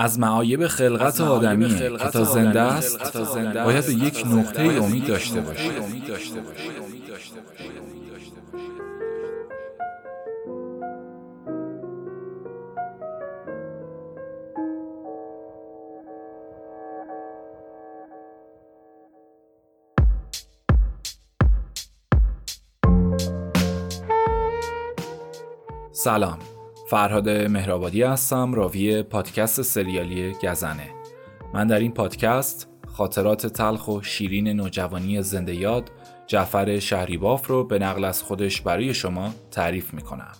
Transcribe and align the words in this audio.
از 0.00 0.18
معایب 0.18 0.66
خلقت 0.66 1.20
آدمی 1.20 1.78
که 1.78 1.90
تا 2.12 2.24
زنده 2.24 2.60
است 2.60 3.16
باید 3.64 3.86
به 3.86 3.94
یک 3.94 4.24
نقطه 4.26 4.62
امید 4.62 5.06
داشته 5.06 5.40
باشید 5.40 5.72
سلام. 25.92 26.57
فرهاد 26.90 27.28
مهرآبادی 27.28 28.02
هستم 28.02 28.54
راوی 28.54 29.02
پادکست 29.02 29.62
سریالی 29.62 30.32
گزنه. 30.32 30.90
من 31.54 31.66
در 31.66 31.78
این 31.78 31.92
پادکست 31.92 32.68
خاطرات 32.86 33.46
تلخ 33.46 33.88
و 33.88 34.02
شیرین 34.02 34.48
نوجوانی 34.48 35.22
زنده 35.22 35.54
یاد 35.54 35.90
جعفر 36.26 36.78
شهری‌باف 36.78 37.46
رو 37.46 37.64
به 37.64 37.78
نقل 37.78 38.04
از 38.04 38.22
خودش 38.22 38.60
برای 38.60 38.94
شما 38.94 39.34
تعریف 39.50 39.94
می‌کنم. 39.94 40.32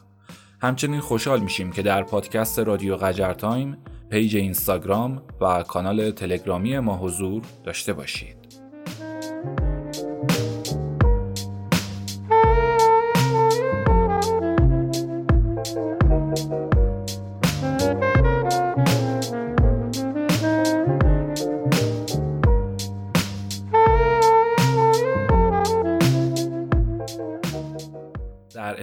همچنین 0.61 1.01
خوشحال 1.01 1.41
میشیم 1.41 1.73
که 1.73 1.83
در 1.83 2.02
پادکست 2.02 2.59
رادیو 2.59 2.96
قجر 2.96 3.33
تایم 3.33 3.79
page 4.11 4.37
اینستاگرام 4.37 5.23
و 5.41 5.62
کانال 5.62 6.10
تلگرامی 6.10 6.79
ما 6.79 6.96
حضور 6.96 7.43
داشته 7.65 7.93
باشید. 7.93 8.38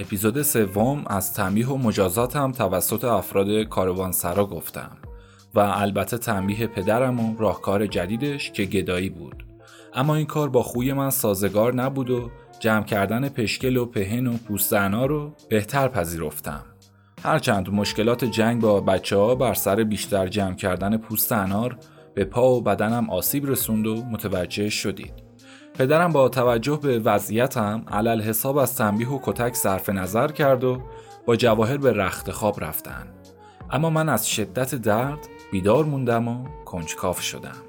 اپیزود 0.06 0.42
سوم 0.42 1.04
از 1.08 1.34
تنبیه 1.34 1.68
و 1.68 1.78
مجازاتم 1.78 2.52
توسط 2.52 3.04
افراد 3.04 3.64
کاروانسرا 3.64 4.46
گفتم 4.46 4.98
و 5.56 5.60
البته 5.60 6.18
تنبیه 6.18 6.68
پدرم 6.68 7.20
و 7.20 7.38
راهکار 7.38 7.88
جدیدش 7.88 8.52
که 8.52 8.66
گدایی 8.66 9.10
بود. 9.10 9.46
اما 9.94 10.16
این 10.16 10.26
کار 10.26 10.50
با 10.50 10.64
خوی 10.64 10.94
من 10.94 11.10
سازگار 11.10 11.74
نبود 11.74 12.10
و 12.10 12.32
جمع 12.60 12.84
کردن 12.84 13.30
پشکل 13.30 13.78
و 13.78 13.86
پهن 13.86 14.28
و 14.28 14.38
پوستنا 14.38 15.06
رو 15.06 15.34
بهتر 15.50 15.88
پذیرفتم. 15.88 16.66
هرچند 17.24 17.70
مشکلات 17.70 18.26
جنگ 18.26 18.62
با 18.62 18.82
بچه 18.82 19.18
ها 19.18 19.36
بر 19.36 19.54
سر 19.54 19.84
بیشتر 19.84 20.28
جمع 20.28 20.56
کردن 20.56 20.98
پوست 20.98 21.32
انار 21.32 21.78
به 22.14 22.26
پا 22.26 22.56
و 22.56 22.62
بدنم 22.62 23.10
آسیب 23.10 23.50
رسوند 23.50 23.88
و 23.88 24.04
متوجه 24.04 24.70
شدید. 24.70 25.25
پدرم 25.78 26.12
با 26.12 26.30
توجه 26.30 26.80
به 26.82 27.00
وضعیتم 27.00 27.84
علل 27.92 28.22
حساب 28.22 28.58
از 28.58 28.78
تنبیه 28.78 29.10
و 29.10 29.20
کتک 29.24 29.56
صرف 29.56 29.90
نظر 29.90 30.32
کرد 30.32 30.64
و 30.64 30.82
با 31.26 31.36
جواهر 31.36 31.78
به 31.78 31.94
رخت 31.94 32.32
خواب 32.32 32.64
رفتن. 32.64 33.08
اما 33.72 33.90
من 33.90 34.10
از 34.10 34.30
شدت 34.30 34.76
درد 34.76 35.20
بیدار 35.52 35.86
موندم 35.86 36.28
و 36.28 36.46
کنجکاف 36.66 37.22
شدم. 37.22 37.65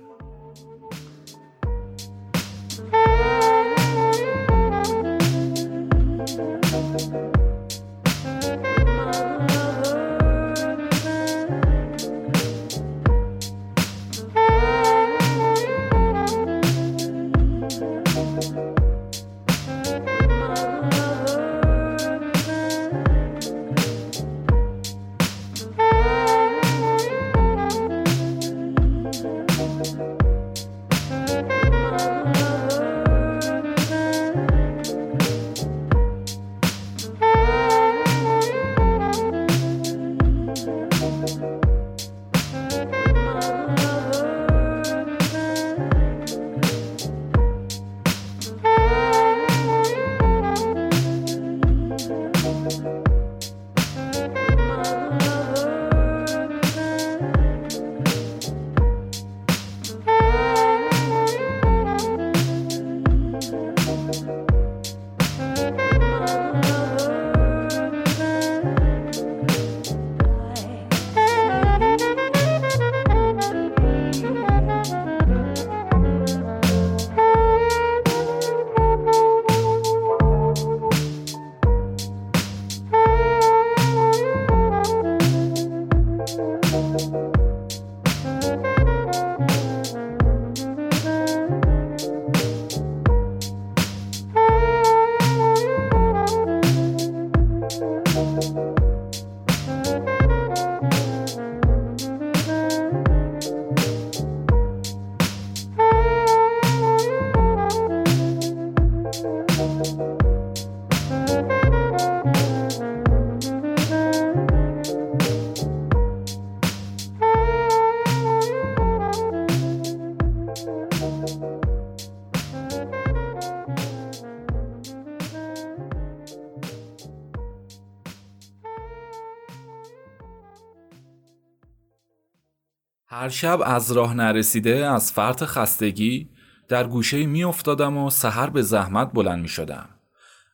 هر 133.09 133.29
شب 133.29 133.61
از 133.65 133.93
راه 133.93 134.15
نرسیده 134.15 134.87
از 134.87 135.13
فرط 135.13 135.45
خستگی 135.45 136.29
در 136.69 136.87
گوشه 136.87 137.27
می 137.27 137.45
افتادم 137.45 137.97
و 137.97 138.11
سحر 138.11 138.51
به 138.51 138.63
زحمت 138.63 139.11
بلند 139.13 139.43
می 139.43 139.49
شدم. 139.49 139.89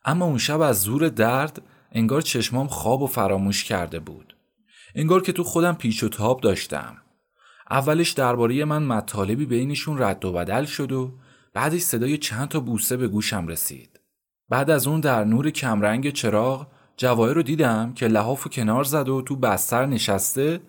اما 0.04 0.24
اون 0.24 0.38
شب 0.38 0.60
از 0.60 0.82
زور 0.82 1.08
درد 1.08 1.62
انگار 1.92 2.20
چشمام 2.20 2.66
خواب 2.68 3.02
و 3.02 3.06
فراموش 3.06 3.64
کرده 3.64 3.98
بود. 4.00 4.36
انگار 4.94 5.22
که 5.22 5.32
تو 5.32 5.44
خودم 5.44 5.72
پیچ 5.72 6.02
و 6.02 6.08
تاب 6.08 6.40
داشتم. 6.40 6.96
اولش 7.70 8.10
درباره 8.10 8.64
من 8.64 8.82
مطالبی 8.82 9.46
بینشون 9.46 10.02
رد 10.02 10.24
و 10.24 10.32
بدل 10.32 10.64
شد 10.64 10.92
و 10.92 11.12
بعدش 11.54 11.80
صدای 11.80 12.18
چند 12.18 12.48
تا 12.48 12.60
بوسه 12.60 12.96
به 12.96 13.08
گوشم 13.08 13.46
رسید. 13.46 14.00
بعد 14.48 14.70
از 14.70 14.86
اون 14.86 15.00
در 15.00 15.24
نور 15.24 15.50
کمرنگ 15.50 16.10
چراغ 16.10 16.66
جواهر 16.96 17.32
رو 17.32 17.42
دیدم 17.42 17.92
که 17.94 18.06
لحاف 18.06 18.46
و 18.46 18.50
کنار 18.50 18.84
زد 18.84 19.08
و 19.08 19.22
تو 19.22 19.36
بستر 19.36 19.86
نشسته 19.86 20.60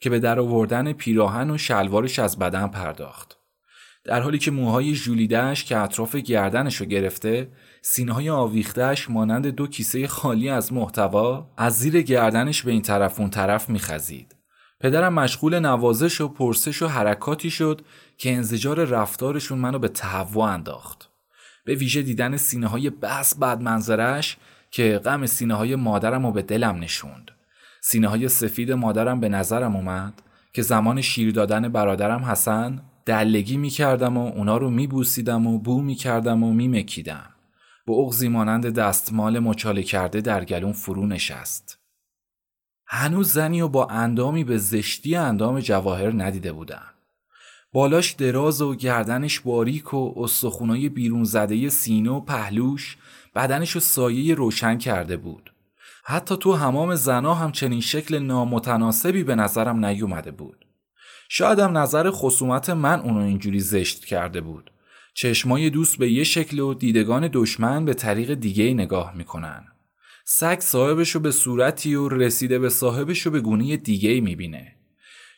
که 0.00 0.10
به 0.10 0.18
در 0.18 0.40
آوردن 0.40 0.92
پیراهن 0.92 1.50
و 1.50 1.58
شلوارش 1.58 2.18
از 2.18 2.38
بدن 2.38 2.66
پرداخت. 2.66 3.36
در 4.04 4.20
حالی 4.20 4.38
که 4.38 4.50
موهای 4.50 4.94
ژولیدهش 4.94 5.64
که 5.64 5.76
اطراف 5.76 6.16
گردنش 6.16 6.76
رو 6.76 6.86
گرفته 6.86 7.48
سینه 7.82 8.12
های 8.12 8.30
آویختهش 8.30 9.10
مانند 9.10 9.46
دو 9.46 9.66
کیسه 9.66 10.06
خالی 10.06 10.48
از 10.48 10.72
محتوا 10.72 11.50
از 11.56 11.78
زیر 11.78 12.02
گردنش 12.02 12.62
به 12.62 12.70
این 12.70 12.82
طرف 12.82 13.20
اون 13.20 13.30
طرف 13.30 13.68
میخزید. 13.68 14.36
پدرم 14.80 15.14
مشغول 15.14 15.58
نوازش 15.58 16.20
و 16.20 16.28
پرسش 16.28 16.82
و 16.82 16.86
حرکاتی 16.86 17.50
شد 17.50 17.80
که 18.18 18.32
انزجار 18.32 18.84
رفتارشون 18.84 19.58
منو 19.58 19.78
به 19.78 19.88
تهوع 19.88 20.44
انداخت. 20.44 21.08
به 21.64 21.74
ویژه 21.74 22.02
دیدن 22.02 22.36
سینه 22.36 22.66
های 22.66 22.90
بس 22.90 23.34
بد 23.34 23.62
منظرش 23.62 24.36
که 24.70 25.00
غم 25.04 25.26
سینه 25.26 25.54
های 25.54 25.76
مادرم 25.76 26.26
رو 26.26 26.32
به 26.32 26.42
دلم 26.42 26.78
نشوند. 26.78 27.30
سینه 27.82 28.08
های 28.08 28.28
سفید 28.28 28.72
مادرم 28.72 29.20
به 29.20 29.28
نظرم 29.28 29.76
اومد 29.76 30.22
که 30.52 30.62
زمان 30.62 31.00
شیر 31.00 31.32
دادن 31.32 31.68
برادرم 31.68 32.24
حسن 32.24 32.82
دلگی 33.06 33.56
می‌کردم 33.56 34.16
و 34.16 34.26
اونا 34.26 34.56
رو 34.56 34.70
میبوسیدم 34.70 35.46
و 35.46 35.58
بو 35.58 35.82
می‌کردم 35.82 36.42
و 36.42 36.52
میمکیدم. 36.52 37.30
با 37.86 37.94
اغزی 37.94 38.28
مانند 38.28 38.66
دستمال 38.66 39.38
مچاله 39.38 39.82
کرده 39.82 40.20
در 40.20 40.44
گلون 40.44 40.72
فرو 40.72 41.06
نشست. 41.06 41.78
هنوز 42.86 43.32
زنی 43.32 43.60
و 43.60 43.68
با 43.68 43.86
اندامی 43.86 44.44
به 44.44 44.58
زشتی 44.58 45.16
اندام 45.16 45.60
جواهر 45.60 46.22
ندیده 46.22 46.52
بودم. 46.52 46.86
بالاش 47.72 48.10
دراز 48.10 48.62
و 48.62 48.74
گردنش 48.74 49.40
باریک 49.40 49.94
و 49.94 50.14
استخونای 50.16 50.88
بیرون 50.88 51.24
زده 51.24 51.68
سینه 51.68 52.10
و 52.10 52.20
پهلوش 52.20 52.96
بدنش 53.34 53.70
رو 53.70 53.80
سایه 53.80 54.34
روشن 54.34 54.78
کرده 54.78 55.16
بود. 55.16 55.52
حتی 56.04 56.36
تو 56.36 56.52
همام 56.52 56.94
زنا 56.94 57.34
هم 57.34 57.52
چنین 57.52 57.80
شکل 57.80 58.18
نامتناسبی 58.18 59.24
به 59.24 59.34
نظرم 59.34 59.84
نیومده 59.84 60.30
بود. 60.30 60.66
شایدم 61.28 61.78
نظر 61.78 62.10
خصومت 62.10 62.70
من 62.70 63.00
اونو 63.00 63.20
اینجوری 63.20 63.60
زشت 63.60 64.04
کرده 64.04 64.40
بود. 64.40 64.70
چشمای 65.14 65.70
دوست 65.70 65.98
به 65.98 66.10
یه 66.10 66.24
شکل 66.24 66.58
و 66.58 66.74
دیدگان 66.74 67.30
دشمن 67.32 67.84
به 67.84 67.94
طریق 67.94 68.34
دیگه 68.34 68.74
نگاه 68.74 69.16
می‌کنن. 69.16 69.64
سگ 70.24 70.60
صاحبشو 70.60 71.20
به 71.20 71.30
صورتی 71.30 71.94
و 71.94 72.08
رسیده 72.08 72.58
به 72.58 72.68
صاحبشو 72.68 73.30
به 73.30 73.40
گونه 73.40 73.76
دیگه 73.76 74.20
می‌بینه. 74.20 74.76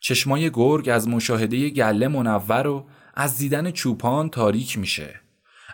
چشمای 0.01 0.51
گرگ 0.51 0.89
از 0.89 1.09
مشاهده 1.09 1.71
گله 1.71 2.09
منور 2.09 2.67
و 2.67 2.87
از 3.15 3.39
دیدن 3.39 3.71
چوپان 3.71 4.29
تاریک 4.29 4.79
میشه. 4.79 5.21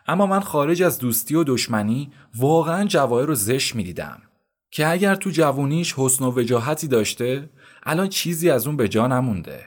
اما 0.06 0.26
من 0.26 0.40
خارج 0.40 0.82
از 0.82 0.98
دوستی 0.98 1.34
و 1.34 1.44
دشمنی 1.44 2.12
واقعا 2.36 2.84
جواهر 2.84 3.26
رو 3.26 3.34
زشت 3.34 3.74
می‌دیدم. 3.74 4.22
که 4.70 4.88
اگر 4.88 5.14
تو 5.14 5.30
جوونیش 5.30 5.94
حسن 5.96 6.24
و 6.24 6.30
وجاهتی 6.30 6.88
داشته 6.88 7.50
الان 7.82 8.08
چیزی 8.08 8.50
از 8.50 8.66
اون 8.66 8.76
به 8.76 8.88
جا 8.88 9.06
نمونده. 9.06 9.64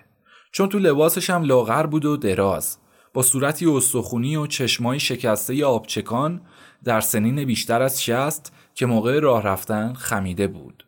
چون 0.51 0.69
تو 0.69 0.79
لباسش 0.79 1.29
هم 1.29 1.43
لاغر 1.43 1.85
بود 1.85 2.05
و 2.05 2.17
دراز 2.17 2.77
با 3.13 3.21
صورتی 3.21 3.65
استخونی 3.65 4.35
و 4.35 4.47
چشمای 4.47 4.99
شکسته 4.99 5.65
آبچکان 5.65 6.41
در 6.83 7.01
سنین 7.01 7.45
بیشتر 7.45 7.81
از 7.81 8.03
شست 8.03 8.53
که 8.73 8.85
موقع 8.85 9.19
راه 9.19 9.43
رفتن 9.43 9.93
خمیده 9.93 10.47
بود. 10.47 10.87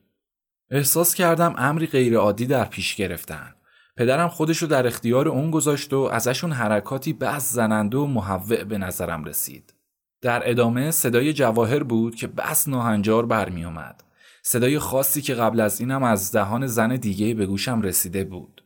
احساس 0.72 1.16
کردم 1.16 1.56
امری 1.58 1.88
غیرعادی 1.88 2.46
در 2.46 2.66
پیش 2.66 2.96
گرفتن. 2.96 3.56
پدرم 3.98 4.28
خودشو 4.28 4.66
در 4.66 4.88
اختیار 4.88 5.28
اون 5.28 5.52
گذاشت 5.52 5.94
و 5.94 6.00
ازشون 6.00 6.52
حرکاتی 6.52 7.14
بس 7.14 7.52
زننده 7.52 7.98
و 7.98 8.06
محوع 8.06 8.64
به 8.64 8.78
نظرم 8.78 9.24
رسید. 9.24 9.74
در 10.22 10.50
ادامه 10.50 10.92
صدای 10.92 11.34
جواهر 11.34 11.84
بود 11.84 12.16
که 12.16 12.28
بس 12.28 12.68
ناهنجار 12.68 13.26
برمی 13.26 13.66
اومد. 13.66 14.03
صدای 14.46 14.80
خاصی 14.80 15.22
که 15.22 15.34
قبل 15.34 15.60
از 15.60 15.80
اینم 15.80 16.04
از 16.04 16.32
دهان 16.32 16.68
زن 16.68 16.96
دیگه 16.96 17.34
به 17.34 17.46
گوشم 17.46 17.82
رسیده 17.82 18.24
بود. 18.24 18.64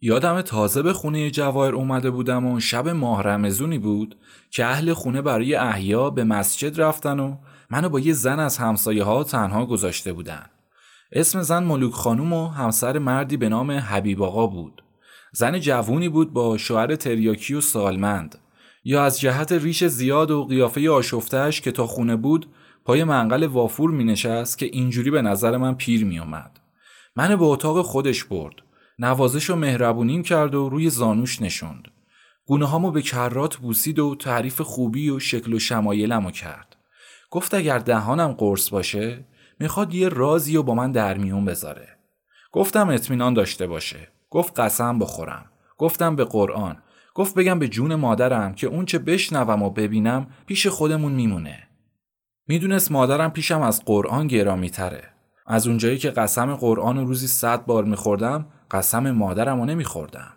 یادم 0.00 0.42
تازه 0.42 0.82
به 0.82 0.92
خونه 0.92 1.30
جواهر 1.30 1.74
اومده 1.74 2.10
بودم 2.10 2.46
و 2.46 2.60
شب 2.60 2.88
ماه 2.88 3.22
رمزونی 3.22 3.78
بود 3.78 4.16
که 4.50 4.64
اهل 4.64 4.92
خونه 4.92 5.22
برای 5.22 5.54
احیا 5.54 6.10
به 6.10 6.24
مسجد 6.24 6.80
رفتن 6.80 7.20
و 7.20 7.36
منو 7.70 7.88
با 7.88 8.00
یه 8.00 8.12
زن 8.12 8.40
از 8.40 8.58
همسایه 8.58 9.04
ها 9.04 9.24
تنها 9.24 9.66
گذاشته 9.66 10.12
بودن. 10.12 10.46
اسم 11.12 11.42
زن 11.42 11.64
ملوک 11.64 11.92
خانوم 11.92 12.32
و 12.32 12.48
همسر 12.48 12.98
مردی 12.98 13.36
به 13.36 13.48
نام 13.48 13.70
حبیب 13.70 14.22
آقا 14.22 14.46
بود. 14.46 14.82
زن 15.32 15.58
جوونی 15.58 16.08
بود 16.08 16.32
با 16.32 16.58
شوهر 16.58 16.96
تریاکی 16.96 17.54
و 17.54 17.60
سالمند. 17.60 18.38
یا 18.84 19.04
از 19.04 19.20
جهت 19.20 19.52
ریش 19.52 19.84
زیاد 19.84 20.30
و 20.30 20.44
قیافه 20.44 20.90
آشفتهش 20.90 21.60
که 21.60 21.72
تا 21.72 21.86
خونه 21.86 22.16
بود 22.16 22.46
پای 22.90 23.04
منقل 23.04 23.46
وافور 23.46 23.90
می 23.90 24.04
نشست 24.04 24.58
که 24.58 24.66
اینجوری 24.66 25.10
به 25.10 25.22
نظر 25.22 25.56
من 25.56 25.74
پیر 25.74 26.04
می 26.04 26.18
اومد. 26.18 26.60
من 27.16 27.36
به 27.36 27.44
اتاق 27.44 27.82
خودش 27.82 28.24
برد. 28.24 28.54
نوازش 28.98 29.50
و 29.50 29.56
مهربونیم 29.56 30.22
کرد 30.22 30.54
و 30.54 30.68
روی 30.68 30.90
زانوش 30.90 31.42
نشوند. 31.42 31.88
گونه 32.46 32.66
هامو 32.66 32.90
به 32.90 33.02
کرات 33.02 33.56
بوسید 33.56 33.98
و 33.98 34.14
تعریف 34.14 34.60
خوبی 34.60 35.10
و 35.10 35.18
شکل 35.18 35.52
و 35.52 35.58
شمایلمو 35.58 36.30
کرد. 36.30 36.76
گفت 37.30 37.54
اگر 37.54 37.78
دهانم 37.78 38.32
قرص 38.32 38.70
باشه 38.70 39.24
می‌خواد 39.60 39.94
یه 39.94 40.08
رازی 40.08 40.56
و 40.56 40.62
با 40.62 40.74
من 40.74 40.92
در 40.92 41.18
میون 41.18 41.44
بذاره. 41.44 41.88
گفتم 42.52 42.88
اطمینان 42.88 43.34
داشته 43.34 43.66
باشه. 43.66 44.08
گفت 44.30 44.60
قسم 44.60 44.98
بخورم. 44.98 45.44
گفتم 45.78 46.16
به 46.16 46.24
قرآن. 46.24 46.76
گفت 47.14 47.34
بگم 47.34 47.58
به 47.58 47.68
جون 47.68 47.94
مادرم 47.94 48.54
که 48.54 48.66
اون 48.66 48.84
چه 48.84 48.98
بشنوم 48.98 49.62
و 49.62 49.70
ببینم 49.70 50.26
پیش 50.46 50.66
خودمون 50.66 51.12
میمونه. 51.12 51.69
می‌دونست 52.50 52.92
مادرم 52.92 53.30
پیشم 53.30 53.60
از 53.62 53.84
قرآن 53.84 54.26
گرامی 54.26 54.70
تره. 54.70 55.04
از 55.46 55.66
اونجایی 55.66 55.98
که 55.98 56.10
قسم 56.10 56.54
قرآن 56.54 57.06
روزی 57.06 57.26
صد 57.26 57.64
بار 57.64 57.84
میخوردم 57.84 58.46
قسم 58.70 59.10
مادرم 59.10 59.60
رو 59.60 59.66
نمیخوردم. 59.66 60.32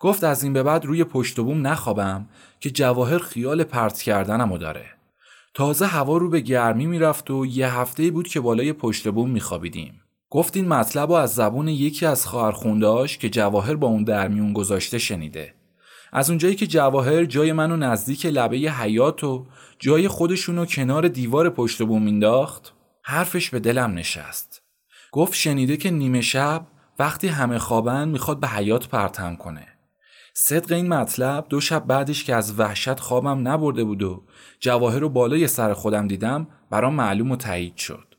گفت 0.00 0.24
از 0.24 0.42
این 0.42 0.52
به 0.52 0.62
بعد 0.62 0.84
روی 0.84 1.04
پشت 1.04 1.40
بوم 1.40 1.66
نخوابم 1.66 2.26
که 2.60 2.70
جواهر 2.70 3.18
خیال 3.18 3.64
پرت 3.64 4.02
کردنمو 4.02 4.58
داره. 4.58 4.84
تازه 5.54 5.86
هوا 5.86 6.16
رو 6.16 6.30
به 6.30 6.40
گرمی 6.40 6.86
می‌رفت 6.86 7.30
و 7.30 7.46
یه 7.46 7.74
هفته 7.74 8.10
بود 8.10 8.28
که 8.28 8.40
بالای 8.40 8.72
پشت 8.72 9.08
بوم 9.08 9.30
میخوابیدیم. 9.30 10.00
گفت 10.30 10.56
این 10.56 10.68
مطلب 10.68 11.08
رو 11.08 11.14
از 11.14 11.34
زبون 11.34 11.68
یکی 11.68 12.06
از 12.06 12.26
خواهرخوندهاش 12.26 13.18
که 13.18 13.28
جواهر 13.28 13.74
با 13.74 13.86
اون 13.86 14.04
در 14.04 14.28
میون 14.28 14.52
گذاشته 14.52 14.98
شنیده. 14.98 15.54
از 16.12 16.30
اونجایی 16.30 16.54
که 16.54 16.66
جواهر 16.66 17.24
جای 17.24 17.52
منو 17.52 17.76
نزدیک 17.76 18.26
لبه 18.26 18.56
حیات 18.56 19.24
و 19.24 19.46
جای 19.78 20.08
خودشونو 20.08 20.66
کنار 20.66 21.08
دیوار 21.08 21.50
پشت 21.50 21.82
بوم 21.82 22.02
مینداخت 22.02 22.72
حرفش 23.02 23.50
به 23.50 23.60
دلم 23.60 23.94
نشست. 23.94 24.62
گفت 25.12 25.34
شنیده 25.34 25.76
که 25.76 25.90
نیمه 25.90 26.20
شب 26.20 26.66
وقتی 26.98 27.28
همه 27.28 27.58
خوابن 27.58 28.08
می‌خواد 28.08 28.40
به 28.40 28.48
حیات 28.48 28.88
پرتم 28.88 29.36
کنه. 29.36 29.66
صدق 30.34 30.72
این 30.72 30.88
مطلب 30.88 31.46
دو 31.48 31.60
شب 31.60 31.86
بعدش 31.86 32.24
که 32.24 32.34
از 32.34 32.60
وحشت 32.60 33.00
خوابم 33.00 33.48
نبرده 33.48 33.84
بود 33.84 34.02
و 34.02 34.24
جواهر 34.60 34.98
رو 34.98 35.08
بالای 35.08 35.46
سر 35.46 35.72
خودم 35.72 36.08
دیدم 36.08 36.46
برام 36.70 36.94
معلوم 36.94 37.30
و 37.30 37.36
تایید 37.36 37.76
شد. 37.76 38.14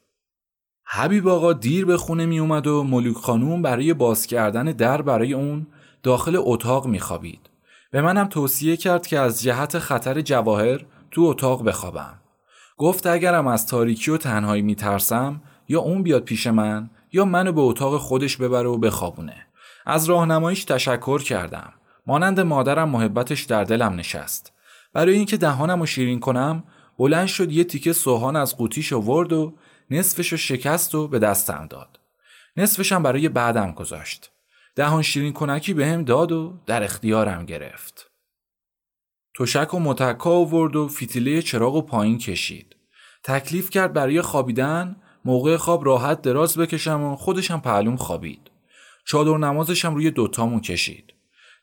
حبیب 0.85 1.27
آقا 1.27 1.53
دیر 1.53 1.85
به 1.85 1.97
خونه 1.97 2.25
می 2.25 2.39
اومد 2.39 2.67
و 2.67 2.83
ملوک 2.83 3.15
خانوم 3.15 3.61
برای 3.61 3.93
باز 3.93 4.27
کردن 4.27 4.63
در 4.63 5.01
برای 5.01 5.33
اون 5.33 5.67
داخل 6.03 6.35
اتاق 6.39 6.87
می 6.87 6.99
خوابید. 6.99 7.49
به 7.91 8.01
منم 8.01 8.27
توصیه 8.27 8.77
کرد 8.77 9.07
که 9.07 9.19
از 9.19 9.41
جهت 9.43 9.79
خطر 9.79 10.21
جواهر 10.21 10.85
تو 11.17 11.23
اتاق 11.23 11.63
بخوابم. 11.63 12.13
گفت 12.77 13.07
اگرم 13.07 13.47
از 13.47 13.67
تاریکی 13.67 14.11
و 14.11 14.17
تنهایی 14.17 14.61
می 14.61 14.75
ترسم 14.75 15.41
یا 15.67 15.79
اون 15.79 16.03
بیاد 16.03 16.23
پیش 16.23 16.47
من 16.47 16.89
یا 17.11 17.25
منو 17.25 17.51
به 17.51 17.61
اتاق 17.61 17.97
خودش 17.97 18.37
ببره 18.37 18.69
و 18.69 18.77
بخوابونه. 18.77 19.47
از 19.85 20.05
راهنماییش 20.05 20.63
تشکر 20.63 21.21
کردم. 21.21 21.73
مانند 22.07 22.39
مادرم 22.39 22.89
محبتش 22.89 23.43
در 23.43 23.63
دلم 23.63 23.95
نشست. 23.95 24.53
برای 24.93 25.13
اینکه 25.13 25.37
دهانم 25.37 25.79
رو 25.79 25.85
شیرین 25.85 26.19
کنم 26.19 26.63
بلند 26.97 27.27
شد 27.27 27.51
یه 27.51 27.63
تیکه 27.63 27.93
سوهان 27.93 28.35
از 28.35 28.57
قوطیش 28.57 28.93
ورد 28.93 29.33
و 29.33 29.53
نصفش 29.91 30.31
رو 30.31 30.37
شکست 30.37 30.95
و 30.95 31.07
به 31.07 31.19
دستم 31.19 31.67
داد. 31.69 31.99
نصفشم 32.57 33.03
برای 33.03 33.29
بعدم 33.29 33.71
گذاشت. 33.71 34.31
دهان 34.75 35.01
شیرین 35.01 35.33
کنکی 35.33 35.73
به 35.73 35.87
هم 35.87 36.03
داد 36.03 36.31
و 36.31 36.53
در 36.65 36.83
اختیارم 36.83 37.45
گرفت. 37.45 38.06
تشک 39.39 39.73
و 39.73 39.79
متکا 39.79 40.31
آورد 40.31 40.75
و 40.75 40.87
فیتیله 40.87 41.41
چراغ 41.41 41.75
و 41.75 41.81
پایین 41.81 42.17
کشید. 42.17 42.75
تکلیف 43.23 43.69
کرد 43.69 43.93
برای 43.93 44.21
خوابیدن 44.21 44.95
موقع 45.25 45.57
خواب 45.57 45.85
راحت 45.85 46.21
دراز 46.21 46.57
بکشم 46.57 47.03
و 47.03 47.15
خودشم 47.15 47.59
پهلوم 47.59 47.95
خوابید. 47.95 48.51
چادر 49.05 49.37
نمازشم 49.37 49.95
روی 49.95 50.11
دوتامون 50.11 50.59
کشید. 50.59 51.13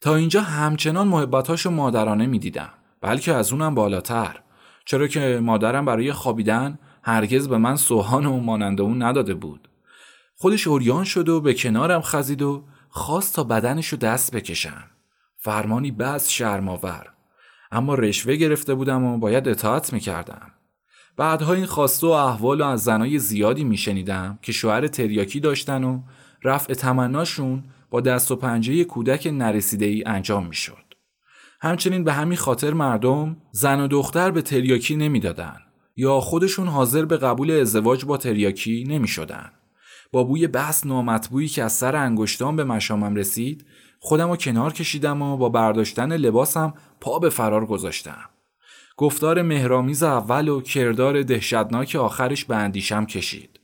تا 0.00 0.14
اینجا 0.14 0.40
همچنان 0.40 1.08
محبتاشو 1.08 1.70
مادرانه 1.70 2.26
می‌دیدم 2.26 2.70
بلکه 3.00 3.34
از 3.34 3.52
اونم 3.52 3.74
بالاتر 3.74 4.40
چرا 4.84 5.06
که 5.06 5.40
مادرم 5.42 5.84
برای 5.84 6.12
خوابیدن 6.12 6.78
هرگز 7.02 7.48
به 7.48 7.58
من 7.58 7.76
سوهان 7.76 8.26
و 8.26 8.40
مانند 8.40 8.80
اون 8.80 9.02
نداده 9.02 9.34
بود. 9.34 9.68
خودش 10.36 10.66
اوریان 10.66 11.04
شد 11.04 11.28
و 11.28 11.40
به 11.40 11.54
کنارم 11.54 12.00
خزید 12.00 12.42
و 12.42 12.64
خواست 12.88 13.34
تا 13.34 13.44
بدنشو 13.44 13.96
دست 13.96 14.36
بکشم. 14.36 14.84
فرمانی 15.38 15.90
بس 15.90 16.30
شرماور. 16.30 17.13
اما 17.74 17.94
رشوه 17.94 18.36
گرفته 18.36 18.74
بودم 18.74 19.04
و 19.04 19.18
باید 19.18 19.48
اطاعت 19.48 19.92
می‌کردم. 19.92 20.50
بعدها 21.16 21.52
این 21.52 21.66
خواسته 21.66 22.06
و 22.06 22.10
احوال 22.10 22.60
و 22.60 22.64
از 22.64 22.84
زنای 22.84 23.18
زیادی 23.18 23.64
میشنیدم 23.64 24.38
که 24.42 24.52
شوهر 24.52 24.86
تریاکی 24.86 25.40
داشتن 25.40 25.84
و 25.84 26.00
رفع 26.44 26.74
تمناشون 26.74 27.64
با 27.90 28.00
دست 28.00 28.30
و 28.30 28.36
پنجه 28.36 28.84
کودک 28.84 29.28
نرسیده 29.32 29.86
ای 29.86 30.04
انجام 30.06 30.46
می‌شد. 30.46 30.84
همچنین 31.60 32.04
به 32.04 32.12
همین 32.12 32.38
خاطر 32.38 32.72
مردم 32.72 33.36
زن 33.52 33.80
و 33.80 33.88
دختر 33.88 34.30
به 34.30 34.42
تریاکی 34.42 34.96
نمی‌دادن 34.96 35.56
یا 35.96 36.20
خودشون 36.20 36.68
حاضر 36.68 37.04
به 37.04 37.16
قبول 37.16 37.50
ازدواج 37.50 38.04
با 38.04 38.16
تریاکی 38.16 38.84
نمی 38.88 39.08
شدن. 39.08 39.50
با 40.12 40.24
بوی 40.24 40.46
بس 40.46 40.86
نامطبوعی 40.86 41.48
که 41.48 41.64
از 41.64 41.72
سر 41.72 41.96
انگشتان 41.96 42.56
به 42.56 42.64
مشامم 42.64 43.14
رسید 43.14 43.66
خودم 44.06 44.30
رو 44.30 44.36
کنار 44.36 44.72
کشیدم 44.72 45.22
و 45.22 45.36
با 45.36 45.48
برداشتن 45.48 46.12
لباسم 46.12 46.74
پا 47.00 47.18
به 47.18 47.30
فرار 47.30 47.66
گذاشتم. 47.66 48.24
گفتار 48.96 49.42
مهرامیز 49.42 50.02
اول 50.02 50.48
و 50.48 50.60
کردار 50.60 51.22
دهشتناک 51.22 51.96
آخرش 51.96 52.44
به 52.44 52.56
اندیشم 52.56 53.06
کشید. 53.06 53.60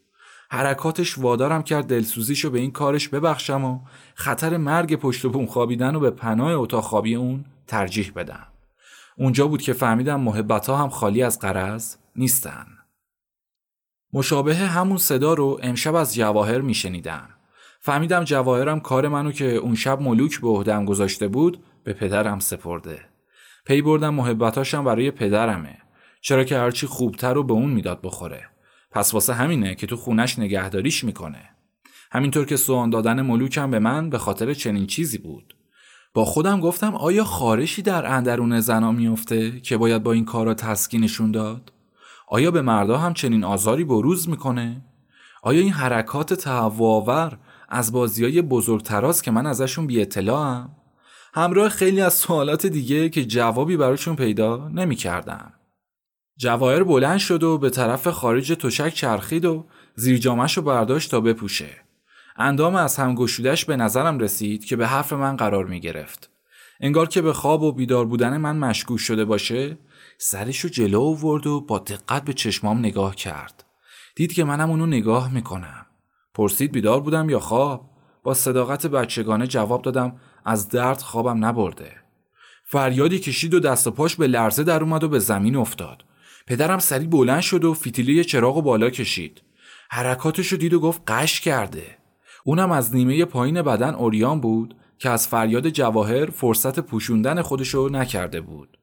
حرکاتش 0.51 1.19
وادارم 1.19 1.63
کرد 1.63 1.87
دلسوزیشو 1.87 2.51
به 2.51 2.59
این 2.59 2.71
کارش 2.71 3.09
ببخشم 3.09 3.65
و 3.65 3.81
خطر 4.15 4.57
مرگ 4.57 4.97
پشت 4.97 5.27
بوم 5.27 5.47
خوابیدن 5.47 5.95
و 5.95 6.01
به 6.01 6.11
پناه 6.11 6.53
اتاق 6.53 6.85
خوابی 6.85 7.15
اون 7.15 7.45
ترجیح 7.67 8.13
بدم. 8.17 8.47
اونجا 9.19 9.47
بود 9.47 9.63
که 9.63 9.73
فهمیدم 9.73 10.21
محبت 10.21 10.67
ها 10.67 10.77
هم 10.77 10.89
خالی 10.89 11.23
از 11.23 11.39
قرض 11.39 11.97
نیستن. 12.17 12.67
مشابه 14.13 14.57
همون 14.57 14.99
صدا 14.99 15.35
رو 15.35 15.59
امشب 15.63 15.95
از 15.95 16.15
جواهر 16.15 16.61
میشنیدم. 16.61 17.29
فهمیدم 17.83 18.25
جواهرم 18.25 18.81
کار 18.81 19.09
منو 19.09 19.33
که 19.33 19.55
اون 19.55 19.75
شب 19.75 20.01
ملوک 20.03 20.41
به 20.41 20.49
عهدم 20.49 20.85
گذاشته 20.85 21.29
بود 21.29 21.63
به 21.85 21.93
پدرم 21.93 22.39
سپرده. 22.39 23.01
پی 23.65 23.83
بردم 23.83 24.15
محبتاشم 24.15 24.85
برای 24.85 25.11
پدرمه. 25.11 25.79
چرا 26.21 26.45
که 26.45 26.59
هرچی 26.59 26.87
خوبتر 26.87 27.35
رو 27.35 27.43
به 27.43 27.53
اون 27.53 27.71
می‌داد 27.71 28.01
بخوره. 28.03 28.43
پس 28.91 29.15
واسه 29.15 29.35
همینه 29.35 29.75
که 29.75 29.87
تو 29.87 29.97
خونش 29.97 30.39
نگهداریش 30.39 31.05
می‌کنه. 31.05 31.51
همینطور 32.13 32.47
که 32.47 32.57
سوان 32.57 32.91
دادن 32.91 33.23
ملوکم 33.23 33.71
به 33.71 33.79
من 33.79 34.11
به 34.11 34.19
خاطر 34.19 34.55
چنین 34.55 34.87
چیزی 34.87 35.19
بود. 35.19 35.57
با 36.15 36.25
خودم 36.25 36.61
گفتم 36.61 36.95
آیا 36.95 37.25
خارشی 37.25 37.83
در 37.83 38.07
اندرون 38.07 38.61
زنا 38.61 38.93
میفته 38.93 39.61
که 39.61 39.77
باید 39.77 40.03
با 40.03 40.13
این 40.13 40.25
کارا 40.25 40.55
تسکینشون 40.55 41.31
داد؟ 41.31 41.73
آیا 42.29 42.51
به 42.51 42.63
مردا 42.63 42.99
هم 42.99 43.15
چنین 43.15 43.45
آزاری 43.45 43.85
بروز 43.85 44.29
می‌کنه؟ 44.29 44.85
آیا 45.43 45.61
این 45.61 45.73
حرکات 45.73 46.35
تهوعآور 46.35 47.39
از 47.71 47.93
بازی 47.93 48.25
های 48.25 48.43
بزرگتراست 48.43 49.25
که 49.25 49.31
من 49.31 49.47
ازشون 49.47 49.87
بی 49.87 50.01
اطلاعم؟ 50.01 50.77
همراه 51.35 51.69
خیلی 51.69 52.01
از 52.01 52.15
سوالات 52.15 52.67
دیگه 52.67 53.09
که 53.09 53.25
جوابی 53.25 53.77
براشون 53.77 54.17
پیدا 54.17 54.69
نمی 54.69 54.97
کردم. 54.97 55.53
جواهر 56.37 56.85
بلند 56.85 57.19
شد 57.19 57.43
و 57.43 57.59
به 57.59 57.71
طرف 57.71 58.09
خارج 58.09 58.53
تشک 58.53 58.95
چرخید 58.95 59.45
و 59.45 59.67
زیر 59.95 60.19
جامش 60.19 60.57
رو 60.57 60.63
برداشت 60.63 61.11
تا 61.11 61.21
بپوشه. 61.21 61.71
اندام 62.37 62.75
از 62.75 62.97
هم 62.97 63.15
گشودش 63.15 63.65
به 63.65 63.77
نظرم 63.77 64.19
رسید 64.19 64.65
که 64.65 64.77
به 64.77 64.87
حرف 64.87 65.13
من 65.13 65.37
قرار 65.37 65.67
می 65.67 65.81
گرفت. 65.81 66.31
انگار 66.81 67.09
که 67.09 67.23
به 67.23 67.33
خواب 67.33 67.63
و 67.63 67.73
بیدار 67.73 68.07
بودن 68.07 68.37
من 68.37 68.57
مشکوک 68.57 68.99
شده 68.99 69.25
باشه 69.25 69.79
سرش 70.19 70.61
رو 70.61 70.71
جلو 70.71 71.01
آورد 71.01 71.47
و 71.47 71.61
با 71.61 71.79
دقت 71.79 72.25
به 72.25 72.33
چشمام 72.33 72.79
نگاه 72.79 73.17
کرد. 73.17 73.65
دید 74.17 74.33
که 74.33 74.45
منم 74.45 74.71
اونو 74.71 74.87
نگاه 74.87 75.35
می‌کنم. 75.35 75.87
پرسید 76.41 76.73
بیدار 76.73 77.01
بودم 77.01 77.31
یا 77.31 77.41
خواب؟ 77.41 77.91
با 78.23 78.35
صداقت 78.35 78.87
بچگانه 78.87 79.47
جواب 79.47 79.83
دادم 79.83 80.17
از 80.45 80.69
درد 80.69 81.01
خوابم 81.01 81.45
نبرده. 81.45 81.93
فریادی 82.65 83.19
کشید 83.19 83.55
و 83.55 83.61
دست 83.61 83.87
و 83.87 83.91
پاش 83.91 84.17
به 84.17 84.27
لرزه 84.27 84.65
در 84.65 84.83
اومد 84.83 85.05
و 85.05 85.09
به 85.09 85.19
زمین 85.19 85.57
افتاد. 85.57 86.05
پدرم 86.47 86.79
سری 86.79 87.07
بلند 87.07 87.41
شد 87.41 87.65
و 87.65 87.75
فیتیلی 87.75 88.25
چراغ 88.25 88.57
و 88.57 88.63
بالا 88.63 88.91
کشید. 88.91 89.43
حرکاتشو 89.91 90.57
دید 90.57 90.75
و 90.75 90.81
گفت 90.81 91.03
قش 91.07 91.41
کرده. 91.41 91.99
اونم 92.45 92.71
از 92.71 92.95
نیمه 92.95 93.25
پایین 93.25 93.63
بدن 93.63 93.95
اوریان 93.95 94.41
بود 94.41 94.77
که 94.99 95.11
از 95.11 95.29
فریاد 95.29 95.69
جواهر 95.69 96.27
فرصت 96.27 96.81
پوشوندن 96.81 97.43
خودشو 97.43 97.89
نکرده 97.93 98.41
بود. 98.41 98.79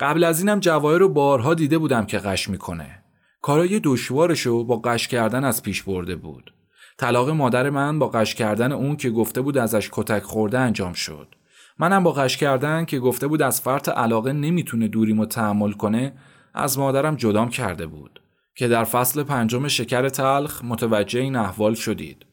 قبل 0.00 0.24
از 0.24 0.40
اینم 0.40 0.60
جواهر 0.60 0.98
رو 0.98 1.08
بارها 1.08 1.54
دیده 1.54 1.78
بودم 1.78 2.06
که 2.06 2.18
قش 2.18 2.48
می‌کنه. 2.48 3.02
کارای 3.42 3.80
دشوارشو 3.84 4.64
با 4.64 4.76
قش 4.76 5.08
کردن 5.08 5.44
از 5.44 5.62
پیش 5.62 5.82
برده 5.82 6.16
بود. 6.16 6.55
طلاق 6.98 7.30
مادر 7.30 7.70
من 7.70 7.98
با 7.98 8.08
قش 8.08 8.34
کردن 8.34 8.72
اون 8.72 8.96
که 8.96 9.10
گفته 9.10 9.40
بود 9.40 9.58
ازش 9.58 9.88
کتک 9.92 10.22
خورده 10.22 10.58
انجام 10.58 10.92
شد. 10.92 11.34
منم 11.78 12.02
با 12.02 12.12
قش 12.12 12.36
کردن 12.36 12.84
که 12.84 12.98
گفته 12.98 13.26
بود 13.26 13.42
از 13.42 13.60
فرط 13.60 13.88
علاقه 13.88 14.32
نمی‌تونه 14.32 14.88
دوریمو 14.88 15.26
تحمل 15.26 15.72
کنه 15.72 16.12
از 16.54 16.78
مادرم 16.78 17.16
جدام 17.16 17.48
کرده 17.48 17.86
بود 17.86 18.20
که 18.54 18.68
در 18.68 18.84
فصل 18.84 19.22
پنجم 19.22 19.68
شکر 19.68 20.08
تلخ 20.08 20.64
متوجه 20.64 21.20
این 21.20 21.36
احوال 21.36 21.74
شدید. 21.74 22.26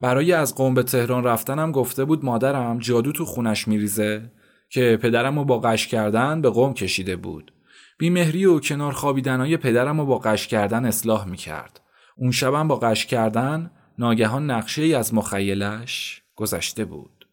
برای 0.00 0.32
از 0.32 0.54
قوم 0.54 0.74
به 0.74 0.82
تهران 0.82 1.24
رفتنم 1.24 1.72
گفته 1.72 2.04
بود 2.04 2.24
مادرم 2.24 2.78
جادو 2.78 3.12
تو 3.12 3.24
خونش 3.24 3.68
میریزه 3.68 4.30
که 4.70 4.98
پدرم 5.02 5.38
رو 5.38 5.44
با 5.44 5.58
قش 5.58 5.86
کردن 5.86 6.40
به 6.40 6.50
قوم 6.50 6.74
کشیده 6.74 7.16
بود. 7.16 7.52
بیمهری 7.98 8.44
و 8.44 8.60
کنار 8.60 8.92
خوابیدنهای 8.92 9.56
پدرم 9.56 10.00
رو 10.00 10.06
با 10.06 10.18
قش 10.18 10.46
کردن 10.46 10.84
اصلاح 10.84 11.28
می‌کرد. 11.28 11.80
اون 12.16 12.30
شبم 12.30 12.68
با 12.68 12.76
قش 12.76 13.06
کردن 13.06 13.70
ناگهان 13.98 14.50
نقشه 14.50 14.82
ای 14.82 14.94
از 14.94 15.14
مخیلش 15.14 16.22
گذشته 16.36 16.84
بود. 16.84 17.28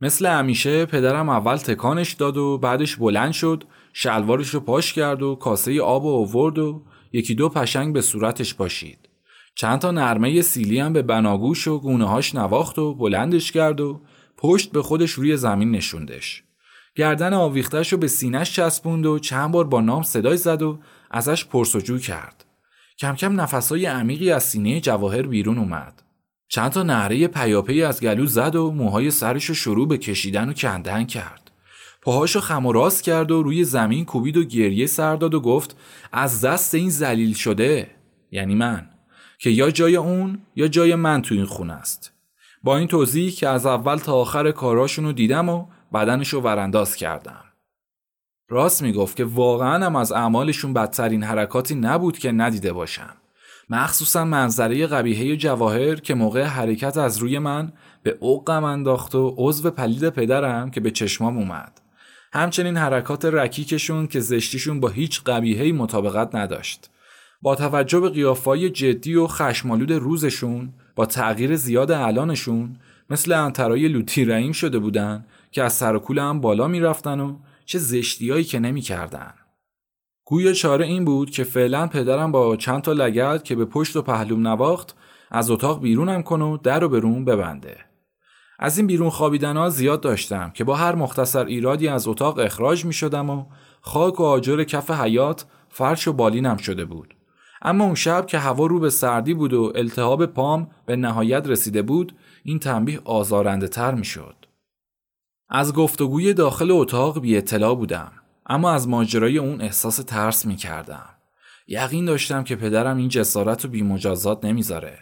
مثل 0.00 0.26
همیشه 0.26 0.86
پدرم 0.86 1.28
اول 1.28 1.56
تکانش 1.56 2.12
داد 2.12 2.36
و 2.36 2.58
بعدش 2.58 2.96
بلند 2.96 3.32
شد 3.32 3.64
شلوارش 3.92 4.48
رو 4.48 4.60
پاش 4.60 4.92
کرد 4.92 5.22
و 5.22 5.34
کاسه 5.34 5.82
آب 5.82 6.04
و 6.04 6.16
آورد 6.16 6.58
و 6.58 6.82
یکی 7.12 7.34
دو 7.34 7.48
پشنگ 7.48 7.94
به 7.94 8.00
صورتش 8.00 8.54
پاشید. 8.54 9.08
چند 9.54 9.78
تا 9.78 9.90
نرمه 9.90 10.42
سیلی 10.42 10.80
هم 10.80 10.92
به 10.92 11.02
بناگوش 11.02 11.68
و 11.68 11.78
گونه 11.78 12.08
هاش 12.08 12.34
نواخت 12.34 12.78
و 12.78 12.94
بلندش 12.94 13.52
کرد 13.52 13.80
و 13.80 14.00
پشت 14.36 14.72
به 14.72 14.82
خودش 14.82 15.10
روی 15.10 15.36
زمین 15.36 15.70
نشوندش. 15.70 16.42
گردن 16.96 17.34
آویختش 17.34 17.92
رو 17.92 17.98
به 17.98 18.08
سینش 18.08 18.52
چسبوند 18.54 19.06
و 19.06 19.18
چند 19.18 19.52
بار 19.52 19.64
با 19.64 19.80
نام 19.80 20.02
صدای 20.02 20.36
زد 20.36 20.62
و 20.62 20.78
ازش 21.10 21.44
پرسجو 21.44 21.98
کرد. 21.98 22.44
کم 23.00 23.14
کم 23.14 23.40
نفسهای 23.40 23.86
عمیقی 23.86 24.30
از 24.30 24.44
سینه 24.44 24.80
جواهر 24.80 25.22
بیرون 25.22 25.58
اومد. 25.58 26.02
چند 26.48 26.70
تا 26.70 26.82
نهره 26.82 27.26
پیاپی 27.28 27.82
از 27.82 28.00
گلو 28.00 28.26
زد 28.26 28.56
و 28.56 28.70
موهای 28.70 29.10
سرش 29.10 29.44
رو 29.44 29.54
شروع 29.54 29.88
به 29.88 29.98
کشیدن 29.98 30.48
و 30.48 30.52
کندن 30.52 31.04
کرد. 31.04 31.50
پاهاشو 32.02 32.40
خم 32.40 32.66
و 32.66 32.72
راست 32.72 33.02
کرد 33.02 33.30
و 33.30 33.42
روی 33.42 33.64
زمین 33.64 34.04
کوبید 34.04 34.36
و 34.36 34.44
گریه 34.44 34.86
سر 34.86 35.16
داد 35.16 35.34
و 35.34 35.40
گفت 35.40 35.76
از 36.12 36.40
دست 36.40 36.74
این 36.74 36.90
زلیل 36.90 37.34
شده 37.34 37.90
یعنی 38.30 38.54
من 38.54 38.88
که 39.38 39.50
یا 39.50 39.70
جای 39.70 39.96
اون 39.96 40.38
یا 40.56 40.68
جای 40.68 40.94
من 40.94 41.22
تو 41.22 41.34
این 41.34 41.44
خونه 41.44 41.72
است 41.72 42.12
با 42.62 42.76
این 42.76 42.88
توضیح 42.88 43.32
که 43.32 43.48
از 43.48 43.66
اول 43.66 43.96
تا 43.96 44.14
آخر 44.14 44.50
کاراشون 44.50 45.04
رو 45.04 45.12
دیدم 45.12 45.48
و 45.48 45.66
بدنشو 45.94 46.40
ورانداز 46.40 46.96
کردم 46.96 47.49
راست 48.50 48.82
می‌گفت 48.82 49.16
که 49.16 49.24
واقعا 49.24 49.86
هم 49.86 49.96
از 49.96 50.12
اعمالشون 50.12 50.72
بدترین 50.72 51.22
حرکاتی 51.22 51.74
نبود 51.74 52.18
که 52.18 52.32
ندیده 52.32 52.72
باشم. 52.72 53.16
مخصوصا 53.70 54.24
منظره 54.24 54.86
قبیهه 54.86 55.36
جواهر 55.36 55.94
که 55.94 56.14
موقع 56.14 56.42
حرکت 56.42 56.96
از 56.96 57.18
روی 57.18 57.38
من 57.38 57.72
به 58.02 58.16
اوقم 58.20 58.64
انداخت 58.64 59.14
و 59.14 59.34
عضو 59.36 59.70
پلید 59.70 60.08
پدرم 60.08 60.70
که 60.70 60.80
به 60.80 60.90
چشمام 60.90 61.38
اومد. 61.38 61.80
همچنین 62.32 62.76
حرکات 62.76 63.24
رکیکشون 63.24 64.06
که 64.06 64.20
زشتیشون 64.20 64.80
با 64.80 64.88
هیچ 64.88 65.22
قبیهی 65.22 65.72
مطابقت 65.72 66.34
نداشت. 66.34 66.90
با 67.42 67.54
توجه 67.54 68.00
به 68.00 68.08
قیافای 68.08 68.70
جدی 68.70 69.14
و 69.14 69.26
خشمالود 69.26 69.92
روزشون 69.92 70.72
با 70.94 71.06
تغییر 71.06 71.56
زیاد 71.56 71.90
الانشون 71.90 72.76
مثل 73.10 73.32
انترای 73.32 73.88
لوتی 73.88 74.24
رعیم 74.24 74.52
شده 74.52 74.78
بودن 74.78 75.24
که 75.50 75.62
از 75.62 75.72
سر 75.72 76.00
هم 76.18 76.40
بالا 76.40 76.68
می‌رفتن 76.68 77.20
و 77.20 77.36
چه 77.70 77.78
زشتیایی 77.78 78.44
که 78.44 78.58
نمی‌کردن. 78.58 79.34
گویا 80.24 80.52
چاره 80.52 80.86
این 80.86 81.04
بود 81.04 81.30
که 81.30 81.44
فعلا 81.44 81.86
پدرم 81.86 82.32
با 82.32 82.56
چند 82.56 82.82
تا 82.82 82.92
لگد 82.92 83.42
که 83.42 83.54
به 83.54 83.64
پشت 83.64 83.96
و 83.96 84.02
پهلوم 84.02 84.46
نواخت 84.46 84.96
از 85.30 85.50
اتاق 85.50 85.80
بیرونم 85.80 86.22
کنه 86.22 86.44
و 86.44 86.56
در 86.56 86.84
و 86.84 86.88
به 86.88 86.98
روم 86.98 87.24
ببنده. 87.24 87.76
از 88.58 88.78
این 88.78 88.86
بیرون 88.86 89.10
خوابیدن 89.10 89.56
ها 89.56 89.70
زیاد 89.70 90.00
داشتم 90.00 90.50
که 90.50 90.64
با 90.64 90.74
هر 90.74 90.94
مختصر 90.94 91.44
ایرادی 91.44 91.88
از 91.88 92.08
اتاق 92.08 92.38
اخراج 92.38 92.84
می 92.84 92.92
شدم 92.92 93.30
و 93.30 93.46
خاک 93.80 94.20
و 94.20 94.24
آجر 94.24 94.64
کف 94.64 94.90
حیات 94.90 95.46
فرش 95.68 96.08
و 96.08 96.12
بالینم 96.12 96.56
شده 96.56 96.84
بود. 96.84 97.14
اما 97.62 97.84
اون 97.84 97.94
شب 97.94 98.26
که 98.26 98.38
هوا 98.38 98.66
رو 98.66 98.78
به 98.78 98.90
سردی 98.90 99.34
بود 99.34 99.52
و 99.52 99.72
التهاب 99.74 100.26
پام 100.26 100.70
به 100.86 100.96
نهایت 100.96 101.46
رسیده 101.46 101.82
بود 101.82 102.16
این 102.44 102.58
تنبیه 102.58 103.00
آزارنده 103.04 103.68
تر 103.68 103.94
می 103.94 104.04
شد. 104.04 104.39
از 105.52 105.74
گفتگوی 105.74 106.34
داخل 106.34 106.70
اتاق 106.70 107.20
بی 107.20 107.36
اطلاع 107.36 107.74
بودم 107.74 108.12
اما 108.46 108.70
از 108.70 108.88
ماجرای 108.88 109.38
اون 109.38 109.60
احساس 109.60 109.96
ترس 109.96 110.46
می 110.46 110.56
کردم. 110.56 111.08
یقین 111.68 112.04
داشتم 112.04 112.44
که 112.44 112.56
پدرم 112.56 112.96
این 112.96 113.08
جسارت 113.08 113.64
رو 113.64 113.70
بی 113.70 113.82
مجازات 113.82 114.44
نمی‌ذاره. 114.44 114.98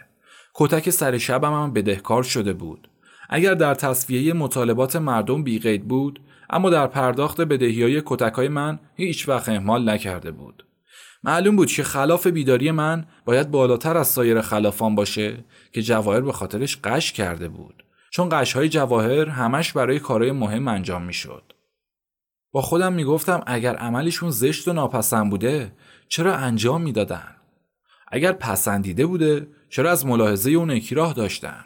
کتک 0.53 0.89
سر 0.89 1.17
شبم 1.17 1.53
هم 1.53 1.73
بدهکار 1.73 2.23
شده 2.23 2.53
بود. 2.53 2.89
اگر 3.29 3.53
در 3.53 3.75
تصفیه 3.75 4.33
مطالبات 4.33 4.95
مردم 4.95 5.43
بیقید 5.43 5.87
بود 5.87 6.21
اما 6.49 6.69
در 6.69 6.87
پرداخت 6.87 7.41
بدهی 7.41 7.83
های 7.83 8.01
کتک 8.05 8.33
های 8.33 8.47
من 8.47 8.79
هیچ 8.95 9.29
وقت 9.29 9.49
اهمال 9.49 9.89
نکرده 9.89 10.31
بود. 10.31 10.65
معلوم 11.23 11.55
بود 11.55 11.71
که 11.71 11.83
خلاف 11.83 12.27
بیداری 12.27 12.71
من 12.71 13.05
باید 13.25 13.51
بالاتر 13.51 13.97
از 13.97 14.07
سایر 14.07 14.41
خلافان 14.41 14.95
باشه 14.95 15.37
که 15.73 15.81
جواهر 15.81 16.21
به 16.21 16.31
خاطرش 16.31 16.77
قش 16.83 17.11
کرده 17.11 17.49
بود 17.49 17.83
چون 18.19 18.45
های 18.55 18.69
جواهر 18.69 19.29
همش 19.29 19.73
برای 19.73 19.99
کارهای 19.99 20.31
مهم 20.31 20.67
انجام 20.67 21.01
می‌شد. 21.01 21.53
با 22.51 22.61
خودم 22.61 22.93
می‌گفتم 22.93 23.41
اگر 23.47 23.75
عملشون 23.75 24.31
زشت 24.31 24.67
و 24.67 24.73
ناپسند 24.73 25.29
بوده 25.29 25.73
چرا 26.07 26.35
انجام 26.35 26.81
می‌دادن؟ 26.81 27.35
اگر 28.11 28.31
پسندیده 28.31 29.05
بوده 29.05 29.47
چرا 29.69 29.91
از 29.91 30.05
ملاحظه 30.05 30.51
اون 30.51 30.71
اکراه 30.71 31.13
داشتن؟ 31.13 31.63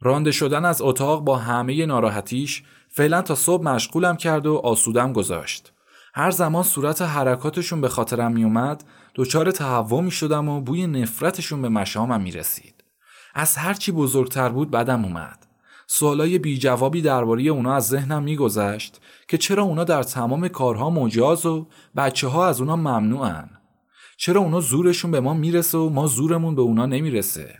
رانده 0.00 0.30
شدن 0.32 0.64
از 0.64 0.82
اتاق 0.82 1.24
با 1.24 1.36
همه 1.36 1.86
ناراحتیش 1.86 2.62
فعلا 2.88 3.22
تا 3.22 3.34
صبح 3.34 3.64
مشغولم 3.64 4.16
کرد 4.16 4.46
و 4.46 4.56
آسودم 4.56 5.12
گذاشت. 5.12 5.72
هر 6.14 6.30
زمان 6.30 6.62
صورت 6.62 7.02
حرکاتشون 7.02 7.80
به 7.80 7.88
خاطرم 7.88 8.32
میومد 8.32 8.84
دچار 9.14 9.50
تهوع 9.50 10.02
می 10.02 10.10
شدم 10.10 10.48
و 10.48 10.60
بوی 10.60 10.86
نفرتشون 10.86 11.62
به 11.62 11.68
مشامم 11.68 12.20
می 12.20 12.30
رسید. 12.30 12.84
از 13.34 13.56
هرچی 13.56 13.92
بزرگتر 13.92 14.48
بود 14.48 14.70
بدم 14.70 15.04
اومد. 15.04 15.49
سوالای 15.92 16.38
بی 16.38 16.58
جوابی 16.58 17.02
درباره 17.02 17.42
اونا 17.42 17.74
از 17.74 17.88
ذهنم 17.88 18.22
میگذشت 18.22 19.00
که 19.28 19.38
چرا 19.38 19.62
اونا 19.62 19.84
در 19.84 20.02
تمام 20.02 20.48
کارها 20.48 20.90
مجاز 20.90 21.46
و 21.46 21.66
بچه 21.96 22.28
ها 22.28 22.46
از 22.46 22.60
اونا 22.60 22.76
ممنوعن؟ 22.76 23.50
چرا 24.16 24.40
اونا 24.40 24.60
زورشون 24.60 25.10
به 25.10 25.20
ما 25.20 25.34
می‌رسه 25.34 25.78
و 25.78 25.88
ما 25.88 26.06
زورمون 26.06 26.54
به 26.54 26.62
اونا 26.62 26.86
نمی‌رسه؟ 26.86 27.58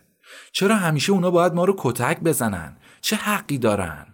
چرا 0.53 0.77
همیشه 0.77 1.13
اونا 1.13 1.31
باید 1.31 1.55
ما 1.55 1.65
رو 1.65 1.75
کتک 1.79 2.21
بزنن؟ 2.21 2.77
چه 3.01 3.17
حقی 3.17 3.59
دارن؟ 3.59 4.07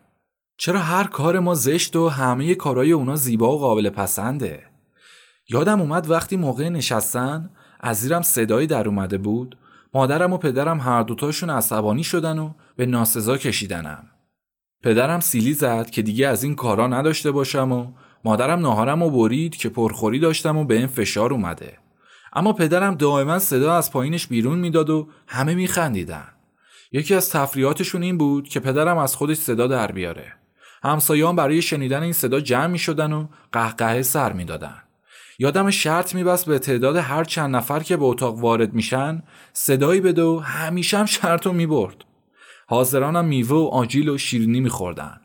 چرا 0.56 0.78
هر 0.78 1.04
کار 1.04 1.38
ما 1.38 1.54
زشت 1.54 1.96
و 1.96 2.08
همه 2.08 2.54
کارهای 2.54 2.92
اونا 2.92 3.16
زیبا 3.16 3.56
و 3.56 3.60
قابل 3.60 3.90
پسنده؟ 3.90 4.62
یادم 5.48 5.80
اومد 5.80 6.10
وقتی 6.10 6.36
موقع 6.36 6.68
نشستن 6.68 7.50
از 7.80 7.96
زیرم 7.96 8.22
صدایی 8.22 8.66
در 8.66 8.88
اومده 8.88 9.18
بود 9.18 9.56
مادرم 9.96 10.32
و 10.32 10.38
پدرم 10.38 10.80
هر 10.80 11.02
دوتاشون 11.02 11.50
عصبانی 11.50 12.04
شدن 12.04 12.38
و 12.38 12.50
به 12.76 12.86
ناسزا 12.86 13.36
کشیدنم. 13.36 14.06
پدرم 14.82 15.20
سیلی 15.20 15.54
زد 15.54 15.90
که 15.90 16.02
دیگه 16.02 16.28
از 16.28 16.44
این 16.44 16.54
کارا 16.54 16.86
نداشته 16.86 17.30
باشم 17.30 17.72
و 17.72 17.92
مادرم 18.24 18.60
ناهارم 18.60 19.02
و 19.02 19.10
برید 19.10 19.56
که 19.56 19.68
پرخوری 19.68 20.18
داشتم 20.18 20.56
و 20.56 20.64
به 20.64 20.76
این 20.76 20.86
فشار 20.86 21.32
اومده. 21.32 21.78
اما 22.32 22.52
پدرم 22.52 22.94
دائما 22.94 23.38
صدا 23.38 23.76
از 23.76 23.92
پایینش 23.92 24.26
بیرون 24.26 24.58
می‌داد 24.58 24.90
و 24.90 25.08
همه 25.26 25.54
میخندیدن. 25.54 26.28
یکی 26.92 27.14
از 27.14 27.30
تفریحاتشون 27.30 28.02
این 28.02 28.18
بود 28.18 28.48
که 28.48 28.60
پدرم 28.60 28.98
از 28.98 29.16
خودش 29.16 29.36
صدا 29.36 29.66
در 29.66 29.92
بیاره. 29.92 30.32
همسایان 30.82 31.36
برای 31.36 31.62
شنیدن 31.62 32.02
این 32.02 32.12
صدا 32.12 32.40
جمع 32.40 32.66
می 32.66 32.78
شدن 32.78 33.12
و 33.12 33.26
قهقهه 33.52 34.02
سر 34.02 34.32
می‌دادن. 34.32 34.82
یادم 35.38 35.70
شرط 35.70 36.14
میبست 36.14 36.46
به 36.46 36.58
تعداد 36.58 36.96
هر 36.96 37.24
چند 37.24 37.56
نفر 37.56 37.80
که 37.80 37.96
به 37.96 38.04
اتاق 38.04 38.38
وارد 38.38 38.74
میشن 38.74 39.22
صدایی 39.52 40.00
بده 40.00 40.22
و 40.22 40.38
همیشه 40.38 40.98
هم 40.98 41.06
شرط 41.06 41.46
رو 41.46 41.52
می‌برد 41.52 42.04
حاضرانم 42.66 43.24
میوه 43.24 43.56
و 43.56 43.68
آجیل 43.72 44.08
و 44.08 44.18
شیرینی 44.18 44.60
میخوردن 44.60 45.20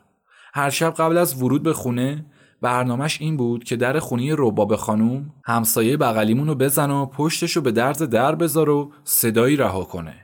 هر 0.54 0.70
شب 0.70 0.94
قبل 0.94 1.16
از 1.16 1.42
ورود 1.42 1.62
به 1.62 1.72
خونه 1.72 2.26
برنامهش 2.60 3.20
این 3.20 3.36
بود 3.36 3.64
که 3.64 3.76
در 3.76 3.98
خونه 3.98 4.34
رباب 4.38 4.76
خانوم 4.76 5.32
همسایه 5.44 5.96
بغلیمون 5.96 6.46
رو 6.46 6.54
بزن 6.54 6.90
و 6.90 7.06
پشتش 7.06 7.56
رو 7.56 7.62
به 7.62 7.72
درز 7.72 8.02
در 8.02 8.34
بذار 8.34 8.70
و 8.70 8.92
صدایی 9.04 9.56
رها 9.56 9.84
کنه 9.84 10.14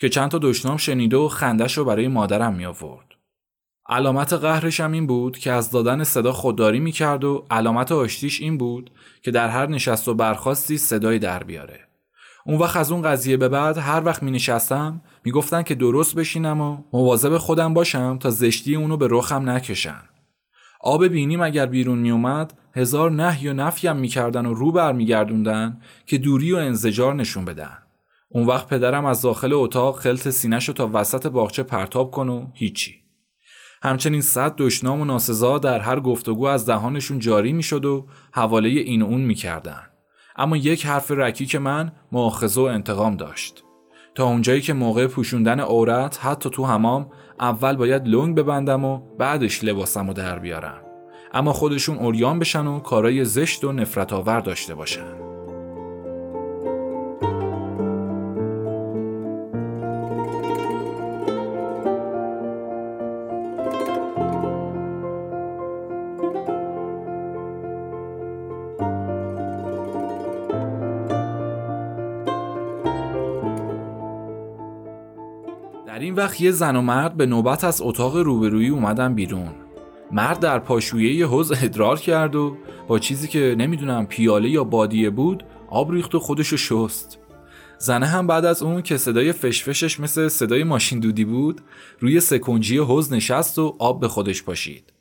که 0.00 0.08
چند 0.08 0.30
تا 0.30 0.38
دشنام 0.38 0.76
شنیده 0.76 1.16
و 1.16 1.28
خندش 1.28 1.78
رو 1.78 1.84
برای 1.84 2.08
مادرم 2.08 2.54
می 2.54 2.66
آورد. 2.66 3.13
علامت 3.88 4.32
قهرش 4.32 4.80
هم 4.80 4.92
این 4.92 5.06
بود 5.06 5.38
که 5.38 5.52
از 5.52 5.70
دادن 5.70 6.04
صدا 6.04 6.32
خودداری 6.32 6.80
می‌کرد 6.80 7.24
و 7.24 7.46
علامت 7.50 7.92
آشتیش 7.92 8.40
این 8.40 8.58
بود 8.58 8.90
که 9.22 9.30
در 9.30 9.48
هر 9.48 9.66
نشست 9.66 10.08
و 10.08 10.14
برخواستی 10.14 10.78
صدایی 10.78 11.18
در 11.18 11.42
بیاره. 11.42 11.80
اون 12.46 12.58
وقت 12.58 12.76
از 12.76 12.92
اون 12.92 13.02
قضیه 13.02 13.36
به 13.36 13.48
بعد 13.48 13.78
هر 13.78 14.04
وقت 14.04 14.22
می 14.22 14.30
نشستم 14.30 15.02
می 15.24 15.32
گفتن 15.32 15.62
که 15.62 15.74
درست 15.74 16.14
بشینم 16.14 16.60
و 16.60 16.78
مواظب 16.92 17.38
خودم 17.38 17.74
باشم 17.74 18.18
تا 18.18 18.30
زشتی 18.30 18.74
اونو 18.74 18.96
به 18.96 19.08
رخم 19.10 19.50
نکشن. 19.50 20.02
آب 20.80 21.06
بینیم 21.06 21.42
اگر 21.42 21.66
بیرون 21.66 21.98
می 21.98 22.10
اومد 22.10 22.58
هزار 22.74 23.10
نهی 23.10 23.48
و 23.48 23.52
نفیم 23.52 23.96
می‌کردن 23.96 24.46
و 24.46 24.54
رو 24.54 24.72
برمیگردوندن 24.72 25.80
که 26.06 26.18
دوری 26.18 26.52
و 26.52 26.56
انزجار 26.56 27.14
نشون 27.14 27.44
بدن. 27.44 27.78
اون 28.28 28.46
وقت 28.46 28.68
پدرم 28.68 29.04
از 29.04 29.22
داخل 29.22 29.52
اتاق 29.52 29.98
خلط 29.98 30.28
سینهشو 30.28 30.72
تا 30.72 30.90
وسط 30.92 31.26
باغچه 31.26 31.62
پرتاب 31.62 32.10
کن 32.10 32.28
و 32.28 32.46
هیچی. 32.54 33.03
همچنین 33.84 34.20
صد 34.20 34.54
دشنام 34.56 35.00
و 35.00 35.04
ناسزا 35.04 35.58
در 35.58 35.78
هر 35.78 36.00
گفتگو 36.00 36.46
از 36.46 36.66
دهانشون 36.66 37.18
جاری 37.18 37.52
می‌شد 37.52 37.84
و 37.84 38.06
حواله 38.32 38.68
این 38.68 39.02
و 39.02 39.06
اون 39.06 39.20
می‌کردن. 39.20 39.82
اما 40.36 40.56
یک 40.56 40.86
حرف 40.86 41.10
رکیک 41.10 41.56
من 41.56 41.92
مؤاخذه 42.12 42.60
و 42.60 42.64
انتقام 42.64 43.16
داشت. 43.16 43.64
تا 44.14 44.24
اونجایی 44.24 44.60
که 44.60 44.72
موقع 44.72 45.06
پوشوندن 45.06 45.60
عورت 45.60 46.18
حتی 46.22 46.50
تو 46.50 46.66
حمام 46.66 47.10
اول 47.40 47.76
باید 47.76 48.08
لنگ 48.08 48.36
ببندم 48.36 48.84
و 48.84 49.00
بعدش 49.18 49.64
لباسم 49.64 50.06
رو 50.06 50.12
در 50.12 50.38
بیارم. 50.38 50.80
اما 51.32 51.52
خودشون 51.52 51.98
اوریان 51.98 52.38
بشن 52.38 52.66
و 52.66 52.80
کارای 52.80 53.24
زشت 53.24 53.64
و 53.64 53.72
نفرت 53.72 54.12
آور 54.12 54.40
داشته 54.40 54.74
باشن. 54.74 55.23
این 76.14 76.22
وقت 76.22 76.40
یه 76.40 76.50
زن 76.50 76.76
و 76.76 76.82
مرد 76.82 77.16
به 77.16 77.26
نوبت 77.26 77.64
از 77.64 77.82
اتاق 77.82 78.16
روبرویی 78.16 78.68
اومدن 78.68 79.14
بیرون. 79.14 79.50
مرد 80.12 80.40
در 80.40 80.58
پاشویه 80.58 81.26
حوز 81.26 81.52
ادرار 81.52 81.98
کرد 81.98 82.36
و 82.36 82.56
با 82.88 82.98
چیزی 82.98 83.28
که 83.28 83.54
نمی‌دونم 83.58 84.06
پیاله 84.06 84.50
یا 84.50 84.64
بادیه 84.64 85.10
بود 85.10 85.44
آب 85.70 85.92
ریخت 85.92 86.14
و 86.14 86.18
خودشو 86.18 86.56
شست. 86.56 87.18
زنه 87.78 88.06
هم 88.06 88.26
بعد 88.26 88.44
از 88.44 88.62
اون 88.62 88.82
که 88.82 88.96
صدای 88.96 89.32
فشفشش 89.32 90.00
مثل 90.00 90.28
صدای 90.28 90.64
ماشین 90.64 91.00
دودی 91.00 91.24
بود 91.24 91.60
روی 91.98 92.20
سکنجی 92.20 92.78
حوز 92.78 93.12
نشست 93.12 93.58
و 93.58 93.76
آب 93.78 94.00
به 94.00 94.08
خودش 94.08 94.42
پاشید. 94.42 94.92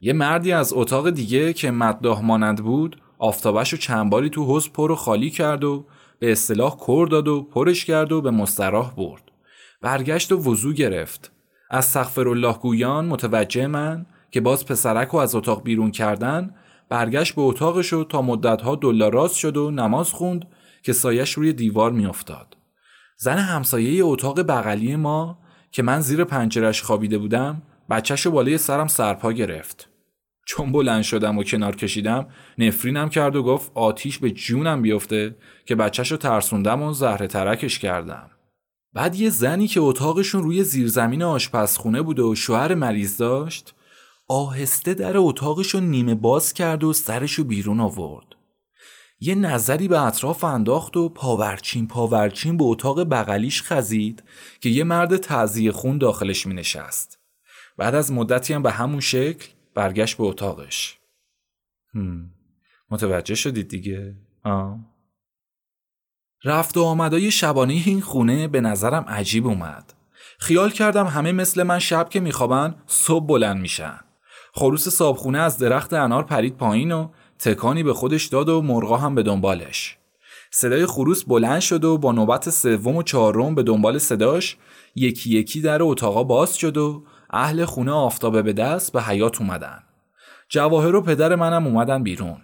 یه 0.00 0.12
مردی 0.12 0.52
از 0.52 0.72
اتاق 0.72 1.10
دیگه 1.10 1.52
که 1.52 1.70
مدده 1.70 2.20
مانند 2.20 2.62
بود 2.62 2.96
آفتابش 3.18 3.74
و 3.74 3.76
چند 3.76 4.28
تو 4.28 4.44
حوز 4.44 4.68
پر 4.68 4.90
و 4.90 4.96
خالی 4.96 5.30
کرد 5.30 5.64
و 5.64 5.84
به 6.18 6.32
اصطلاح 6.32 6.76
کر 6.86 7.06
داد 7.10 7.28
و 7.28 7.42
پرش 7.42 7.84
کرد 7.84 8.12
و 8.12 8.20
به 8.20 8.30
مستراح 8.30 8.94
برد. 8.94 9.31
برگشت 9.82 10.32
و 10.32 10.36
وضو 10.36 10.72
گرفت 10.72 11.32
از 11.70 11.84
سخفر 11.84 12.28
الله 12.28 12.52
گویان 12.52 13.06
متوجه 13.06 13.66
من 13.66 14.06
که 14.30 14.40
باز 14.40 14.66
پسرک 14.66 15.08
رو 15.08 15.18
از 15.18 15.34
اتاق 15.34 15.62
بیرون 15.62 15.90
کردن 15.90 16.54
برگشت 16.88 17.34
به 17.34 17.42
اتاقش 17.42 17.92
و 17.92 18.04
تا 18.04 18.22
مدتها 18.22 18.78
راست 19.08 19.36
شد 19.36 19.56
و 19.56 19.70
نماز 19.70 20.10
خوند 20.10 20.46
که 20.82 20.92
سایش 20.92 21.32
روی 21.32 21.52
دیوار 21.52 21.92
میافتاد. 21.92 22.56
زن 23.16 23.38
همسایه 23.38 24.04
اتاق 24.04 24.42
بغلی 24.42 24.96
ما 24.96 25.38
که 25.70 25.82
من 25.82 26.00
زیر 26.00 26.24
پنجرش 26.24 26.82
خوابیده 26.82 27.18
بودم 27.18 27.62
بچهش 27.90 28.26
بالای 28.26 28.58
سرم 28.58 28.88
سرپا 28.88 29.32
گرفت. 29.32 29.88
چون 30.46 30.72
بلند 30.72 31.02
شدم 31.02 31.38
و 31.38 31.42
کنار 31.42 31.76
کشیدم 31.76 32.26
نفرینم 32.58 33.08
کرد 33.08 33.36
و 33.36 33.42
گفت 33.42 33.72
آتیش 33.74 34.18
به 34.18 34.30
جونم 34.30 34.82
بیفته 34.82 35.36
که 35.66 35.74
بچهش 35.74 36.12
رو 36.12 36.16
ترسوندم 36.16 36.82
و 36.82 36.92
زهر 36.92 37.26
ترکش 37.26 37.78
کردم. 37.78 38.30
بعد 38.94 39.14
یه 39.14 39.30
زنی 39.30 39.68
که 39.68 39.80
اتاقشون 39.80 40.42
روی 40.42 40.64
زیرزمین 40.64 41.22
آشپزخونه 41.22 42.02
بوده 42.02 42.22
و 42.22 42.34
شوهر 42.34 42.74
مریض 42.74 43.16
داشت 43.16 43.74
آهسته 44.28 44.94
در 44.94 45.12
اتاقشو 45.16 45.80
نیمه 45.80 46.14
باز 46.14 46.52
کرد 46.52 46.84
و 46.84 46.92
سرشو 46.92 47.44
بیرون 47.44 47.80
آورد 47.80 48.26
یه 49.20 49.34
نظری 49.34 49.88
به 49.88 50.00
اطراف 50.00 50.44
انداخت 50.44 50.96
و 50.96 51.08
پاورچین 51.08 51.88
پاورچین 51.88 52.56
به 52.56 52.64
اتاق 52.64 53.04
بغلیش 53.04 53.62
خزید 53.62 54.22
که 54.60 54.68
یه 54.68 54.84
مرد 54.84 55.16
تعذیه 55.16 55.72
خون 55.72 55.98
داخلش 55.98 56.46
می 56.46 56.54
نشست. 56.54 57.18
بعد 57.76 57.94
از 57.94 58.12
مدتی 58.12 58.54
هم 58.54 58.62
به 58.62 58.70
همون 58.70 59.00
شکل 59.00 59.48
برگشت 59.74 60.16
به 60.16 60.24
اتاقش. 60.24 60.98
هم. 61.94 62.30
متوجه 62.90 63.34
شدید 63.34 63.68
دیگه؟ 63.68 64.16
آه. 64.44 64.91
رفت 66.44 66.76
و 66.76 66.82
آمدای 66.82 67.30
شبانه 67.30 67.72
این 67.72 68.00
خونه 68.00 68.48
به 68.48 68.60
نظرم 68.60 69.04
عجیب 69.08 69.46
اومد. 69.46 69.92
خیال 70.38 70.70
کردم 70.70 71.06
همه 71.06 71.32
مثل 71.32 71.62
من 71.62 71.78
شب 71.78 72.08
که 72.08 72.20
میخوابن 72.20 72.74
صبح 72.86 73.26
بلند 73.26 73.60
میشن. 73.60 74.00
خروس 74.54 74.88
صابخونه 74.88 75.38
از 75.38 75.58
درخت 75.58 75.92
انار 75.92 76.22
پرید 76.22 76.56
پایین 76.56 76.92
و 76.92 77.08
تکانی 77.38 77.82
به 77.82 77.94
خودش 77.94 78.26
داد 78.26 78.48
و 78.48 78.62
مرغا 78.62 78.96
هم 78.96 79.14
به 79.14 79.22
دنبالش. 79.22 79.96
صدای 80.50 80.86
خروس 80.86 81.24
بلند 81.24 81.60
شد 81.60 81.84
و 81.84 81.98
با 81.98 82.12
نوبت 82.12 82.50
سوم 82.50 82.96
و 82.96 83.02
چهارم 83.02 83.54
به 83.54 83.62
دنبال 83.62 83.98
صداش 83.98 84.56
یکی 84.94 85.30
یکی 85.30 85.60
در 85.60 85.82
اتاقا 85.82 86.24
باز 86.24 86.56
شد 86.56 86.76
و 86.76 87.04
اهل 87.30 87.64
خونه 87.64 87.92
آفتابه 87.92 88.42
به 88.42 88.52
دست 88.52 88.92
به 88.92 89.02
حیات 89.02 89.40
اومدن. 89.40 89.82
جواهر 90.48 90.94
و 90.94 91.02
پدر 91.02 91.34
منم 91.34 91.66
اومدن 91.66 92.02
بیرون. 92.02 92.40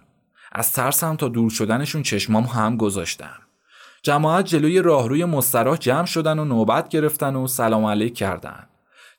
از 0.52 0.72
ترسم 0.72 1.16
تا 1.16 1.28
دور 1.28 1.50
شدنشون 1.50 2.02
چشمام 2.02 2.44
هم 2.44 2.76
گذاشتم. 2.76 3.47
جماعت 4.02 4.44
جلوی 4.44 4.82
راهروی 4.82 5.24
مستراح 5.24 5.76
جمع 5.76 6.06
شدن 6.06 6.38
و 6.38 6.44
نوبت 6.44 6.88
گرفتن 6.88 7.36
و 7.36 7.46
سلام 7.46 7.84
علیک 7.84 8.14
کردن. 8.14 8.66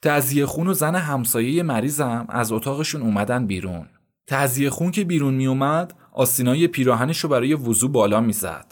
تعذیه 0.01 0.45
خون 0.45 0.67
و 0.67 0.73
زن 0.73 0.95
همسایه 0.95 1.63
مریضم 1.63 2.25
از 2.29 2.51
اتاقشون 2.51 3.01
اومدن 3.01 3.47
بیرون. 3.47 3.89
تعذیه 4.27 4.69
خون 4.69 4.91
که 4.91 5.03
بیرون 5.03 5.33
می 5.33 5.47
اومد 5.47 5.93
آستینای 6.13 6.67
پیراهنش 6.67 7.19
رو 7.19 7.29
برای 7.29 7.53
وضو 7.53 7.87
بالا 7.87 8.21
می‌زد. 8.21 8.65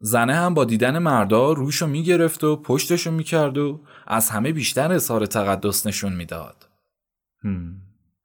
زنه 0.00 0.34
هم 0.34 0.54
با 0.54 0.64
دیدن 0.64 0.98
مردا 0.98 1.52
روشو 1.52 1.86
می‌گرفت 1.86 2.44
و 2.44 2.56
پشتشو 2.56 3.10
می‌کرد 3.10 3.58
و 3.58 3.80
از 4.06 4.30
همه 4.30 4.52
بیشتر 4.52 4.92
اظهار 4.92 5.26
تقدس 5.26 5.86
نشون 5.86 6.12
می‌داد. 6.12 6.68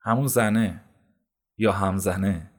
همون 0.01 0.27
زنه 0.27 0.81
یا 1.57 1.71
همزنه 1.71 2.51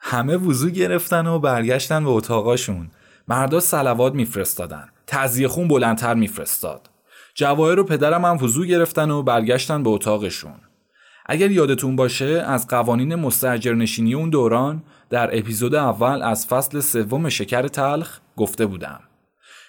همه 0.00 0.36
وضو 0.36 0.70
گرفتن 0.70 1.26
و 1.26 1.38
برگشتن 1.38 2.04
به 2.04 2.10
اتاقاشون 2.10 2.90
مردا 3.28 3.60
سلوات 3.60 4.14
میفرستادن. 4.14 4.88
تزیه 5.06 5.48
خون 5.48 5.68
بلندتر 5.68 6.14
میفرستاد. 6.14 6.90
جواهر 7.34 7.80
و 7.80 7.84
پدرم 7.84 8.24
هم 8.24 8.44
وضو 8.44 8.64
گرفتن 8.64 9.10
و 9.10 9.22
برگشتن 9.22 9.82
به 9.82 9.90
اتاقشون. 9.90 10.60
اگر 11.26 11.50
یادتون 11.50 11.96
باشه 11.96 12.44
از 12.46 12.68
قوانین 12.68 13.14
مستجرنشینی 13.14 14.14
اون 14.14 14.30
دوران 14.30 14.82
در 15.10 15.38
اپیزود 15.38 15.74
اول 15.74 16.22
از 16.22 16.46
فصل 16.46 16.80
سوم 16.80 17.28
شکر 17.28 17.68
تلخ 17.68 18.18
گفته 18.36 18.66
بودم. 18.66 19.00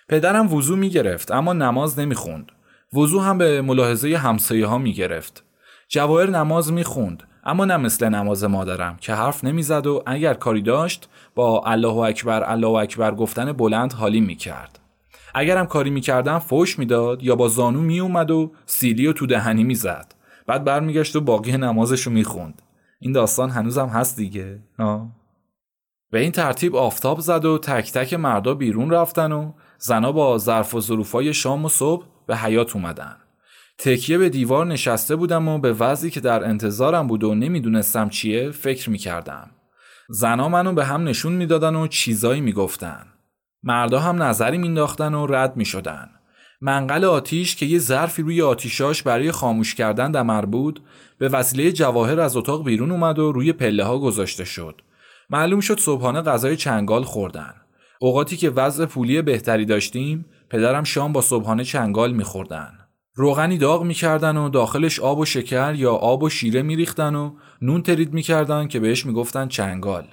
پدرم 0.10 0.54
وضو 0.54 0.76
می‌گرفت 0.76 1.32
اما 1.32 1.54
نماز 1.54 2.00
نمی‌خوند. 2.00 2.52
وضو 2.94 3.20
هم 3.20 3.38
به 3.38 3.62
ملاحظه 3.62 4.15
همسایه 4.15 4.65
ها 4.65 4.78
می‌گرفت. 4.78 5.44
جواهر 5.89 6.30
نماز 6.30 6.74
می‌خوند. 6.74 7.24
اما 7.46 7.66
نه 7.66 7.78
مثل 7.78 8.10
نماز 8.10 8.44
مادرم 8.44 8.98
که 9.02 9.14
حرف 9.14 9.44
نمی‌زد 9.44 9.88
و 9.88 10.04
اگر 10.06 10.34
کاری 10.34 10.62
داشت 10.62 11.10
با 11.36 11.62
الله 11.66 11.98
اکبر 11.98 12.44
الله 12.52 12.68
اکبر 12.68 13.16
گفتن 13.16 13.52
بلند 13.52 13.94
حالی 13.94 14.22
می‌کرد. 14.22 14.80
اگرم 15.36 15.66
کاری 15.66 15.90
می‌کردم 15.90 16.40
فوش 16.40 16.80
می‌داد 16.80 17.24
یا 17.24 17.36
با 17.36 17.48
زانو 17.48 17.82
میومد 17.82 18.32
و 18.32 18.52
سیلی 18.66 19.08
و 19.08 19.14
تو 19.14 19.26
دهنی 19.26 19.64
می‌زد. 19.64 20.16
بعد 20.48 20.64
برمیگشت 20.64 21.16
و 21.16 21.22
باقی 21.22 21.58
نمازشو 21.58 22.12
می‌خوند. 22.12 22.62
این 23.00 23.12
داستان 23.12 23.50
هنوزم 23.50 23.88
هست 23.88 24.18
دیگه 24.18 24.60
آه. 24.80 25.08
به 26.12 26.20
این 26.20 26.32
ترتیب 26.32 26.76
آفتاب 26.76 27.20
زد 27.20 27.46
و 27.46 27.58
تک 27.58 27.92
تک 27.92 28.14
مردا 28.14 28.54
بیرون 28.54 28.90
رفتن 28.90 29.32
و 29.32 29.52
زنا 29.78 30.12
با 30.12 30.38
ظرف 30.38 30.74
و 30.74 30.82
ظروفای 30.82 31.34
شام 31.34 31.66
و 31.66 31.70
صبح 31.70 32.06
به 32.28 32.38
حیات 32.38 32.76
اومدن. 32.76 33.16
تکیه 33.78 34.18
به 34.18 34.30
دیوار 34.30 34.66
نشسته 34.66 35.16
بودم 35.16 35.48
و 35.48 35.58
به 35.58 35.74
وضعی 35.74 36.10
که 36.10 36.20
در 36.20 36.44
انتظارم 36.44 37.08
بود 37.08 37.24
و 37.24 37.36
نمی‌دونستم 37.36 38.10
چیه 38.10 38.52
فکر 38.52 38.90
می‌کردم. 38.90 39.52
زنا 40.10 40.50
منو 40.50 40.74
به 40.74 40.86
هم 40.86 41.04
نشون 41.04 41.34
می‌دادن 41.34 41.76
و 41.76 41.88
چیزایی 41.88 42.42
می‌گفتن. 42.42 43.06
مردا 43.64 44.00
هم 44.00 44.24
نظری 44.24 44.58
مینداختن 44.58 45.14
و 45.14 45.26
رد 45.26 45.58
می‌شدن. 45.58 46.10
منقل 46.62 47.06
آتیش 47.06 47.56
که 47.56 47.66
یه 47.66 47.80
ظرفی 47.80 48.22
روی 48.22 48.42
آتیشاش 48.42 49.04
برای 49.04 49.32
خاموش 49.32 49.76
کردن 49.76 50.12
دمر 50.12 50.46
بود 50.46 50.82
به 51.18 51.30
وسیله 51.30 51.72
جواهر 51.72 52.20
از 52.20 52.38
اتاق 52.38 52.66
بیرون 52.66 52.92
اومد 52.92 53.20
و 53.20 53.32
روی 53.32 53.54
پله 53.54 53.84
ها 53.84 54.00
گذاشته 54.00 54.46
شد. 54.46 54.82
معلوم 55.30 55.60
شد 55.60 55.80
صبحانه 55.80 56.22
غذای 56.22 56.58
چنگال 56.58 57.04
خوردن. 57.04 57.54
اوقاتی 58.00 58.38
که 58.38 58.50
وضع 58.50 58.86
پولی 58.86 59.22
بهتری 59.22 59.66
داشتیم 59.66 60.26
پدرم 60.50 60.84
شام 60.84 61.14
با 61.14 61.22
صبحانه 61.22 61.64
چنگال 61.64 62.14
میخوردن. 62.14 62.74
روغنی 63.17 63.58
داغ 63.58 63.84
می‌کردن 63.84 64.38
و 64.38 64.49
داخلش 64.49 64.99
آب 64.99 65.19
و 65.19 65.25
شکر 65.25 65.73
یا 65.73 65.93
آب 65.93 66.23
و 66.23 66.30
شیره 66.30 66.62
میریختن 66.62 67.15
و 67.15 67.36
نون 67.62 67.82
ترید 67.82 68.13
می‌کردن 68.13 68.67
که 68.67 68.80
بهش 68.80 69.06
می‌گفتن 69.06 69.47
چنگال. 69.47 70.08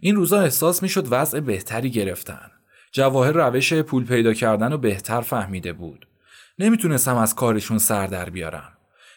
این 0.00 0.16
روزا 0.16 0.40
احساس 0.40 0.82
می‌شد 0.82 1.06
وضع 1.10 1.40
بهتری 1.40 1.90
گرفتن. 1.90 2.50
جواهر 2.92 3.32
روش 3.32 3.72
پول 3.72 4.04
پیدا 4.04 4.34
کردن 4.34 4.72
و 4.72 4.78
بهتر 4.78 5.20
فهمیده 5.20 5.72
بود. 5.72 6.06
نمی‌تونستم 6.58 7.16
از 7.16 7.34
کارشون 7.34 7.78
سر 7.78 8.06
در 8.06 8.30
بیارم. 8.30 8.72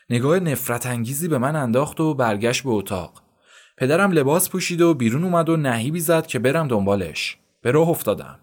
نگاه 0.09 0.39
نفرت 0.39 0.85
انگیزی 0.85 1.27
به 1.27 1.37
من 1.37 1.55
انداخت 1.55 1.99
و 1.99 2.13
برگشت 2.13 2.63
به 2.63 2.69
اتاق. 2.69 3.21
پدرم 3.77 4.11
لباس 4.11 4.49
پوشید 4.49 4.81
و 4.81 4.93
بیرون 4.93 5.23
اومد 5.23 5.49
و 5.49 5.57
نهیبی 5.57 5.99
زد 5.99 6.27
که 6.27 6.39
برم 6.39 6.67
دنبالش. 6.67 7.37
به 7.61 7.71
راه 7.71 7.89
افتادم. 7.89 8.39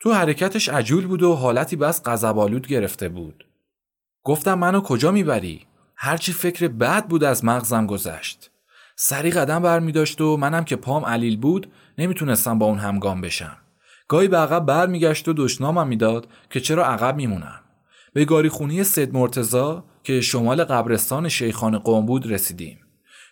تو 0.00 0.12
حرکتش 0.12 0.68
عجول 0.68 1.06
بود 1.06 1.22
و 1.22 1.34
حالتی 1.34 1.76
بس 1.76 2.02
غضب‌آلود 2.04 2.66
گرفته 2.66 3.08
بود. 3.08 3.44
گفتم 4.26 4.58
منو 4.58 4.80
کجا 4.80 5.10
می‌بری؟ 5.10 5.66
هرچی 5.96 6.32
فکر 6.32 6.68
بد 6.68 7.06
بود 7.06 7.24
از 7.24 7.44
مغزم 7.44 7.86
گذشت. 7.86 8.50
سری 8.96 9.30
قدم 9.30 9.62
برمی 9.62 9.92
داشت 9.92 10.20
و 10.20 10.36
منم 10.36 10.64
که 10.64 10.76
پام 10.76 11.04
علیل 11.04 11.36
بود 11.36 11.72
نمی‌تونستم 11.98 12.58
با 12.58 12.66
اون 12.66 12.78
همگام 12.78 13.20
بشم. 13.20 13.56
گاهی 14.08 14.28
به 14.28 14.36
عقب 14.36 14.66
برمیگشت 14.66 15.28
و 15.28 15.32
دشنامم 15.32 15.88
می‌داد 15.88 16.28
که 16.50 16.60
چرا 16.60 16.86
عقب 16.86 17.16
میمونم. 17.16 17.60
به 18.12 18.24
گاری 18.24 18.48
خونی 18.48 18.84
سید 18.84 19.14
مرتزا 19.14 19.84
که 20.04 20.20
شمال 20.20 20.64
قبرستان 20.64 21.28
شیخان 21.28 21.78
قوم 21.78 22.06
بود 22.06 22.32
رسیدیم. 22.32 22.78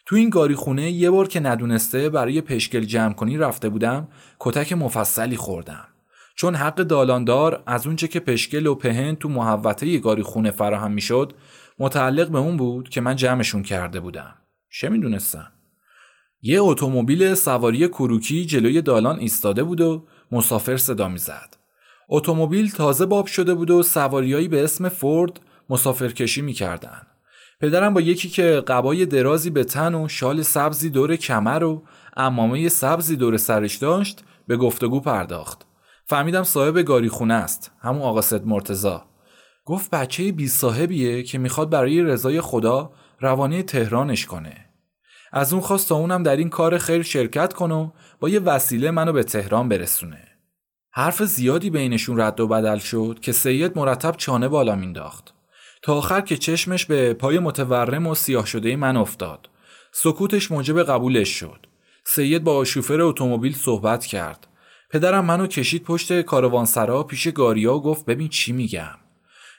تو 0.07 0.17
این 0.17 0.31
گاری 0.31 0.55
خونه 0.55 0.91
یه 0.91 1.11
بار 1.11 1.29
که 1.29 1.41
ندونسته 1.41 2.09
برای 2.09 2.41
پشکل 2.41 2.81
جمع 2.81 3.13
کنی 3.13 3.37
رفته 3.39 3.69
بودم 3.69 4.09
کتک 4.41 4.73
مفصلی 4.73 5.37
خوردم. 5.37 5.89
چون 6.37 6.55
حق 6.55 6.75
دالاندار 6.75 7.63
از 7.67 7.87
اونچه 7.87 8.09
که 8.09 8.21
پشکل 8.21 8.67
و 8.67 8.75
پهن 8.75 9.15
تو 9.15 9.29
محوطه 9.29 9.99
گاری 9.99 10.23
خونه 10.23 10.51
فراهم 10.51 10.93
می‌شد 10.93 11.33
متعلق 11.79 12.29
به 12.29 12.39
اون 12.39 12.57
بود 12.57 12.89
که 12.89 13.01
من 13.01 13.17
جمعشون 13.17 13.63
کرده 13.63 14.01
بودم. 14.01 14.35
چه 14.71 14.89
می‌دونستم؟ 14.89 15.53
یه 16.43 16.61
اتومبیل 16.61 17.35
سواری 17.35 17.89
کروکی 17.89 18.47
جلوی 18.47 18.83
دالان 18.83 19.19
ایستاده 19.19 19.63
بود 19.63 19.81
و 19.81 20.07
مسافر 20.33 20.77
صدا 20.77 21.09
می‌زد. 21.09 21.57
اتومبیل 22.09 22.71
تازه 22.71 23.07
باب 23.07 23.27
شده 23.27 23.55
بود 23.55 23.71
و 23.71 23.83
سواریایی 23.83 24.49
به 24.49 24.65
اسم 24.65 24.89
فورد 24.89 25.41
مسافرکشی 25.71 26.43
می‌کردن. 26.43 27.01
پدرم 27.61 27.95
با 27.95 28.01
یکی 28.01 28.29
که 28.29 28.63
قبای 28.67 29.07
درازی 29.07 29.51
به 29.51 29.65
تن 29.65 29.95
و 29.95 30.09
شال 30.09 30.43
سبزی 30.43 30.91
دور 30.91 31.17
کمر 31.17 31.65
و 31.65 31.83
امامه 32.17 32.69
سبزی 32.69 33.17
دور 33.17 33.37
سرش 33.37 33.77
داشت 33.77 34.25
به 34.47 34.57
گفتگو 34.57 35.01
پرداخت. 35.01 35.64
فهمیدم 36.07 36.43
صاحب 36.43 36.79
گاری 36.79 37.09
خونه 37.09 37.35
است. 37.35 37.73
همون 37.81 38.03
آقا 38.03 38.21
سد 38.21 38.47
مرتزا 38.47 39.07
گفت 39.65 39.91
بچه 39.91 40.33
بی 40.33 40.49
صاحبیه 40.49 41.23
که 41.23 41.39
می‌خواد 41.39 41.71
برای 41.71 42.03
رضای 42.03 42.41
خدا 42.41 42.93
روانه 43.21 43.63
تهرانش 43.63 44.27
کنه. 44.27 44.67
از 45.33 45.53
اون 45.53 45.63
خواست 45.63 45.89
تا 45.89 45.95
اونم 45.95 46.23
در 46.23 46.37
این 46.37 46.51
کار 46.51 46.79
خیر 46.79 47.03
شرکت 47.03 47.53
کنه 47.53 47.75
و 47.75 47.91
با 48.21 48.29
یه 48.29 48.41
وسیله 48.41 48.91
منو 48.91 49.13
به 49.13 49.23
تهران 49.23 49.69
برسونه. 49.69 50.29
حرف 50.93 51.23
زیادی 51.23 51.71
بینشون 51.71 52.21
رد 52.21 52.41
و 52.41 52.49
بدل 52.49 52.79
شد 52.79 53.19
که 53.23 53.33
سید 53.33 53.79
مرتب 53.79 54.15
چانه 54.17 54.49
بالا 54.49 54.75
مینداخت. 54.75 55.35
تا 55.83 55.95
آخر 55.95 56.21
که 56.21 56.37
چشمش 56.37 56.87
به 56.87 57.15
پای 57.15 57.39
متورم 57.39 58.07
و 58.07 58.15
سیاه 58.15 58.47
شده 58.47 58.77
من 58.77 58.97
افتاد. 58.97 59.49
سکوتش 59.93 60.51
موجب 60.51 60.83
قبولش 60.83 61.29
شد. 61.29 61.67
سید 62.05 62.45
با 62.45 62.65
شوفر 62.65 63.01
اتومبیل 63.01 63.55
صحبت 63.55 64.07
کرد. 64.07 64.47
پدرم 64.95 65.25
منو 65.25 65.47
کشید 65.47 65.83
پشت 65.83 66.23
کاروانسرا 66.23 67.03
پیش 67.03 67.29
گاریا 67.29 67.75
و 67.75 67.83
گفت 67.83 68.05
ببین 68.05 68.29
چی 68.29 68.53
میگم. 68.53 68.99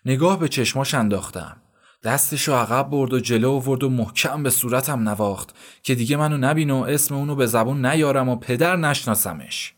نگاه 0.05 0.39
به 0.39 0.47
چشماش 0.47 0.93
انداختم. 0.93 1.57
دستشو 2.03 2.53
عقب 2.53 2.89
برد 2.89 3.13
و 3.13 3.19
جلو 3.19 3.51
آورد 3.51 3.83
و 3.83 3.89
محکم 3.89 4.43
به 4.43 4.49
صورتم 4.49 5.09
نواخت 5.09 5.55
که 5.83 5.95
دیگه 5.95 6.17
منو 6.17 6.37
نبین 6.37 6.71
و 6.71 6.75
اسم 6.75 7.15
اونو 7.15 7.35
به 7.35 7.45
زبون 7.45 7.85
نیارم 7.85 8.29
و 8.29 8.35
پدر 8.35 8.75
نشناسمش. 8.75 9.73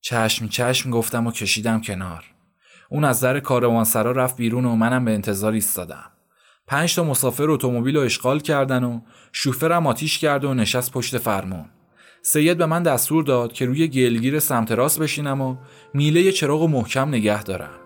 چشم 0.00 0.48
چشم 0.48 0.90
گفتم 0.90 1.26
و 1.26 1.32
کشیدم 1.32 1.80
کنار. 1.80 2.24
اون 2.88 3.04
از 3.04 3.20
در 3.20 3.40
کاروانسرا 3.40 4.12
رفت 4.12 4.36
بیرون 4.36 4.64
و 4.64 4.76
منم 4.76 5.04
به 5.04 5.10
انتظار 5.10 5.52
ایستادم. 5.52 6.10
پنج 6.66 6.94
تا 6.94 7.04
مسافر 7.04 7.50
اتومبیل 7.50 7.96
رو 7.96 8.02
اشغال 8.02 8.40
کردن 8.40 8.84
و 8.84 9.00
شوفرم 9.32 9.86
آتیش 9.86 10.18
کرد 10.18 10.44
و 10.44 10.54
نشست 10.54 10.92
پشت 10.92 11.18
فرمون. 11.18 11.64
سید 12.22 12.58
به 12.58 12.66
من 12.66 12.82
دستور 12.82 13.24
داد 13.24 13.52
که 13.52 13.66
روی 13.66 13.88
گلگیر 13.88 14.38
سمت 14.38 14.72
راست 14.72 14.98
بشینم 14.98 15.40
و 15.40 15.56
میله 15.94 16.32
چراغ 16.32 16.62
محکم 16.62 17.08
نگه 17.08 17.42
دارم. 17.42 17.80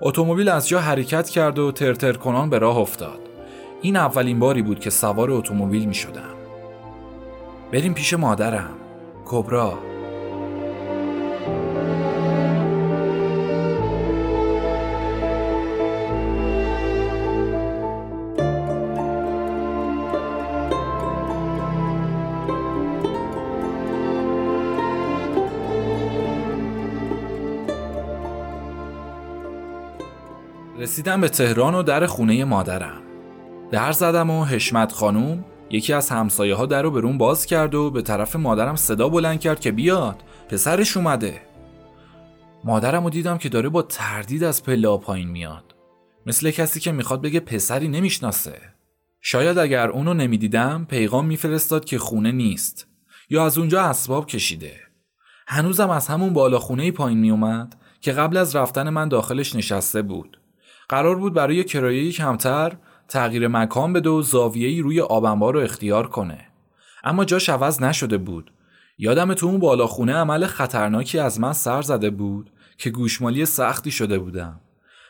اتومبیل 0.00 0.48
از 0.48 0.68
جا 0.68 0.80
حرکت 0.80 1.28
کرد 1.28 1.58
و 1.58 1.72
ترتر 1.72 2.12
کنان 2.12 2.50
به 2.50 2.58
راه 2.58 2.78
افتاد. 2.78 3.20
این 3.82 3.96
اولین 3.96 4.38
باری 4.38 4.62
بود 4.62 4.80
که 4.80 4.90
سوار 4.90 5.30
اتومبیل 5.30 5.84
می 5.84 5.94
شدم 5.94 6.34
بریم 7.72 7.94
پیش 7.94 8.14
مادرم. 8.14 8.74
کبرا. 9.24 9.91
رسیدم 30.82 31.20
به 31.20 31.28
تهران 31.28 31.74
و 31.74 31.82
در 31.82 32.06
خونه 32.06 32.44
مادرم. 32.44 33.02
در 33.70 33.92
زدم 33.92 34.30
و 34.30 34.44
حشمت 34.44 34.92
خانوم 34.92 35.44
یکی 35.70 35.92
از 35.92 36.10
همسایه 36.10 36.54
ها 36.54 36.66
در 36.66 36.82
رو 36.82 36.90
به 36.90 37.00
روم 37.00 37.18
باز 37.18 37.46
کرد 37.46 37.74
و 37.74 37.90
به 37.90 38.02
طرف 38.02 38.36
مادرم 38.36 38.76
صدا 38.76 39.08
بلند 39.08 39.40
کرد 39.40 39.60
که 39.60 39.72
بیاد 39.72 40.22
پسرش 40.48 40.96
اومده. 40.96 41.42
مادرم 42.64 43.04
رو 43.04 43.10
دیدم 43.10 43.38
که 43.38 43.48
داره 43.48 43.68
با 43.68 43.82
تردید 43.82 44.44
از 44.44 44.62
پله 44.62 44.96
پایین 44.96 45.28
میاد. 45.28 45.74
مثل 46.26 46.50
کسی 46.50 46.80
که 46.80 46.92
می‌خواد 46.92 47.22
بگه 47.22 47.40
پسری 47.40 47.88
نمی‌شناسه. 47.88 48.60
شاید 49.20 49.58
اگر 49.58 49.88
اونو 49.88 50.14
نمی‌دیدم 50.14 50.86
پیغام 50.90 51.26
میفرستاد 51.26 51.84
که 51.84 51.98
خونه 51.98 52.32
نیست 52.32 52.86
یا 53.30 53.46
از 53.46 53.58
اونجا 53.58 53.82
اسباب 53.82 54.26
کشیده. 54.26 54.74
هنوزم 55.46 55.90
از 55.90 56.08
همون 56.08 56.32
بالا 56.32 56.58
خونه 56.58 56.90
پایین 56.90 57.18
میومد 57.18 57.76
که 58.00 58.12
قبل 58.12 58.36
از 58.36 58.56
رفتن 58.56 58.88
من 58.88 59.08
داخلش 59.08 59.56
نشسته 59.56 60.02
بود. 60.02 60.38
قرار 60.92 61.16
بود 61.16 61.34
برای 61.34 61.64
کرایه 61.64 62.12
کمتر 62.12 62.72
تغییر 63.08 63.48
مکان 63.48 63.92
بده 63.92 64.10
و 64.10 64.22
زاویه‌ای 64.22 64.80
روی 64.80 65.00
آبنبار 65.00 65.54
رو 65.54 65.60
اختیار 65.60 66.06
کنه 66.06 66.38
اما 67.04 67.24
جاش 67.24 67.48
عوض 67.48 67.82
نشده 67.82 68.18
بود 68.18 68.52
یادم 68.98 69.34
تو 69.34 69.46
اون 69.46 69.58
بالاخونه 69.58 70.14
عمل 70.14 70.46
خطرناکی 70.46 71.18
از 71.18 71.40
من 71.40 71.52
سر 71.52 71.82
زده 71.82 72.10
بود 72.10 72.50
که 72.78 72.90
گوشمالی 72.90 73.46
سختی 73.46 73.90
شده 73.90 74.18
بودم. 74.18 74.60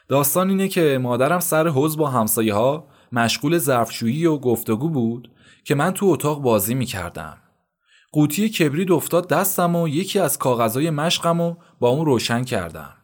داستان 0.09 0.49
اینه 0.49 0.69
که 0.69 0.99
مادرم 1.03 1.41
سر 1.41 1.69
حوز 1.69 1.97
با 1.97 2.11
همسایه 2.11 2.55
ها 2.55 2.87
مشغول 3.13 3.59
ظرفشویی 3.59 4.27
و 4.27 4.39
گفتگو 4.39 4.89
بود 4.89 5.31
که 5.65 5.75
من 5.75 5.91
تو 5.91 6.07
اتاق 6.07 6.43
بازی 6.43 6.75
می 6.75 6.87
کردم. 6.87 7.37
قوطی 8.13 8.49
کبرید 8.49 8.93
افتاد 8.93 9.29
دستم 9.29 9.77
و 9.77 9.89
یکی 9.89 10.19
از 10.19 10.39
کاغذهای 10.39 10.91
مشقم 10.91 11.41
و 11.41 11.55
با 11.81 11.89
اون 11.89 12.07
روشن 12.07 12.45
کردم. 12.45 12.95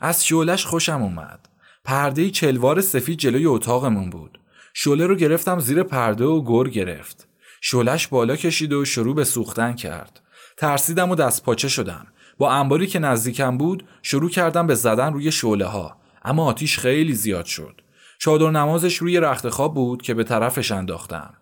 از 0.00 0.26
شولش 0.26 0.66
خوشم 0.66 1.02
اومد. 1.02 1.53
پرده 1.84 2.30
چلوار 2.30 2.80
سفید 2.80 3.18
جلوی 3.18 3.46
اتاقمون 3.46 4.10
بود. 4.10 4.38
شوله 4.74 5.06
رو 5.06 5.14
گرفتم 5.14 5.60
زیر 5.60 5.82
پرده 5.82 6.24
و 6.24 6.64
گر 6.64 6.70
گرفت. 6.70 7.28
شولش 7.60 8.08
بالا 8.08 8.36
کشید 8.36 8.72
و 8.72 8.84
شروع 8.84 9.14
به 9.14 9.24
سوختن 9.24 9.72
کرد. 9.72 10.20
ترسیدم 10.56 11.10
و 11.10 11.14
دست 11.14 11.44
پاچه 11.44 11.68
شدم. 11.68 12.06
با 12.38 12.50
انباری 12.52 12.86
که 12.86 12.98
نزدیکم 12.98 13.58
بود 13.58 13.84
شروع 14.02 14.30
کردم 14.30 14.66
به 14.66 14.74
زدن 14.74 15.12
روی 15.12 15.32
شوله 15.32 15.64
ها. 15.64 15.96
اما 16.24 16.44
آتیش 16.44 16.78
خیلی 16.78 17.12
زیاد 17.12 17.44
شد. 17.44 17.80
چادر 18.18 18.50
نمازش 18.50 18.96
روی 18.96 19.20
رخت 19.20 19.48
خواب 19.48 19.74
بود 19.74 20.02
که 20.02 20.14
به 20.14 20.24
طرفش 20.24 20.72
انداختم. 20.72 21.34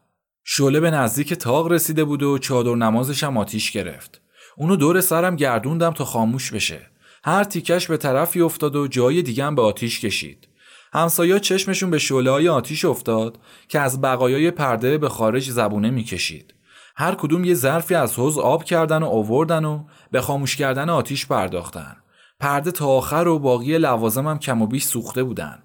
شعله 0.45 0.81
به 0.81 0.91
نزدیک 0.91 1.35
تاق 1.35 1.73
رسیده 1.73 2.05
بود 2.05 2.23
و 2.23 2.39
چادر 2.39 2.75
نمازشم 2.75 3.37
آتیش 3.37 3.71
گرفت. 3.71 4.21
اونو 4.57 4.77
دور 4.77 5.01
سرم 5.01 5.37
گردوندم 5.37 5.91
تا 5.91 6.05
خاموش 6.05 6.53
بشه. 6.53 6.92
هر 7.25 7.45
تیکش 7.45 7.87
به 7.87 7.97
طرفی 7.97 8.41
افتاد 8.41 8.77
و 8.77 8.87
جای 8.87 9.23
دیگه 9.23 9.51
به 9.51 9.63
آتیش 9.63 10.01
کشید. 10.01 10.49
همسایا 10.93 11.39
چشمشون 11.39 11.91
به 11.91 11.99
شعله 11.99 12.51
آتیش 12.51 12.85
افتاد 12.85 13.39
که 13.69 13.81
از 13.81 14.01
بقایای 14.01 14.51
پرده 14.51 14.99
به 14.99 15.09
خارج 15.09 15.51
زبونه 15.51 15.91
می‌کشید. 15.91 16.55
هر 16.97 17.15
کدوم 17.15 17.45
یه 17.45 17.55
ظرفی 17.55 17.95
از 17.95 18.15
حوز 18.15 18.39
آب 18.39 18.65
کردن 18.65 19.03
و 19.03 19.07
آوردن 19.07 19.65
و 19.65 19.85
به 20.11 20.21
خاموش 20.21 20.57
کردن 20.57 20.89
آتیش 20.89 21.27
پرداختن. 21.27 21.97
پرده 22.41 22.71
تا 22.71 22.87
آخر 22.87 23.29
و 23.29 23.39
باقی 23.39 23.79
لوازمم 23.79 24.39
کم 24.39 24.63
و 24.63 24.67
بیش 24.67 24.85
سوخته 24.85 25.23
بودن. 25.23 25.63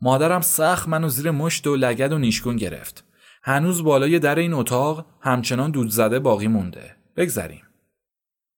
مادرم 0.00 0.40
سخت 0.40 0.88
منو 0.88 1.08
زیر 1.08 1.30
مشت 1.30 1.66
و 1.66 1.76
لگد 1.76 2.12
و 2.12 2.18
نیشگون 2.18 2.56
گرفت. 2.56 3.04
هنوز 3.42 3.82
بالای 3.82 4.18
در 4.18 4.38
این 4.38 4.52
اتاق 4.52 5.06
همچنان 5.20 5.70
دود 5.70 5.90
زده 5.90 6.18
باقی 6.18 6.48
مونده. 6.48 6.96
بگذریم. 7.16 7.62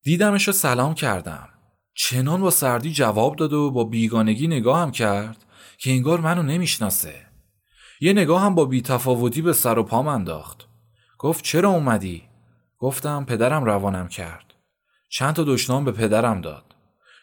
دیدمش 0.02 0.46
رو 0.46 0.52
سلام 0.52 0.94
کردم. 0.94 1.48
چنان 1.94 2.40
با 2.40 2.50
سردی 2.50 2.92
جواب 2.92 3.36
داد 3.36 3.52
و 3.52 3.70
با 3.70 3.84
بیگانگی 3.84 4.48
نگاهم 4.48 4.90
کرد 4.90 5.44
که 5.78 5.90
انگار 5.90 6.20
منو 6.20 6.42
نمی‌شناسه. 6.42 7.14
یه 8.00 8.12
نگاه 8.12 8.42
هم 8.42 8.54
با 8.54 8.64
بیتفاوتی 8.64 9.42
به 9.42 9.52
سر 9.52 9.78
و 9.78 9.82
پام 9.82 10.06
انداخت. 10.06 10.68
گفت 11.18 11.44
چرا 11.44 11.70
اومدی؟ 11.70 12.22
گفتم 12.78 13.24
پدرم 13.24 13.64
روانم 13.64 14.08
کرد. 14.08 14.54
چند 15.08 15.34
تا 15.34 15.44
دشنام 15.44 15.84
به 15.84 15.92
پدرم 15.92 16.40
داد. 16.40 16.64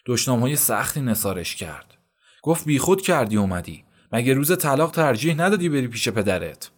دشنام 0.06 0.40
های 0.40 0.56
سختی 0.56 1.02
نسارش 1.02 1.56
کرد. 1.56 1.98
گفت 2.44 2.66
بیخود 2.66 3.02
کردی 3.02 3.38
اومدی. 3.38 3.84
مگه 4.12 4.34
روز 4.34 4.58
طلاق 4.58 4.92
ترجیح 4.92 5.36
ندادی 5.36 5.70
بری 5.70 5.88
پیش 5.88 6.10
پدرت؟ 6.10 6.72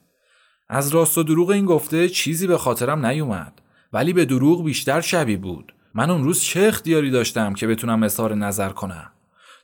از 0.70 0.90
راست 0.90 1.18
و 1.18 1.24
دروغ 1.24 1.50
این 1.50 1.66
گفته 1.66 2.10
چیزی 2.10 2.48
به 2.48 2.58
خاطرم 2.58 3.06
نیومد 3.06 3.62
ولی 3.94 4.14
به 4.14 4.26
دروغ 4.26 4.64
بیشتر 4.64 5.02
شبیه 5.02 5.38
بود 5.38 5.74
من 5.94 6.10
اون 6.10 6.24
روز 6.24 6.42
چه 6.42 6.62
اختیاری 6.62 7.12
داشتم 7.12 7.54
که 7.54 7.68
بتونم 7.68 8.04
اظهار 8.04 8.36
نظر 8.36 8.70
کنم. 8.70 9.12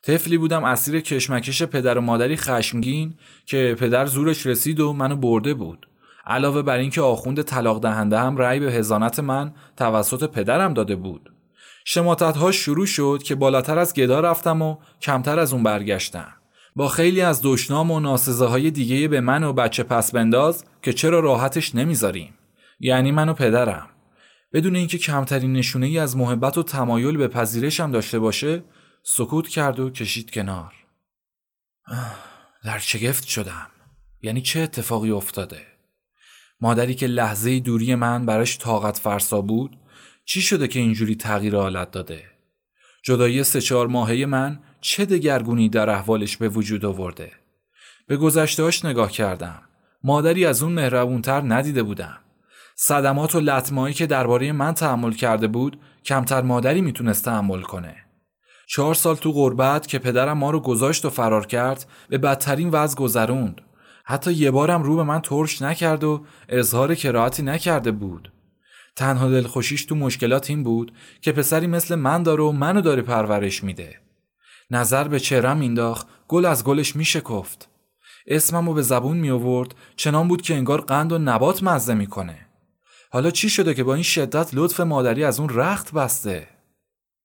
طفلی 0.03 0.37
بودم 0.37 0.63
اسیر 0.63 0.99
کشمکش 0.99 1.63
پدر 1.63 1.97
و 1.97 2.01
مادری 2.01 2.37
خشمگین 2.37 3.13
که 3.45 3.75
پدر 3.79 4.05
زورش 4.05 4.45
رسید 4.45 4.79
و 4.79 4.93
منو 4.93 5.15
برده 5.15 5.53
بود. 5.53 5.87
علاوه 6.25 6.61
بر 6.61 6.77
اینکه 6.77 7.01
آخوند 7.01 7.41
طلاق 7.41 7.81
دهنده 7.81 8.19
هم 8.19 8.37
رأی 8.37 8.59
به 8.59 8.71
هزانت 8.71 9.19
من 9.19 9.53
توسط 9.77 10.31
پدرم 10.31 10.73
داده 10.73 10.95
بود. 10.95 11.31
شماتت 11.85 12.37
ها 12.37 12.51
شروع 12.51 12.85
شد 12.85 13.21
که 13.23 13.35
بالاتر 13.35 13.79
از 13.79 13.93
گدا 13.93 14.19
رفتم 14.19 14.61
و 14.61 14.77
کمتر 15.01 15.39
از 15.39 15.53
اون 15.53 15.63
برگشتم. 15.63 16.33
با 16.75 16.87
خیلی 16.87 17.21
از 17.21 17.41
دشنام 17.43 17.91
و 17.91 17.99
ناسزه 17.99 18.69
دیگه 18.69 19.07
به 19.07 19.21
من 19.21 19.43
و 19.43 19.53
بچه 19.53 19.83
پس 19.83 20.11
بنداز 20.11 20.65
که 20.81 20.93
چرا 20.93 21.19
راحتش 21.19 21.75
نمی‌ذاریم. 21.75 22.33
یعنی 22.79 23.11
من 23.11 23.29
و 23.29 23.33
پدرم. 23.33 23.87
بدون 24.53 24.75
اینکه 24.75 24.97
کمترین 24.97 25.53
نشونه 25.53 25.85
ای 25.85 25.99
از 25.99 26.17
محبت 26.17 26.57
و 26.57 26.63
تمایل 26.63 27.17
به 27.17 27.27
پذیرشم 27.27 27.91
داشته 27.91 28.19
باشه 28.19 28.63
سکوت 29.03 29.47
کرد 29.47 29.79
و 29.79 29.89
کشید 29.89 30.31
کنار. 30.31 30.73
در 32.63 32.77
شگفت 32.79 33.23
شدم. 33.23 33.67
یعنی 34.21 34.41
چه 34.41 34.59
اتفاقی 34.59 35.11
افتاده؟ 35.11 35.61
مادری 36.61 36.95
که 36.95 37.07
لحظه 37.07 37.59
دوری 37.59 37.95
من 37.95 38.25
براش 38.25 38.57
طاقت 38.57 38.97
فرسا 38.97 39.41
بود 39.41 39.77
چی 40.25 40.41
شده 40.41 40.67
که 40.67 40.79
اینجوری 40.79 41.15
تغییر 41.15 41.55
حالت 41.55 41.91
داده؟ 41.91 42.23
جدایی 43.03 43.43
سه 43.43 43.61
چهار 43.61 43.87
ماهه 43.87 44.25
من 44.25 44.59
چه 44.81 45.05
دگرگونی 45.05 45.69
در 45.69 45.89
احوالش 45.89 46.37
به 46.37 46.49
وجود 46.49 46.85
آورده؟ 46.85 47.31
به 48.07 48.17
گذشتهاش 48.17 48.85
نگاه 48.85 49.11
کردم. 49.11 49.61
مادری 50.03 50.45
از 50.45 50.63
اون 50.63 50.71
مهربونتر 50.71 51.41
ندیده 51.41 51.83
بودم. 51.83 52.17
صدمات 52.79 53.35
و 53.35 53.39
لطمایی 53.39 53.93
که 53.93 54.05
درباره 54.05 54.51
من 54.51 54.73
تحمل 54.73 55.11
کرده 55.11 55.47
بود 55.47 55.79
کمتر 56.05 56.41
مادری 56.41 56.81
می‌تونست 56.81 57.25
تحمل 57.25 57.61
کنه. 57.61 57.95
چهار 58.67 58.93
سال 58.93 59.15
تو 59.15 59.31
غربت 59.31 59.87
که 59.87 59.99
پدرم 59.99 60.37
ما 60.37 60.51
رو 60.51 60.59
گذاشت 60.59 61.05
و 61.05 61.09
فرار 61.09 61.45
کرد 61.45 61.85
به 62.09 62.17
بدترین 62.17 62.69
وضع 62.69 62.97
گذروند. 62.97 63.61
حتی 64.05 64.33
یه 64.33 64.51
بارم 64.51 64.83
رو 64.83 64.95
به 64.95 65.03
من 65.03 65.21
ترش 65.21 65.61
نکرد 65.61 66.03
و 66.03 66.25
اظهار 66.49 66.95
کراهتی 66.95 67.43
نکرده 67.43 67.91
بود. 67.91 68.31
تنها 68.95 69.29
دلخوشیش 69.29 69.85
تو 69.85 69.95
مشکلات 69.95 70.49
این 70.49 70.63
بود 70.63 70.91
که 71.21 71.31
پسری 71.31 71.67
مثل 71.67 71.95
من 71.95 72.23
داره 72.23 72.43
و 72.43 72.51
منو 72.51 72.81
داره 72.81 73.01
پرورش 73.01 73.63
میده. 73.63 73.95
نظر 74.71 75.07
به 75.07 75.19
چهرم 75.19 75.57
مینداخت 75.57 76.07
گل 76.27 76.45
از 76.45 76.63
گلش 76.63 76.95
میشکفت 76.95 77.69
اسممو 78.27 78.73
به 78.73 78.81
زبون 78.81 79.17
می 79.17 79.29
آورد 79.29 79.75
چنان 79.95 80.27
بود 80.27 80.41
که 80.41 80.55
انگار 80.55 80.81
قند 80.81 81.11
و 81.11 81.17
نبات 81.17 81.63
مزه 81.63 81.93
می‌کنه. 81.93 82.46
حالا 83.11 83.31
چی 83.31 83.49
شده 83.49 83.73
که 83.73 83.83
با 83.83 83.93
این 83.93 84.03
شدت 84.03 84.49
لطف 84.53 84.79
مادری 84.79 85.23
از 85.23 85.39
اون 85.39 85.49
رخت 85.49 85.93
بسته؟ 85.93 86.47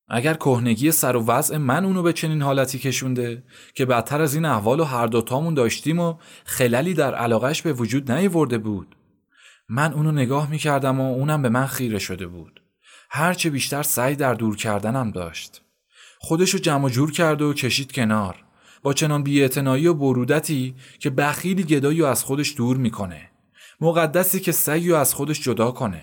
اگر 0.09 0.33
کهنگی 0.33 0.91
سر 0.91 1.15
و 1.15 1.25
وضع 1.25 1.57
من 1.57 1.85
اونو 1.85 2.01
به 2.01 2.13
چنین 2.13 2.41
حالتی 2.41 2.79
کشونده 2.79 3.43
که 3.73 3.85
بدتر 3.85 4.21
از 4.21 4.35
این 4.35 4.45
احوال 4.45 4.79
و 4.79 4.83
هر 4.83 5.07
دوتامون 5.07 5.53
داشتیم 5.53 5.99
و 5.99 6.15
خللی 6.45 6.93
در 6.93 7.15
علاقش 7.15 7.61
به 7.61 7.73
وجود 7.73 8.11
نیورده 8.11 8.57
بود. 8.57 8.95
من 9.69 9.93
اونو 9.93 10.11
نگاه 10.11 10.51
می‌کردم 10.51 10.99
و 11.01 11.13
اونم 11.13 11.41
به 11.41 11.49
من 11.49 11.65
خیره 11.65 11.99
شده 11.99 12.27
بود. 12.27 12.61
هرچه 13.09 13.49
بیشتر 13.49 13.83
سعی 13.83 14.15
در 14.15 14.33
دور 14.33 14.55
کردنم 14.55 15.11
داشت. 15.11 15.61
خودشو 16.19 16.57
جمع 16.57 16.89
جور 16.89 17.11
کرد 17.11 17.41
و 17.41 17.53
کشید 17.53 17.91
کنار. 17.91 18.43
با 18.81 18.93
چنان 18.93 19.23
بیاعتنایی 19.23 19.87
و 19.87 19.93
برودتی 19.93 20.75
که 20.99 21.09
بخیلی 21.09 21.63
گدایی 21.63 22.03
از 22.03 22.23
خودش 22.23 22.57
دور 22.57 22.77
می‌کنه. 22.77 23.29
مقدسی 23.83 24.39
که 24.39 24.51
سعی 24.51 24.93
از 24.93 25.13
خودش 25.13 25.41
جدا 25.41 25.71
کنه. 25.71 26.01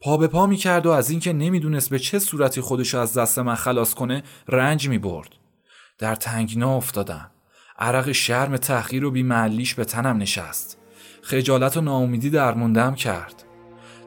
پا 0.00 0.16
به 0.16 0.26
پا 0.26 0.46
می‌کرد 0.46 0.86
و 0.86 0.90
از 0.90 1.10
اینکه 1.10 1.32
نمی‌دونست 1.32 1.90
به 1.90 1.98
چه 1.98 2.18
صورتی 2.18 2.60
خودش 2.60 2.94
از 2.94 3.18
دست 3.18 3.38
من 3.38 3.54
خلاص 3.54 3.94
کنه 3.94 4.22
رنج 4.48 4.88
می‌برد. 4.88 5.28
در 5.98 6.14
تنگنا 6.14 6.76
افتادم. 6.76 7.30
عرق 7.78 8.12
شرم 8.12 8.56
تحقیر 8.56 9.04
و 9.04 9.10
بیمعلیش 9.10 9.74
به 9.74 9.84
تنم 9.84 10.16
نشست. 10.16 10.78
خجالت 11.22 11.76
و 11.76 11.80
ناامیدی 11.80 12.30
درموندم 12.30 12.94
کرد. 12.94 13.44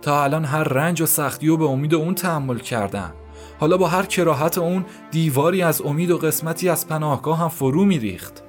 تا 0.01 0.23
الان 0.23 0.45
هر 0.45 0.63
رنج 0.63 1.01
و 1.01 1.05
سختی 1.05 1.49
و 1.49 1.57
به 1.57 1.65
امید 1.65 1.95
اون 1.95 2.15
تحمل 2.15 2.59
کردم. 2.59 3.13
حالا 3.59 3.77
با 3.77 3.87
هر 3.87 4.05
کراهت 4.05 4.57
اون 4.57 4.85
دیواری 5.11 5.61
از 5.61 5.81
امید 5.81 6.11
و 6.11 6.17
قسمتی 6.17 6.69
از 6.69 6.87
پناهگاه 6.87 7.39
هم 7.39 7.49
فرو 7.49 7.85
میریخت. 7.85 8.43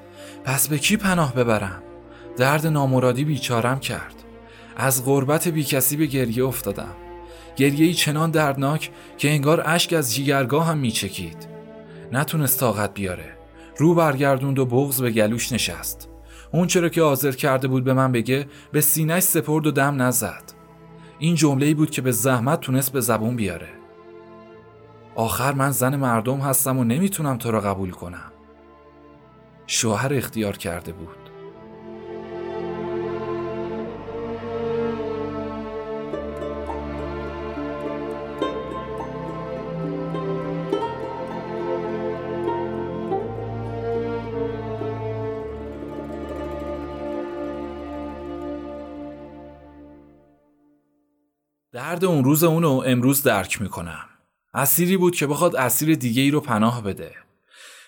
پس 0.45 0.69
به 0.69 0.79
کی 0.79 0.97
پناه 0.97 1.35
ببرم؟ 1.35 1.83
درد 2.37 2.67
نامرادی 2.67 3.25
بیچارم 3.25 3.81
کرد. 3.81 4.22
از 4.77 5.05
غربت 5.05 5.49
بی 5.49 5.65
کسی 5.65 5.97
به 5.97 6.07
گریه 6.07 6.45
افتادم. 6.45 6.95
گریه 7.57 7.93
چنان 7.93 8.31
دردناک 8.31 8.91
که 9.19 9.31
انگار 9.31 9.63
اشک 9.67 9.93
از 9.93 10.15
جیگرگاه 10.15 10.67
هم 10.67 10.79
میچکید. 10.79 11.49
نتونست 12.13 12.61
طاقت 12.61 12.95
بیاره. 12.95 13.37
رو 13.77 13.95
برگردوند 13.95 14.59
و 14.59 14.67
بغز 14.67 15.03
به 15.03 15.11
گلوش 15.11 15.53
نشست. 15.53 16.09
اون 16.53 16.67
چرا 16.67 16.89
که 16.89 17.03
حاضر 17.03 17.33
کرده 17.33 17.69
بود 17.69 17.85
به 17.85 17.93
من 17.93 18.13
بگه 18.13 18.47
به 18.73 18.81
سینهش 18.81 19.23
سپرد 19.23 19.67
و 19.67 19.71
دم 19.71 20.03
نزد. 20.03 20.43
این 21.19 21.35
جمله 21.35 21.75
بود 21.75 21.91
که 21.91 22.03
به 22.03 22.13
زحمت 22.13 22.61
تونست 22.61 22.93
به 22.93 23.01
زبون 23.01 23.37
بیاره. 23.37 23.69
آخر 25.15 25.53
من 25.53 25.71
زن 25.71 25.97
مردم 25.97 26.39
هستم 26.39 26.79
و 26.79 26.85
نمی‌تونم 26.85 27.39
تو 27.39 27.51
را 27.51 27.61
قبول 27.61 27.91
کنم. 27.91 28.33
شوهر 29.67 30.15
اختیار 30.15 30.57
کرده 30.57 30.93
بود. 30.93 31.22
درد 51.93 52.05
اون 52.05 52.25
روز 52.25 52.45
اونو 52.45 52.83
امروز 52.87 53.23
درک 53.23 53.63
می‌کنم. 53.63 54.05
اسیری 54.55 54.97
بود 54.97 55.17
که 55.17 55.27
بخواد 55.27 55.57
اسیر 55.57 55.95
دیگه 55.95 56.23
ای 56.23 56.31
رو 56.31 56.41
پناه 56.41 56.83
بده. 56.83 57.13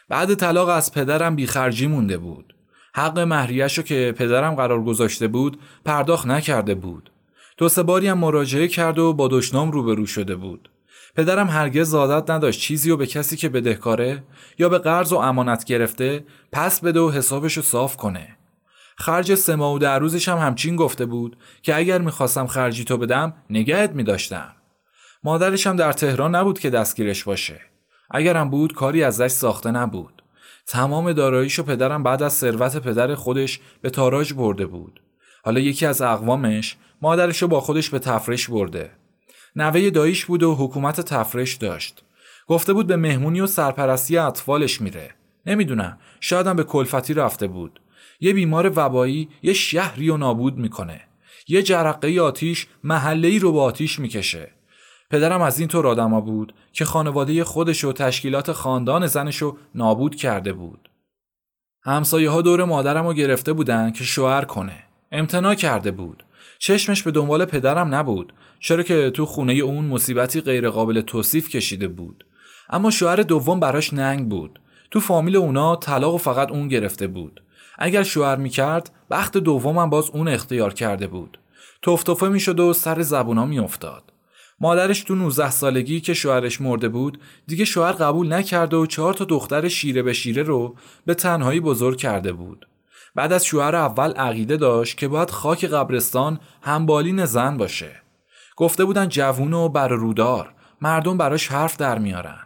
بعد 0.08 0.34
طلاق 0.34 0.68
از 0.68 0.92
پدرم 0.92 1.36
بیخرجی 1.36 1.86
مونده 1.86 2.18
بود. 2.18 2.54
حق 2.94 3.18
مهریهشو 3.18 3.82
که 3.82 4.14
پدرم 4.18 4.54
قرار 4.54 4.84
گذاشته 4.84 5.28
بود 5.28 5.60
پرداخت 5.84 6.26
نکرده 6.26 6.74
بود. 6.74 7.10
دو 7.58 7.68
سه 7.68 7.82
باری 7.82 8.08
هم 8.08 8.18
مراجعه 8.18 8.68
کرد 8.68 8.98
و 8.98 9.12
با 9.12 9.28
دشنام 9.28 9.70
روبرو 9.70 10.06
شده 10.06 10.36
بود. 10.36 10.70
پدرم 11.16 11.48
هرگز 11.48 11.94
عادت 11.94 12.30
نداشت 12.30 12.60
چیزی 12.60 12.90
رو 12.90 12.96
به 12.96 13.06
کسی 13.06 13.36
که 13.36 13.48
بدهکاره 13.48 14.24
یا 14.58 14.68
به 14.68 14.78
قرض 14.78 15.12
و 15.12 15.16
امانت 15.16 15.64
گرفته 15.64 16.24
پس 16.52 16.80
بده 16.80 17.00
و 17.00 17.10
حسابشو 17.10 17.62
صاف 17.62 17.96
کنه. 17.96 18.36
خرج 18.96 19.34
سه 19.34 19.56
ماه 19.56 19.74
و 19.74 19.78
در 19.78 19.98
روزش 19.98 20.28
هم 20.28 20.38
همچین 20.38 20.76
گفته 20.76 21.06
بود 21.06 21.36
که 21.62 21.76
اگر 21.76 21.98
می‌خواستم 21.98 22.46
خرجی 22.46 22.84
تو 22.84 22.96
بدم 22.96 23.34
نگهت 23.50 23.90
میداشتم. 23.90 24.52
مادرش 25.24 25.66
هم 25.66 25.76
در 25.76 25.92
تهران 25.92 26.34
نبود 26.34 26.58
که 26.58 26.70
دستگیرش 26.70 27.24
باشه. 27.24 27.60
اگرم 28.10 28.50
بود 28.50 28.74
کاری 28.74 29.02
ازش 29.02 29.28
ساخته 29.28 29.70
نبود. 29.70 30.22
تمام 30.66 31.12
داراییشو 31.12 31.62
پدرم 31.62 32.02
بعد 32.02 32.22
از 32.22 32.32
ثروت 32.32 32.76
پدر 32.76 33.14
خودش 33.14 33.60
به 33.82 33.90
تاراج 33.90 34.32
برده 34.32 34.66
بود. 34.66 35.00
حالا 35.44 35.60
یکی 35.60 35.86
از 35.86 36.02
اقوامش 36.02 36.76
مادرشو 37.02 37.48
با 37.48 37.60
خودش 37.60 37.90
به 37.90 37.98
تفرش 37.98 38.50
برده. 38.50 38.90
نوه 39.56 39.90
داییش 39.90 40.24
بود 40.24 40.42
و 40.42 40.54
حکومت 40.54 41.00
تفرش 41.00 41.54
داشت. 41.54 42.04
گفته 42.46 42.72
بود 42.72 42.86
به 42.86 42.96
مهمونی 42.96 43.40
و 43.40 43.46
سرپرستی 43.46 44.18
اطفالش 44.18 44.80
میره. 44.80 45.14
نمی‌دونم 45.46 45.98
شایدم 46.20 46.56
به 46.56 46.64
کلفتی 46.64 47.14
رفته 47.14 47.46
بود. 47.46 47.80
یه 48.24 48.32
بیمار 48.32 48.72
وبایی 48.76 49.28
یه 49.42 49.52
شهری 49.52 50.10
و 50.10 50.16
نابود 50.16 50.58
می‌کنه. 50.58 51.00
یه 51.48 51.62
جرقه 51.62 52.20
آتیش 52.20 52.66
محله 52.84 53.38
رو 53.38 53.52
با 53.52 53.62
آتیش 53.62 53.98
می‌کشه. 53.98 54.50
پدرم 55.10 55.42
از 55.42 55.58
این 55.58 55.68
طور 55.68 55.86
آدما 55.86 56.20
بود 56.20 56.54
که 56.72 56.84
خانواده 56.84 57.44
خودش 57.44 57.84
و 57.84 57.92
تشکیلات 57.92 58.52
خاندان 58.52 59.06
زنش 59.06 59.36
رو 59.36 59.58
نابود 59.74 60.16
کرده 60.16 60.52
بود. 60.52 60.88
همسایه 61.82 62.30
ها 62.30 62.42
دور 62.42 62.64
مادرم 62.64 63.06
رو 63.06 63.14
گرفته 63.14 63.52
بودن 63.52 63.90
که 63.90 64.04
شوهر 64.04 64.44
کنه. 64.44 64.84
امتناع 65.12 65.54
کرده 65.54 65.90
بود. 65.90 66.24
چشمش 66.58 67.02
به 67.02 67.10
دنبال 67.10 67.44
پدرم 67.44 67.94
نبود. 67.94 68.32
چرا 68.60 68.82
که 68.82 69.10
تو 69.10 69.26
خونه 69.26 69.52
اون 69.52 69.84
مصیبتی 69.84 70.40
غیرقابل 70.40 71.00
توصیف 71.00 71.48
کشیده 71.48 71.88
بود. 71.88 72.26
اما 72.70 72.90
شوهر 72.90 73.16
دوم 73.16 73.60
براش 73.60 73.92
ننگ 73.92 74.28
بود. 74.28 74.60
تو 74.90 75.00
فامیل 75.00 75.36
اونا 75.36 75.76
طلاق 75.76 76.20
فقط 76.20 76.50
اون 76.50 76.68
گرفته 76.68 77.06
بود. 77.06 77.40
اگر 77.78 78.02
شوهر 78.02 78.36
می‌کرد 78.36 78.90
بخت 79.10 79.36
دومم 79.36 79.90
باز 79.90 80.10
اون 80.10 80.28
اختیار 80.28 80.74
کرده 80.74 81.06
بود. 81.06 81.38
توفتوفه 81.82 82.28
می‌شد 82.28 82.60
و 82.60 82.72
سر 82.72 83.02
زبونا 83.02 83.46
میافتاد. 83.46 84.02
مادرش 84.60 85.00
تو 85.00 85.14
19 85.14 85.50
سالگی 85.50 86.00
که 86.00 86.14
شوهرش 86.14 86.60
مرده 86.60 86.88
بود 86.88 87.20
دیگه 87.46 87.64
شوهر 87.64 87.92
قبول 87.92 88.32
نکرده 88.32 88.76
و 88.76 88.86
چهار 88.86 89.14
تا 89.14 89.24
دختر 89.24 89.68
شیره 89.68 90.02
به 90.02 90.12
شیره 90.12 90.42
رو 90.42 90.74
به 91.06 91.14
تنهایی 91.14 91.60
بزرگ 91.60 91.96
کرده 91.96 92.32
بود. 92.32 92.68
بعد 93.14 93.32
از 93.32 93.44
شوهر 93.44 93.76
اول 93.76 94.12
عقیده 94.12 94.56
داشت 94.56 94.96
که 94.96 95.08
باید 95.08 95.30
خاک 95.30 95.64
قبرستان 95.64 96.40
همبالین 96.62 97.24
زن 97.24 97.56
باشه. 97.56 97.90
گفته 98.56 98.84
بودن 98.84 99.08
جوون 99.08 99.52
و 99.52 99.68
بر 99.68 99.88
رودار 99.88 100.54
مردم 100.80 101.18
براش 101.18 101.48
حرف 101.48 101.76
در 101.76 101.98
میارن. 101.98 102.40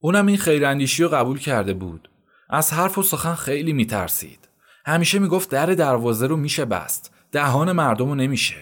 اونم 0.00 0.26
این 0.26 0.36
خیراندیشی 0.36 1.02
رو 1.02 1.08
قبول 1.08 1.38
کرده 1.38 1.74
بود. 1.74 2.08
از 2.50 2.72
حرف 2.72 2.98
و 2.98 3.02
سخن 3.02 3.34
خیلی 3.34 3.72
میترسید. 3.72 4.43
همیشه 4.86 5.18
می‌گفت 5.18 5.50
در 5.50 5.66
دروازه 5.66 6.26
رو 6.26 6.36
میشه 6.36 6.64
بست. 6.64 7.12
دهان 7.32 7.72
مردم 7.72 8.08
رو 8.08 8.14
نمیشه. 8.14 8.56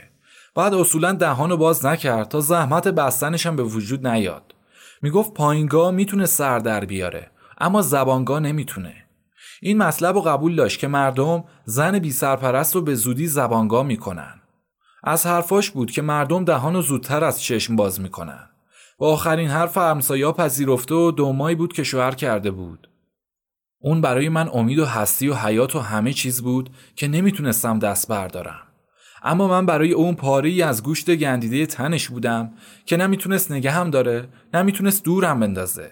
باید 0.55 0.75
اصولا 0.75 1.13
دهان 1.13 1.51
رو 1.51 1.57
باز 1.57 1.87
نکرد 1.87 2.29
تا 2.29 2.41
زحمت 2.41 2.89
بستنش 2.89 3.47
هم 3.47 3.57
به 3.57 3.63
وجود 3.63 4.07
نیاد. 4.07 4.55
می‌گفت 5.03 5.35
پایینگاه 5.35 5.91
می‌تونه 5.91 6.27
سر 6.27 6.59
در 6.59 6.85
بیاره 6.85 7.31
اما 7.59 7.83
زبانگاه 7.83 8.41
نمی‌تونه. 8.41 8.95
این 9.63 9.79
مطلب 9.79 10.15
رو 10.15 10.21
قبول 10.21 10.57
داشت 10.57 10.79
که 10.79 10.89
مردم 10.89 11.45
زن 11.65 11.99
بی 11.99 12.11
سرپرست 12.11 12.75
رو 12.75 12.83
به 12.83 12.95
زودی 12.95 13.27
زبانگاه 13.27 13.83
می‌کنن. 13.83 14.41
از 15.05 15.27
حرفاش 15.27 15.71
بود 15.71 15.91
که 15.91 16.03
مردم 16.03 16.45
دهان 16.45 16.75
رو 16.75 16.83
زودتر 16.83 17.25
از 17.25 17.43
چشم 17.43 17.77
باز 17.77 18.01
می‌کنن. 18.01 18.49
با 18.99 19.13
آخرین 19.13 19.49
حرف 19.49 19.79
همسایا 19.79 20.33
پذیرفته 20.33 20.95
و 20.95 21.11
دومایی 21.11 21.57
بود 21.57 21.73
که 21.73 21.83
شوهر 21.85 22.15
کرده 22.15 22.51
بود. 22.51 22.89
اون 23.83 24.01
برای 24.01 24.29
من 24.29 24.49
امید 24.53 24.79
و 24.79 24.87
هستی 24.87 25.29
و 25.29 25.35
حیات 25.35 25.77
و 25.77 25.81
همه 25.81 26.13
چیز 26.13 26.43
بود 26.43 26.71
که 26.97 27.09
نمی‌تونستم 27.09 27.79
دست 27.79 28.09
بردارم. 28.09 28.63
اما 29.23 29.49
من 29.49 29.67
برای 29.67 29.93
اون 29.93 30.15
پاری 30.15 30.63
از 30.63 30.83
گوشت 30.83 31.11
گندیده 31.11 31.67
تنش 31.67 32.09
بودم 32.09 32.53
که 32.87 32.97
نمی‌تونست 32.97 33.53
نگه 33.53 33.91
داره 33.91 34.29
نمی‌تونست 34.55 35.05
دورم 35.05 35.41
بندازه. 35.41 35.91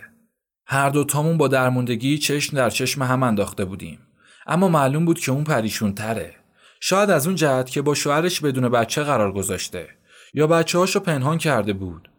هر 0.66 0.90
دو 0.90 1.04
تامون 1.04 1.38
با 1.38 1.48
درموندگی 1.48 2.18
چشم 2.18 2.56
در 2.56 2.70
چشم 2.70 3.02
هم 3.02 3.22
انداخته 3.22 3.64
بودیم. 3.64 3.98
اما 4.46 4.68
معلوم 4.68 5.04
بود 5.04 5.18
که 5.18 5.32
اون 5.32 5.44
پریشون 5.44 5.94
تره 5.94 6.34
شاید 6.80 7.10
از 7.10 7.26
اون 7.26 7.36
جهت 7.36 7.70
که 7.70 7.82
با 7.82 7.94
شوهرش 7.94 8.40
بدون 8.40 8.68
بچه 8.68 9.02
قرار 9.02 9.32
گذاشته 9.32 9.88
یا 10.34 10.46
بچه 10.46 10.78
هاشو 10.78 11.00
پنهان 11.00 11.38
کرده 11.38 11.72
بود. 11.72 12.10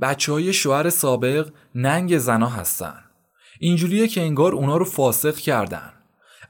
بچه 0.00 0.32
های 0.32 0.52
شوهر 0.52 0.90
سابق 0.90 1.48
ننگ 1.74 2.18
زنا 2.18 2.48
هستن. 2.48 3.04
اینجوریه 3.62 4.08
که 4.08 4.20
انگار 4.20 4.52
اونا 4.52 4.76
رو 4.76 4.84
فاسق 4.84 5.36
کردن. 5.36 5.92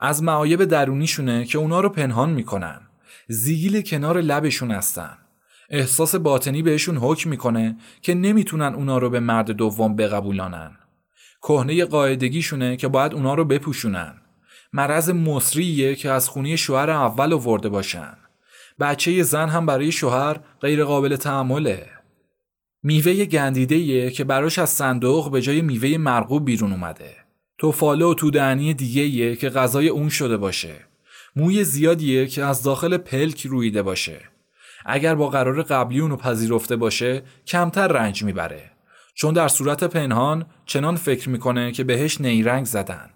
از 0.00 0.22
معایب 0.22 0.64
درونیشونه 0.64 1.44
که 1.44 1.58
اونا 1.58 1.80
رو 1.80 1.88
پنهان 1.88 2.30
می‌کنن. 2.30 2.80
زیگیل 3.28 3.82
کنار 3.82 4.20
لبشون 4.20 4.70
هستن. 4.70 5.18
احساس 5.70 6.14
باطنی 6.14 6.62
بهشون 6.62 6.96
حکم 6.96 7.30
می‌کنه 7.30 7.76
که 8.02 8.14
نمی‌تونن 8.14 8.74
اونا 8.74 8.98
رو 8.98 9.10
به 9.10 9.20
مرد 9.20 9.50
دوم 9.50 9.96
بقبولانن. 9.96 10.76
کهنه 11.42 11.84
قاعدگیشونه 11.84 12.76
که 12.76 12.88
باید 12.88 13.14
اونا 13.14 13.34
رو 13.34 13.44
بپوشونن. 13.44 14.14
مرض 14.72 15.10
مصریه 15.10 15.94
که 15.94 16.10
از 16.10 16.28
خونی 16.28 16.56
شوهر 16.56 16.90
اول 16.90 17.32
ورده 17.32 17.68
باشن. 17.68 18.16
بچه 18.80 19.22
زن 19.22 19.48
هم 19.48 19.66
برای 19.66 19.92
شوهر 19.92 20.40
غیر 20.60 20.84
قابل 20.84 21.16
تحمله 21.16 21.86
میوه 22.82 23.24
گندیده 23.24 24.10
که 24.10 24.24
براش 24.24 24.58
از 24.58 24.70
صندوق 24.70 25.30
به 25.30 25.42
جای 25.42 25.60
میوه 25.60 25.98
مرغوب 25.98 26.44
بیرون 26.44 26.72
اومده. 26.72 27.16
توفاله 27.58 28.04
و 28.04 28.14
تودعنی 28.14 28.74
دیگه 28.74 29.36
که 29.36 29.48
غذای 29.48 29.88
اون 29.88 30.08
شده 30.08 30.36
باشه. 30.36 30.74
موی 31.36 31.64
زیادیه 31.64 32.26
که 32.26 32.44
از 32.44 32.62
داخل 32.62 32.96
پلک 32.96 33.46
رویده 33.46 33.82
باشه. 33.82 34.20
اگر 34.86 35.14
با 35.14 35.28
قرار 35.28 35.62
قبلی 35.62 36.00
اونو 36.00 36.16
پذیرفته 36.16 36.76
باشه 36.76 37.22
کمتر 37.46 37.88
رنج 37.88 38.24
می‌بره. 38.24 38.70
چون 39.14 39.34
در 39.34 39.48
صورت 39.48 39.84
پنهان 39.84 40.46
چنان 40.66 40.96
فکر 40.96 41.28
می‌کنه 41.28 41.72
که 41.72 41.84
بهش 41.84 42.20
نیرنگ 42.20 42.66
زدن. 42.66 43.10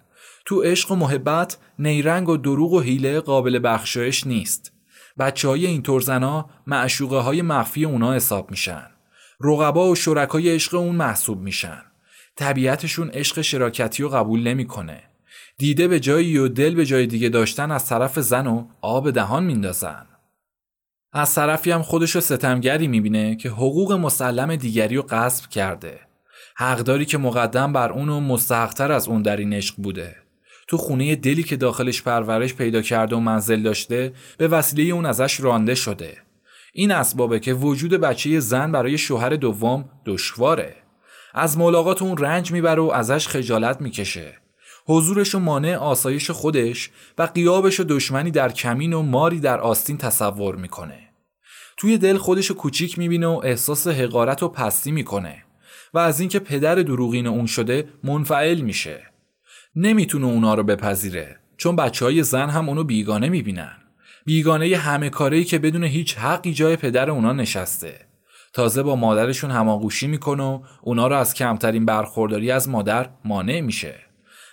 تو 0.46 0.62
عشق 0.62 0.92
و 0.92 0.96
محبت 0.96 1.58
نیرنگ 1.78 2.28
و 2.28 2.36
دروغ 2.36 2.72
و 2.72 2.80
حیله 2.80 3.20
قابل 3.20 3.60
بخشایش 3.64 4.26
نیست. 4.26 4.72
بچه 5.18 5.48
های 5.48 5.66
اینطور 5.66 6.00
زنا 6.00 6.50
معشوقه 6.66 7.18
های 7.18 7.42
مخفی 7.42 7.84
اونا 7.84 8.14
حساب 8.14 8.50
میشن. 8.50 8.93
رقبا 9.44 9.90
و 9.90 9.94
شرکای 9.94 10.54
عشق 10.54 10.74
اون 10.74 10.96
محسوب 10.96 11.40
میشن. 11.40 11.82
طبیعتشون 12.36 13.08
عشق 13.08 13.40
شراکتی 13.40 14.02
رو 14.02 14.08
قبول 14.08 14.42
نمی‌کنه. 14.42 15.02
دیده 15.58 15.88
به 15.88 16.00
جایی 16.00 16.38
و 16.38 16.48
دل 16.48 16.74
به 16.74 16.86
جای 16.86 17.06
دیگه 17.06 17.28
داشتن 17.28 17.70
از 17.70 17.86
طرف 17.86 18.18
زن 18.18 18.46
و 18.46 18.66
آب 18.80 19.10
دهان 19.10 19.44
میندازن. 19.44 20.06
از 21.12 21.34
طرفی 21.34 21.70
هم 21.70 21.82
خودشو 21.82 22.20
ستمگری 22.20 22.88
می‌بینه 22.88 23.36
که 23.36 23.48
حقوق 23.48 23.92
مسلم 23.92 24.56
دیگری 24.56 24.96
رو 24.96 25.02
غصب 25.02 25.50
کرده. 25.50 26.00
حقداری 26.56 27.04
که 27.04 27.18
مقدم 27.18 27.72
بر 27.72 27.92
اون 27.92 28.08
و 28.08 28.20
مستحقتر 28.20 28.92
از 28.92 29.08
اون 29.08 29.22
در 29.22 29.36
این 29.36 29.52
عشق 29.52 29.74
بوده. 29.76 30.16
تو 30.68 30.76
خونه 30.76 31.16
دلی 31.16 31.42
که 31.42 31.56
داخلش 31.56 32.02
پرورش 32.02 32.54
پیدا 32.54 32.82
کرده 32.82 33.16
و 33.16 33.20
منزل 33.20 33.62
داشته 33.62 34.12
به 34.38 34.48
وسیله 34.48 34.94
اون 34.94 35.06
ازش 35.06 35.40
رانده 35.40 35.74
شده. 35.74 36.23
این 36.76 36.90
اسبابه 36.90 37.40
که 37.40 37.54
وجود 37.54 37.90
بچه 37.90 38.40
زن 38.40 38.72
برای 38.72 38.98
شوهر 38.98 39.28
دوم 39.28 39.84
دشواره 40.06 40.76
از 41.34 41.58
ملاقات 41.58 42.02
اون 42.02 42.16
رنج 42.16 42.52
می‌بره 42.52 42.82
و 42.82 42.90
ازش 42.94 43.28
خجالت 43.28 43.80
می‌کشه 43.80 44.38
حضورش 44.86 45.34
و 45.34 45.38
مانع 45.38 45.76
آسایش 45.76 46.30
خودش 46.30 46.90
و 47.18 47.22
قیابش 47.22 47.80
و 47.80 47.84
دشمنی 47.84 48.30
در 48.30 48.52
کمین 48.52 48.92
و 48.92 49.02
ماری 49.02 49.40
در 49.40 49.60
آستین 49.60 49.98
تصور 49.98 50.56
می‌کنه. 50.56 50.98
توی 51.76 51.98
دل 51.98 52.16
خودش 52.16 52.50
کوچیک 52.50 52.98
می‌بینه 52.98 53.26
و 53.26 53.40
احساس 53.44 53.86
حقارت 53.86 54.42
و 54.42 54.48
پستی 54.48 54.92
می‌کنه 54.92 55.44
و 55.94 55.98
از 55.98 56.20
اینکه 56.20 56.38
پدر 56.38 56.74
دروغین 56.74 57.26
اون 57.26 57.46
شده 57.46 57.88
منفعل 58.04 58.60
میشه. 58.60 59.02
نمی‌تونه 59.76 60.26
اونا 60.26 60.54
رو 60.54 60.62
بپذیره 60.62 61.40
چون 61.56 61.76
بچه 61.76 62.04
های 62.04 62.22
زن 62.22 62.50
هم 62.50 62.68
اونو 62.68 62.84
بیگانه 62.84 63.28
می‌بینن. 63.28 63.76
بیگانه 64.24 64.76
همه 64.76 65.10
کاری 65.10 65.44
که 65.44 65.58
بدون 65.58 65.84
هیچ 65.84 66.18
حقی 66.18 66.52
جای 66.52 66.76
پدر 66.76 67.10
اونا 67.10 67.32
نشسته. 67.32 68.00
تازه 68.52 68.82
با 68.82 68.96
مادرشون 68.96 69.50
هماغوشی 69.50 70.06
می‌کنه 70.06 70.42
و 70.42 70.62
اونا 70.82 71.06
رو 71.06 71.16
از 71.16 71.34
کمترین 71.34 71.84
برخورداری 71.84 72.50
از 72.50 72.68
مادر 72.68 73.10
مانع 73.24 73.60
میشه. 73.60 73.94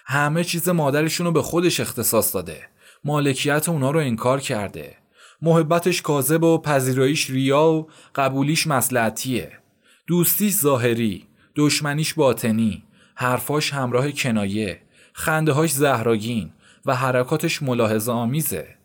همه 0.06 0.44
چیز 0.44 0.70
مادرشون 0.70 1.26
رو 1.26 1.32
به 1.32 1.42
خودش 1.42 1.80
اختصاص 1.80 2.36
داده 2.36 2.62
مالکیت 3.04 3.70
اونا 3.70 3.92
رو 3.92 4.00
انکار 4.00 4.40
کرده 4.40 4.96
محبتش 5.42 6.02
کاذب 6.02 6.44
و 6.44 6.58
پذیراییش 6.58 7.30
ریا 7.30 7.64
و 7.64 7.88
قبولیش 8.16 8.68
مسلحتیه 8.68 9.52
دوستیش 10.08 10.54
ظاهری 10.54 11.28
دشمنیش 11.56 12.14
باطنی 12.14 12.84
حرفاش 13.16 13.74
همراه 13.74 14.12
کنایه 14.12 14.82
خنده 15.14 15.52
هاش 15.52 15.72
زهراگین 15.72 16.52
و 16.86 16.96
حرکاتش 16.96 17.64
ملاحظه 17.64 18.12
آمیزه 18.12 18.76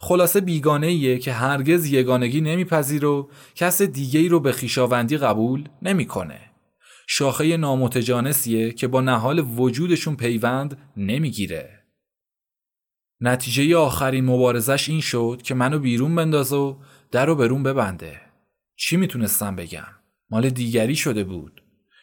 خلاصه 0.00 0.40
بیگانه 0.40 0.86
ایه 0.86 1.18
که 1.18 1.32
هرگز 1.32 1.86
یگانگی 1.86 2.40
نمیپذیر 2.40 3.04
و 3.04 3.30
کس 3.54 3.82
دیگه 3.82 4.20
ای 4.20 4.28
رو 4.28 4.40
به 4.40 4.52
خیشاوندی 4.52 5.16
قبول 5.16 5.68
نمی‌کنه. 5.82 6.40
شاخه 7.06 7.56
نامتجانسیه 7.56 8.72
که 8.72 8.88
با 8.88 9.00
نهال 9.00 9.38
وجودشون 9.38 10.16
پیوند 10.16 10.78
نمی‌گیره. 10.96 11.84
نتیجه 13.20 13.76
آخرین 13.76 14.24
مبارزش 14.24 14.88
این 14.88 15.00
شد 15.00 15.40
که 15.44 15.54
منو 15.54 15.78
بیرون 15.78 16.14
بنداز 16.14 16.52
و 16.52 16.78
در 17.10 17.26
رو 17.26 17.34
برون 17.34 17.62
ببنده. 17.62 18.20
چی 18.76 18.96
می‌تونستم 18.96 19.56
بگم؟ 19.56 19.86
مال 20.30 20.50
دیگری 20.50 20.96
شده 20.96 21.24
بود. 21.24 21.60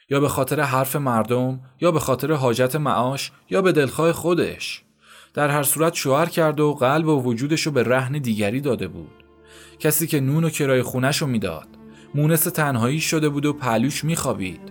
یا 0.09 0.19
به 0.19 0.29
خاطر 0.29 0.59
حرف 0.59 0.95
مردم 0.95 1.61
یا 1.81 1.91
به 1.91 1.99
خاطر 1.99 2.31
حاجت 2.31 2.75
معاش 2.75 3.31
یا 3.49 3.61
به 3.61 3.71
دلخواه 3.71 4.11
خودش. 4.11 4.83
در 5.33 5.49
هر 5.49 5.63
صورت 5.63 5.93
شوهر 5.93 6.25
کرد 6.25 6.59
و 6.59 6.73
قلب 6.73 7.07
و 7.07 7.23
وجودش 7.23 7.61
رو 7.61 7.71
به 7.71 7.83
رهن 7.83 8.17
دیگری 8.17 8.61
داده 8.61 8.87
بود. 8.87 9.23
کسی 9.79 10.07
که 10.07 10.19
نون 10.19 10.43
و 10.43 10.49
کرای 10.49 10.81
خونش 10.81 11.17
رو 11.17 11.27
می‌داد. 11.27 11.67
مونس 12.15 12.43
تنهایی 12.43 12.99
شده 12.99 13.29
بود 13.29 13.45
و 13.45 13.53
پلوش 13.53 14.03
میخوابید. 14.03 14.61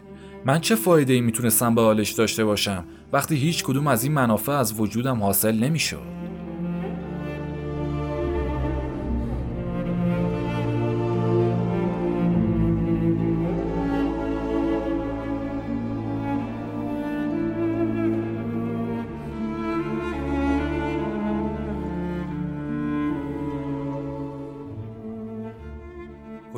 من 0.44 0.60
چه 0.60 0.74
فایده 0.74 1.12
ای 1.12 1.20
می‌تونستم 1.20 1.74
به 1.74 1.82
حالش 1.82 2.10
داشته 2.10 2.44
باشم 2.44 2.84
وقتی 3.12 3.36
هیچ 3.36 3.64
کدوم 3.64 3.86
از 3.86 4.04
این 4.04 4.12
منافع 4.12 4.52
از 4.52 4.80
وجودم 4.80 5.22
حاصل 5.22 5.54
نمی‌شد. 5.54 6.29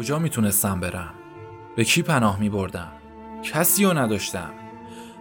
کجا 0.03 0.19
می‌تونستم 0.19 0.81
برم؟ 0.81 1.15
به 1.77 1.85
کی 1.85 2.03
پناه 2.03 2.41
می 2.41 2.49
بردم؟ 2.49 2.93
کسی 3.43 3.85
رو 3.85 3.99
نداشتم. 3.99 4.51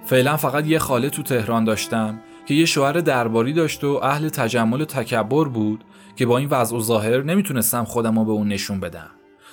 فعلا 0.05 0.37
فقط 0.37 0.67
یه 0.67 0.79
خاله 0.79 1.09
تو 1.09 1.23
تهران 1.23 1.63
داشتم 1.63 2.21
که 2.45 2.53
یه 2.53 2.65
شوهر 2.65 2.93
درباری 2.93 3.53
داشت 3.53 3.83
و 3.83 3.99
اهل 4.03 4.29
تجمل 4.29 4.81
و 4.81 4.85
تکبر 4.85 5.47
بود 5.47 5.83
که 6.15 6.25
با 6.25 6.37
این 6.37 6.49
وضع 6.49 6.75
و 6.75 6.79
ظاهر 6.79 7.23
نمی‌تونستم 7.23 7.83
خودم 7.83 8.19
رو 8.19 8.25
به 8.25 8.31
اون 8.31 8.47
نشون 8.47 8.79
بدم. 8.79 9.09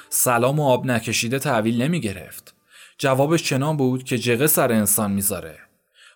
سلام 0.08 0.60
و 0.60 0.68
آب 0.68 0.86
نکشیده 0.86 1.38
تحویل 1.38 1.82
نمی 1.82 2.00
گرفت 2.00 2.54
جوابش 2.98 3.42
چنان 3.42 3.76
بود 3.76 4.04
که 4.04 4.18
جغه 4.18 4.46
سر 4.46 4.72
انسان 4.72 5.12
می‌ذاره. 5.12 5.58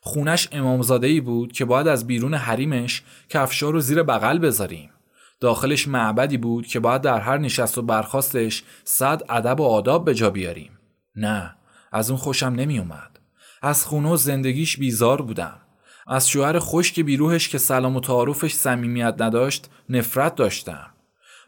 خونش 0.01 0.49
امامزاده 0.53 1.07
ای 1.07 1.21
بود 1.21 1.53
که 1.53 1.65
باید 1.65 1.89
از 1.89 2.07
بیرون 2.07 2.35
حریمش 2.35 3.03
کفشا 3.29 3.71
رو 3.71 3.81
زیر 3.81 4.03
بغل 4.03 4.39
بذاریم. 4.39 4.91
داخلش 5.43 5.89
معبدی 5.89 6.37
بود 6.37 6.67
که 6.67 6.81
باید 6.81 7.03
در 7.03 7.21
هر 7.21 7.39
نشست 7.39 7.79
و 7.79 7.83
برخواستش 7.83 8.63
صد 8.85 9.23
ادب 9.29 9.61
و 9.61 9.65
آداب 9.65 10.05
به 10.05 10.15
جا 10.15 10.31
بیاریم. 10.31 10.79
نه 11.17 11.57
از 11.93 12.11
اون 12.11 12.19
خوشم 12.19 12.47
نمی 12.47 12.79
اومد 12.79 13.21
از 13.63 13.87
خونه 13.87 14.09
و 14.09 14.17
زندگیش 14.17 14.77
بیزار 14.77 15.23
بودم. 15.23 15.61
از 16.07 16.29
شوهر 16.29 16.59
خشک 16.59 17.01
بیروهش 17.01 17.49
که 17.49 17.59
سلام 17.59 17.97
و 17.97 18.01
تعارفش 18.01 18.53
صمیمیت 18.53 19.15
نداشت 19.19 19.71
نفرت 19.89 20.35
داشتم. 20.35 20.87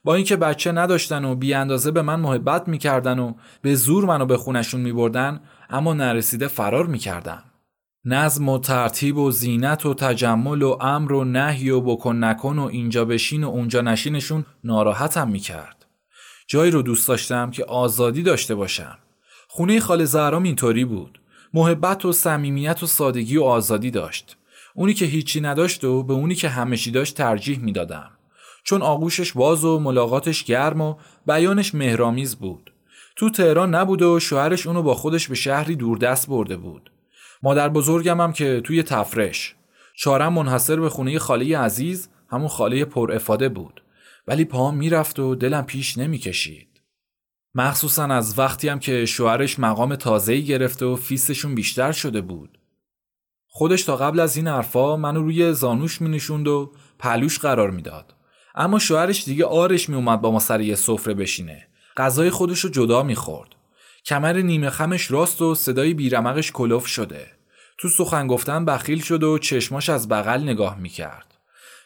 با 0.05 0.15
اینکه 0.15 0.37
بچه 0.37 0.73
نداشتن 0.73 1.25
و 1.25 1.35
بی 1.35 1.55
اندازه 1.55 1.91
به 1.91 2.03
من 2.03 2.21
محبت 2.21 2.69
می‌کردن 2.69 3.19
و 3.19 3.35
به 3.63 3.75
زور 3.75 4.05
منو 4.05 4.27
به 4.27 4.37
خونشون 4.37 4.81
میبردن 4.81 5.41
اما 5.71 5.95
نرسیده 5.95 6.49
فرار 6.49 6.87
می‌کردم. 6.87 7.43
نظم 8.07 8.49
و 8.49 8.59
ترتیب 8.59 9.17
و 9.17 9.31
زینت 9.31 9.87
و 9.87 9.95
تجمل 9.95 10.63
و 10.63 10.79
امر 10.81 11.13
و 11.13 11.25
نهی 11.25 11.71
و 11.71 11.81
بکن 11.81 12.25
نکن 12.25 12.59
و 12.59 12.65
اینجا 12.65 13.05
بشین 13.05 13.45
و 13.45 13.49
اونجا 13.49 13.81
نشینشون 13.81 14.45
ناراحتم 14.65 15.29
می‌کرد. 15.29 15.87
جایی 16.47 16.71
رو 16.71 16.83
دوست 16.83 17.09
داشتم 17.09 17.51
که 17.51 17.65
آزادی 17.65 18.23
داشته 18.23 18.55
باشم. 18.55 18.99
خونه 19.49 19.81
خال 19.81 20.05
زهرام 20.05 20.43
اینطوری 20.43 20.85
بود. 20.85 21.21
محبت 21.55 22.05
و 22.05 22.13
صمیمیت 22.13 22.83
و 22.83 22.87
سادگی 22.87 23.37
و 23.37 23.43
آزادی 23.43 23.91
داشت. 23.91 24.37
اونی 24.75 24.95
که 24.95 25.05
هیچی 25.05 25.41
نداشت 25.41 25.85
و 25.85 26.03
به 26.03 26.13
اونی 26.13 26.35
که 26.35 26.49
همشی 26.49 26.91
داشت 26.91 27.17
ترجیح 27.17 27.59
می‌دادم. 27.59 28.11
چون 28.65 28.83
آغوشش 28.83 29.33
باز 29.33 29.65
و 29.65 29.79
ملاقاتش 29.79 30.45
گرم 30.45 30.81
و 30.81 30.95
بیانش 31.27 31.75
مهرامیز 31.75 32.37
بود. 32.37 32.73
تو 33.17 33.31
تهران 33.31 33.75
نبود 33.75 34.03
و 34.03 34.21
شوهرش 34.21 34.67
اونو 34.67 34.83
با 34.83 34.95
خودش 34.95 35.29
به 35.29 35.35
شهری 35.35 35.77
دوردست 35.77 36.29
برده 36.29 36.57
بود. 36.57 36.91
مادر 37.45 37.69
بزرگم 37.69 38.21
هم 38.21 38.33
که 38.33 38.61
توی 38.65 38.83
تفرش. 38.83 39.55
چارم 39.97 40.33
منحصر 40.33 40.81
به 40.81 40.89
خونه 40.89 41.19
خاله 41.19 41.59
عزیز 41.59 42.09
همون 42.31 42.49
خاله 42.49 42.85
پر 42.85 43.13
افاده 43.13 43.49
بود. 43.49 43.83
ولی 44.29 44.45
پا 44.45 44.71
می‌رفت 44.71 45.19
و 45.19 45.35
دلم 45.35 45.67
پیش 45.67 45.99
نمی‌کشید. 45.99 46.81
مخصوصا 47.55 48.05
از 48.05 48.39
وقتی 48.39 48.69
هم 48.69 48.79
که 48.79 49.07
شوهرش 49.07 49.59
مقام 49.59 49.97
تازه‌ای 49.97 50.45
گرفت 50.45 50.83
و 50.83 50.97
فیستشون 50.97 51.55
بیشتر 51.55 51.93
شده 51.93 52.21
بود. 52.21 52.59
خودش 53.47 53.83
تا 53.83 53.97
قبل 53.97 54.21
از 54.21 54.37
این 54.37 54.49
حرفا 54.49 54.97
منو 54.97 55.23
روی 55.23 55.53
زانوش 55.53 56.01
می 56.01 56.09
نشوند 56.09 56.49
و 56.49 56.73
پلوش 56.99 57.39
قرار 57.39 57.71
می‌داد. 57.71 58.15
اما 58.55 58.79
شوهرش 58.79 59.25
دیگه 59.25 59.45
آرش 59.45 59.89
می 59.89 59.97
اومد 59.97 60.21
با 60.21 60.31
ما 60.31 60.39
سر 60.39 60.61
یه 60.61 60.75
سفره 60.75 61.15
بشینه. 61.15 61.67
غذای 61.97 62.31
خودش 62.31 62.61
رو 62.61 62.71
جدا 62.71 63.03
می‌خورد. 63.03 63.49
کمر 64.07 64.37
نیمه 64.37 64.71
خمش 64.71 65.11
راست 65.11 65.43
و 65.43 65.55
صدای 65.55 65.95
بیرمقش 65.95 66.53
کلوف 66.53 66.87
شده 66.87 67.27
تو 67.79 67.89
سخن 67.89 68.27
گفتن 68.27 68.65
بخیل 68.65 69.03
شد 69.03 69.23
و 69.23 69.39
چشماش 69.39 69.89
از 69.89 70.09
بغل 70.09 70.43
نگاه 70.43 70.79
می‌کرد. 70.79 71.35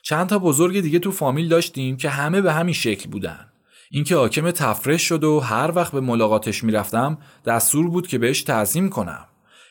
چند 0.02 0.26
تا 0.26 0.38
بزرگ 0.38 0.80
دیگه 0.80 0.98
تو 0.98 1.12
فامیل 1.12 1.48
داشتیم 1.48 1.96
که 1.96 2.08
همه 2.08 2.40
به 2.40 2.52
همین 2.52 2.74
شکل 2.74 3.10
بودن. 3.10 3.48
اینکه 3.90 4.16
حاکم 4.16 4.50
تفرش 4.50 5.02
شد 5.02 5.24
و 5.24 5.40
هر 5.40 5.72
وقت 5.74 5.92
به 5.92 6.00
ملاقاتش 6.00 6.64
می‌رفتم 6.64 7.18
دستور 7.44 7.90
بود 7.90 8.06
که 8.06 8.18
بهش 8.18 8.42
تعظیم 8.42 8.88
کنم. 8.88 9.26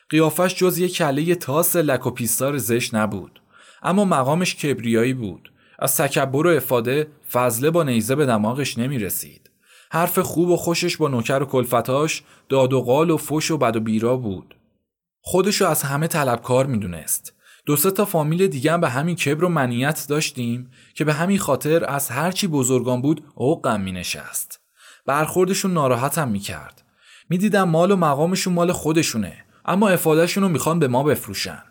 قیافش 0.10 0.56
جز 0.56 0.78
یه 0.78 0.90
کله 0.90 1.36
تاس 1.36 1.76
لک 1.76 2.08
و 2.08 2.12
پیستار 2.12 2.58
زشت 2.58 2.96
نبود. 2.96 3.42
اما 3.84 4.06
مقامش 4.06 4.56
کبریایی 4.56 5.14
بود. 5.14 5.52
از 5.80 5.98
تکبر 5.98 6.48
و 6.48 6.50
افاده 6.50 7.08
فضله 7.32 7.72
با 7.72 7.84
نیزه 7.84 8.16
به 8.16 8.26
دماغش 8.26 8.78
نمی 8.78 9.00
رسید. 9.00 9.47
حرف 9.92 10.20
خوب 10.20 10.50
و 10.50 10.58
خوشش 10.58 10.98
با 10.98 11.08
نوکر 11.08 11.40
و 11.42 11.46
کلفتاش 11.46 12.24
داد 12.50 12.74
و 12.74 12.82
قال 12.82 13.10
و 13.10 13.18
فش 13.18 13.52
و 13.52 13.58
بد 13.58 13.76
و 13.76 13.80
بیرا 13.80 14.18
بود. 14.18 14.56
خودشو 15.22 15.66
از 15.66 15.84
همه 15.84 16.08
طلبکار 16.08 16.66
می‌دونست. 16.66 17.34
دو 17.66 17.76
سه 17.76 17.92
تا 17.92 18.06
فامیل 18.06 18.48
دیگه 18.48 18.74
هم 18.74 18.82
به 18.82 18.90
همین 18.90 19.16
کبر 19.16 19.44
و 19.44 19.50
منیت 19.50 20.06
داشتیم 20.10 20.72
که 20.96 21.06
به 21.06 21.14
همین 21.14 21.40
خاطر 21.40 21.86
از 21.86 22.10
هرچی 22.10 22.48
بزرگان 22.48 23.02
بود 23.02 23.24
اوقم 23.36 23.82
می 23.82 23.92
نشست. 23.92 24.60
برخوردشون 25.06 25.74
ناراحتم 25.74 26.28
می 26.28 26.40
کرد. 26.40 26.84
می 27.30 27.38
دیدم 27.38 27.70
مال 27.70 27.92
و 27.92 27.96
مقامشون 27.96 28.54
مال 28.54 28.72
خودشونه 28.72 29.34
اما 29.66 29.90
افادهشون 29.90 30.44
رو 30.44 30.50
می‌خوان 30.50 30.80
به 30.80 30.88
ما 30.88 31.04
بفروشن. 31.04 31.64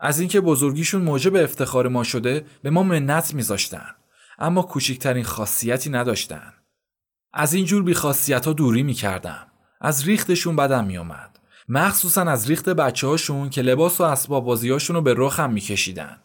از 0.00 0.20
اینکه 0.20 0.40
بزرگیشون 0.40 1.02
موجب 1.02 1.36
افتخار 1.36 1.88
ما 1.88 2.04
شده 2.04 2.46
به 2.62 2.70
ما 2.70 2.82
منت 2.82 3.34
میذاشتن 3.34 3.86
اما 4.38 4.62
کوچکترین 4.62 5.24
خاصیتی 5.24 5.90
نداشتن. 5.90 6.52
از 7.36 7.54
اینجور 7.54 7.82
بی 7.82 7.94
خاصیت 7.94 8.46
ها 8.46 8.52
دوری 8.52 8.82
می‌کردم. 8.82 9.46
از 9.80 10.04
ریختشون 10.04 10.56
بدم 10.56 10.84
میومد. 10.84 11.38
مخصوصا 11.68 12.22
از 12.22 12.50
ریخت 12.50 12.68
بچه 12.68 13.06
هاشون 13.06 13.50
که 13.50 13.62
لباس 13.62 14.00
و 14.00 14.04
اسباب 14.04 14.44
بازیاشون 14.44 14.96
رو 14.96 15.02
به 15.02 15.14
رخم 15.16 15.52
میکشیدن. 15.52 16.16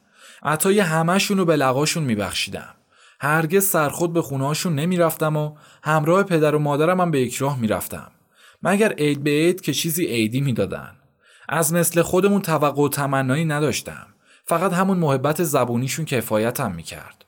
عطای 0.44 0.80
همهشون 0.80 1.38
رو 1.38 1.46
به 1.46 1.56
لقاشون 1.56 2.04
میبخشیدم. 2.04 2.76
هرگز 3.20 3.66
سرخود 3.66 4.14
به 4.14 4.22
خونه 4.22 4.46
هاشون 4.46 4.76
نمی‌رفتم 4.76 5.38
و 5.38 5.56
همراه 5.84 6.24
پدر 6.24 6.56
و 6.56 6.60
مادرم 6.60 7.02
هم 7.02 7.12
به 7.12 7.22
یک 7.22 7.36
راه 7.36 7.60
می‌رفتم. 7.60 8.12
مگر 8.64 8.94
عید 8.94 9.24
به 9.24 9.30
عید 9.30 9.62
که 9.62 9.74
چیزی 9.74 10.06
عیدی 10.06 10.42
می‌دادن. 10.42 10.92
از 11.50 11.74
مثل 11.74 12.02
خودمون 12.02 12.42
توقع 12.42 12.82
و 12.82 12.90
تمنایی 12.90 13.46
نداشتم. 13.46 14.08
فقط 14.46 14.74
همون 14.74 14.98
محبت 14.98 15.44
زبونیشون 15.44 16.06
کفایتم 16.06 16.72
می‌کرد. 16.72 17.19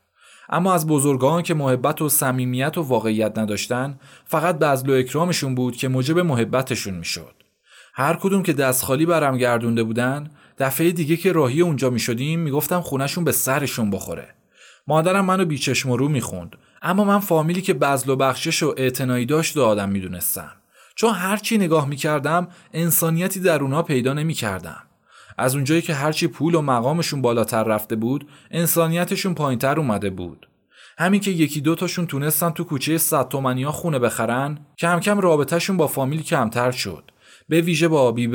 اما 0.49 0.73
از 0.73 0.87
بزرگان 0.87 1.41
که 1.41 1.53
محبت 1.53 2.01
و 2.01 2.09
صمیمیت 2.09 2.77
و 2.77 2.81
واقعیت 2.81 3.37
نداشتن 3.37 3.99
فقط 4.25 4.59
بذل 4.59 4.89
و 4.89 4.93
اکرامشون 4.93 5.55
بود 5.55 5.75
که 5.75 5.87
موجب 5.87 6.19
محبتشون 6.19 6.93
می‌شد. 6.93 7.35
هر 7.93 8.13
کدوم 8.13 8.43
که 8.43 8.53
دست 8.53 8.83
خالی 8.83 9.05
برم 9.05 9.37
گردونده 9.37 9.83
بودن 9.83 10.31
دفعه 10.57 10.91
دیگه 10.91 11.17
که 11.17 11.31
راهی 11.31 11.61
اونجا 11.61 11.89
می 11.89 11.99
شدیم 11.99 12.39
می‌گفتم 12.39 12.81
خونشون 12.81 13.23
به 13.23 13.31
سرشون 13.31 13.89
بخوره. 13.89 14.35
مادرم 14.87 15.25
منو 15.25 15.45
بیچشم 15.45 15.89
و 15.89 15.97
رو 15.97 16.07
می‌خوند. 16.07 16.55
اما 16.81 17.03
من 17.03 17.19
فامیلی 17.19 17.61
که 17.61 17.73
بزل 17.73 18.09
و 18.09 18.15
بخشش 18.15 18.63
و 18.63 18.73
اعتنایی 18.77 19.25
داشت 19.25 19.57
و 19.57 19.63
آدم 19.63 19.89
می‌دونستم. 19.89 20.51
چون 20.95 21.13
هرچی 21.13 21.57
نگاه 21.57 21.87
می‌کردم 21.87 22.47
انسانیتی 22.73 23.39
در 23.39 23.61
اونا 23.61 23.83
پیدا 23.83 24.13
نمی‌کردم. 24.13 24.83
از 25.37 25.55
اونجایی 25.55 25.81
که 25.81 25.93
هرچی 25.93 26.27
پول 26.27 26.55
و 26.55 26.61
مقامشون 26.61 27.21
بالاتر 27.21 27.63
رفته 27.63 27.95
بود 27.95 28.27
انسانیتشون 28.51 29.35
پایینتر 29.35 29.79
اومده 29.79 30.09
بود. 30.09 30.47
همین 30.97 31.21
که 31.21 31.31
یکی 31.31 31.61
دو 31.61 31.75
تاشون 31.75 32.07
تونستن 32.07 32.49
تو 32.49 32.63
کوچه 32.63 32.97
صد 32.97 33.27
تومنیا 33.27 33.71
خونه 33.71 33.99
بخرن 33.99 34.65
کم 34.77 34.99
کم 34.99 35.19
رابطهشون 35.19 35.77
با 35.77 35.87
فامیل 35.87 36.21
کمتر 36.21 36.71
شد. 36.71 37.11
به 37.49 37.61
ویژه 37.61 37.87
با 37.87 38.11
بی 38.11 38.27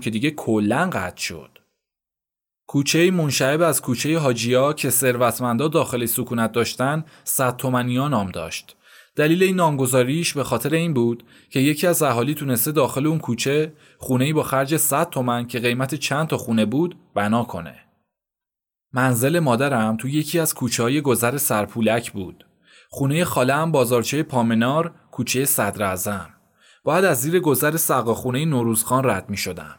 که 0.00 0.10
دیگه 0.10 0.30
کلا 0.30 0.90
قطع 0.92 1.20
شد. 1.22 1.58
کوچه 2.66 3.10
منشعب 3.10 3.62
از 3.62 3.82
کوچه 3.82 4.18
حاجیا 4.18 4.72
که 4.72 4.90
ثروتمندا 4.90 5.68
داخل 5.68 6.06
سکونت 6.06 6.52
داشتن 6.52 7.04
صد 7.24 7.56
تومنیا 7.56 8.08
نام 8.08 8.30
داشت. 8.30 8.76
دلیل 9.20 9.42
این 9.42 9.56
نامگذاریش 9.56 10.32
به 10.32 10.44
خاطر 10.44 10.74
این 10.74 10.94
بود 10.94 11.24
که 11.50 11.60
یکی 11.60 11.86
از 11.86 12.02
اهالی 12.02 12.34
تونسته 12.34 12.72
داخل 12.72 13.06
اون 13.06 13.18
کوچه 13.18 13.72
خونه 13.98 14.32
با 14.32 14.42
خرج 14.42 14.76
100 14.76 15.10
تومن 15.10 15.46
که 15.46 15.60
قیمت 15.60 15.94
چند 15.94 16.26
تا 16.26 16.36
خونه 16.36 16.64
بود 16.64 16.96
بنا 17.14 17.44
کنه. 17.44 17.74
منزل 18.92 19.38
مادرم 19.38 19.96
تو 19.96 20.08
یکی 20.08 20.38
از 20.38 20.54
کوچه 20.54 20.82
های 20.82 21.00
گذر 21.00 21.36
سرپولک 21.36 22.12
بود. 22.12 22.46
خونه 22.88 23.24
خالم 23.24 23.72
بازارچه 23.72 24.22
پامنار 24.22 24.94
کوچه 25.10 25.44
صدر 25.44 25.82
ازم. 25.82 26.30
باید 26.84 27.04
از 27.04 27.20
زیر 27.20 27.40
گذر 27.40 27.76
سقاخونه 27.76 28.44
نوروزخان 28.44 29.04
رد 29.04 29.30
می 29.30 29.36
شدم. 29.36 29.78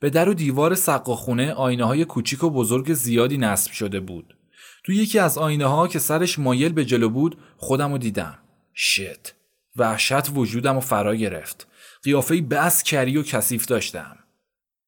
به 0.00 0.10
در 0.10 0.28
و 0.28 0.34
دیوار 0.34 0.74
سقاخونه 0.74 1.52
آینه 1.52 1.84
های 1.84 2.04
کوچیک 2.04 2.44
و 2.44 2.50
بزرگ 2.50 2.92
زیادی 2.92 3.38
نصب 3.38 3.72
شده 3.72 4.00
بود. 4.00 4.36
تو 4.84 4.92
یکی 4.92 5.18
از 5.18 5.38
آینه 5.38 5.66
ها 5.66 5.88
که 5.88 5.98
سرش 5.98 6.38
مایل 6.38 6.72
به 6.72 6.84
جلو 6.84 7.08
بود 7.08 7.38
خودم 7.56 7.92
رو 7.92 7.98
دیدم. 7.98 8.38
شت 8.74 9.34
وحشت 9.76 10.30
وجودم 10.34 10.76
و 10.76 10.80
فرا 10.80 11.14
گرفت. 11.14 11.66
قیافه 12.02 12.40
بس 12.40 12.82
کری 12.82 13.16
و 13.16 13.22
کثیف 13.22 13.66
داشتم. 13.66 14.16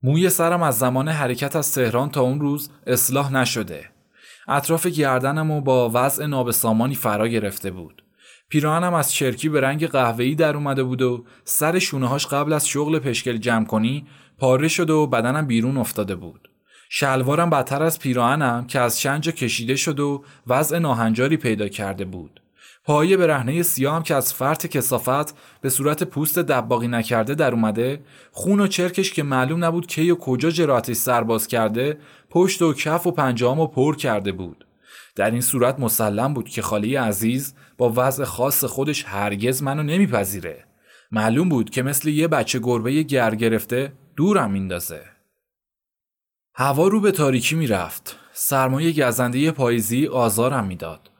موی 0.02 0.30
سرم 0.30 0.62
از 0.62 0.78
زمان 0.78 1.08
حرکت 1.08 1.56
از 1.56 1.72
تهران 1.72 2.10
تا 2.10 2.20
اون 2.20 2.40
روز 2.40 2.70
اصلاح 2.86 3.32
نشده. 3.32 3.88
اطراف 4.48 4.86
گردنم 4.86 5.50
و 5.50 5.60
با 5.60 5.90
وضع 5.94 6.26
نابسامانی 6.26 6.94
فرا 6.94 7.28
گرفته 7.28 7.70
بود. 7.70 8.04
پیراهنم 8.48 8.94
از 8.94 9.12
چرکی 9.12 9.48
به 9.48 9.60
رنگ 9.60 9.86
قهوه‌ای 9.86 10.34
در 10.34 10.56
اومده 10.56 10.82
بود 10.82 11.02
و 11.02 11.24
سر 11.44 11.78
شونه‌هاش 11.78 12.26
قبل 12.26 12.52
از 12.52 12.68
شغل 12.68 12.98
پشکل 12.98 13.36
جمع 13.36 13.66
کنی 13.66 14.06
پاره 14.38 14.68
شده 14.68 14.92
و 14.92 15.06
بدنم 15.06 15.46
بیرون 15.46 15.76
افتاده 15.76 16.14
بود. 16.14 16.48
شلوارم 16.90 17.50
بدتر 17.50 17.82
از 17.82 17.98
پیراهنم 17.98 18.66
که 18.66 18.80
از 18.80 19.00
شنج 19.00 19.28
کشیده 19.28 19.76
شد 19.76 20.00
و 20.00 20.24
وضع 20.46 20.78
ناهنجاری 20.78 21.36
پیدا 21.36 21.68
کرده 21.68 22.04
بود. 22.04 22.40
پایه 22.84 23.16
برهنه 23.16 23.62
سیاه 23.62 23.96
هم 23.96 24.02
که 24.02 24.14
از 24.14 24.34
فرط 24.34 24.66
کسافت 24.66 25.34
به 25.60 25.70
صورت 25.70 26.02
پوست 26.02 26.38
دباقی 26.38 26.88
نکرده 26.88 27.34
در 27.34 27.52
اومده 27.52 28.04
خون 28.32 28.60
و 28.60 28.66
چرکش 28.66 29.12
که 29.12 29.22
معلوم 29.22 29.64
نبود 29.64 29.86
کی 29.86 30.10
و 30.10 30.14
کجا 30.14 30.50
جراتش 30.50 30.96
سرباز 30.96 31.46
کرده 31.46 31.98
پشت 32.30 32.62
و 32.62 32.74
کف 32.74 33.06
و 33.06 33.10
پنجام 33.10 33.60
و 33.60 33.66
پر 33.66 33.96
کرده 33.96 34.32
بود. 34.32 34.66
در 35.16 35.30
این 35.30 35.40
صورت 35.40 35.80
مسلم 35.80 36.34
بود 36.34 36.48
که 36.48 36.62
خالی 36.62 36.96
عزیز 36.96 37.54
با 37.78 37.92
وضع 37.96 38.24
خاص 38.24 38.64
خودش 38.64 39.04
هرگز 39.04 39.62
منو 39.62 39.82
نمیپذیره. 39.82 40.64
معلوم 41.12 41.48
بود 41.48 41.70
که 41.70 41.82
مثل 41.82 42.08
یه 42.08 42.28
بچه 42.28 42.58
گربه 42.58 43.02
گر 43.02 43.34
گرفته 43.34 43.92
دورم 44.16 44.50
میندازه. 44.50 45.02
هوا 46.54 46.88
رو 46.88 47.00
به 47.00 47.12
تاریکی 47.12 47.54
می‌رفت. 47.54 48.18
سرمایه 48.32 49.06
گزنده 49.06 49.50
پاییزی 49.50 50.06
آزارم 50.06 50.66
می‌داد. 50.66 51.10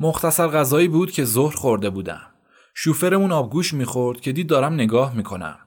مختصر 0.00 0.48
غذایی 0.48 0.88
بود 0.88 1.10
که 1.10 1.24
ظهر 1.24 1.54
خورده 1.54 1.90
بودم. 1.90 2.26
شوفرمون 2.74 3.32
آبگوش 3.32 3.74
می‌خورد 3.74 4.20
که 4.20 4.32
دید 4.32 4.46
دارم 4.46 4.74
نگاه 4.74 5.14
می‌کنم. 5.14 5.58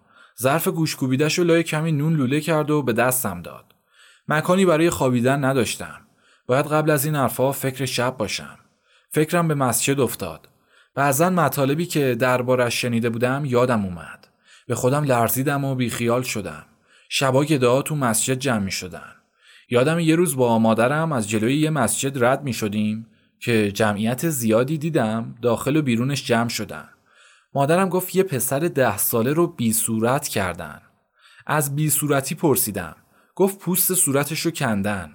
ظرف 0.42 0.68
گوش 0.68 0.96
کوبیدش 0.96 1.40
و 1.40 1.44
لای 1.44 1.64
کمی 1.64 1.92
نون 1.92 2.16
لوله 2.16 2.42
کرد 2.42 2.70
و 2.70 2.82
به 2.82 2.94
دستم 2.94 3.42
داد. 3.42 3.66
مکانی 4.28 4.66
برای 4.66 4.90
خوابیدن 4.90 5.46
نداشتم. 5.46 6.00
باید 6.48 6.66
قبل 6.66 6.90
از 6.90 7.06
این 7.06 7.16
حرفها 7.16 7.52
فکر 7.52 7.86
شب 7.86 8.18
باشم. 8.18 8.58
فکرم 9.10 9.48
به 9.48 9.56
مسجد 9.56 10.00
افتاد. 10.00 10.50
بعضا 10.96 11.30
مطالبی 11.30 11.86
که 11.86 12.16
دربارش 12.16 12.82
شنیده 12.82 13.10
بودم 13.10 13.46
یادم 13.46 13.86
اومد. 13.86 14.28
به 14.68 14.76
خودم 14.76 15.04
لرزیدم 15.04 15.64
و 15.64 15.76
بیخیال 15.76 16.22
شدم. 16.22 16.66
شبا 17.10 17.44
دعا 17.44 17.82
تو 17.82 17.96
مسجد 17.96 18.40
جمع 18.40 18.60
می 18.60 18.72
شدن. 18.72 19.14
یادم 19.70 20.00
یه 20.00 20.16
روز 20.16 20.36
با 20.36 20.60
مادرم 20.60 21.12
از 21.12 21.30
جلوی 21.30 21.58
یه 21.58 21.70
مسجد 21.70 22.24
رد 22.24 22.44
می 22.44 22.54
شدیم 22.54 23.08
که 23.44 23.72
جمعیت 23.72 24.30
زیادی 24.30 24.78
دیدم 24.78 25.36
داخل 25.42 25.76
و 25.76 25.82
بیرونش 25.82 26.26
جمع 26.26 26.50
شدن. 26.50 26.90
مادرم 27.54 27.90
گفت 27.90 28.16
یه 28.16 28.24
پسر 28.24 28.60
ده 28.60 28.98
ساله 28.98 29.34
رو 29.34 29.48
بی 29.48 29.74
صورت 29.74 30.28
کردن. 30.28 30.82
از 31.48 31.76
بی 31.76 31.90
صورتی 31.90 32.36
پرسیدم. 32.36 32.96
گفت 33.36 33.60
پوست 33.60 33.94
صورتش 33.94 34.40
رو 34.40 34.52
کندن. 34.52 35.12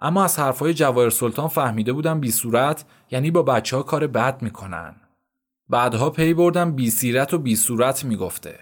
اما 0.00 0.24
از 0.24 0.38
حرفای 0.38 0.74
جواهر 0.74 1.10
سلطان 1.10 1.48
فهمیده 1.48 1.92
بودم 1.92 2.20
بی 2.20 2.30
صورت 2.30 2.84
یعنی 3.10 3.30
با 3.30 3.42
بچه 3.42 3.76
ها 3.76 3.82
کار 3.82 4.06
بد 4.06 4.42
می‌کنن. 4.42 4.96
بعدها 5.68 6.10
پی 6.10 6.34
بردم 6.34 6.72
بی 6.72 6.90
سیرت 6.90 7.34
و 7.34 7.38
بی 7.38 7.56
صورت 7.56 8.04
می‌گفته. 8.04 8.58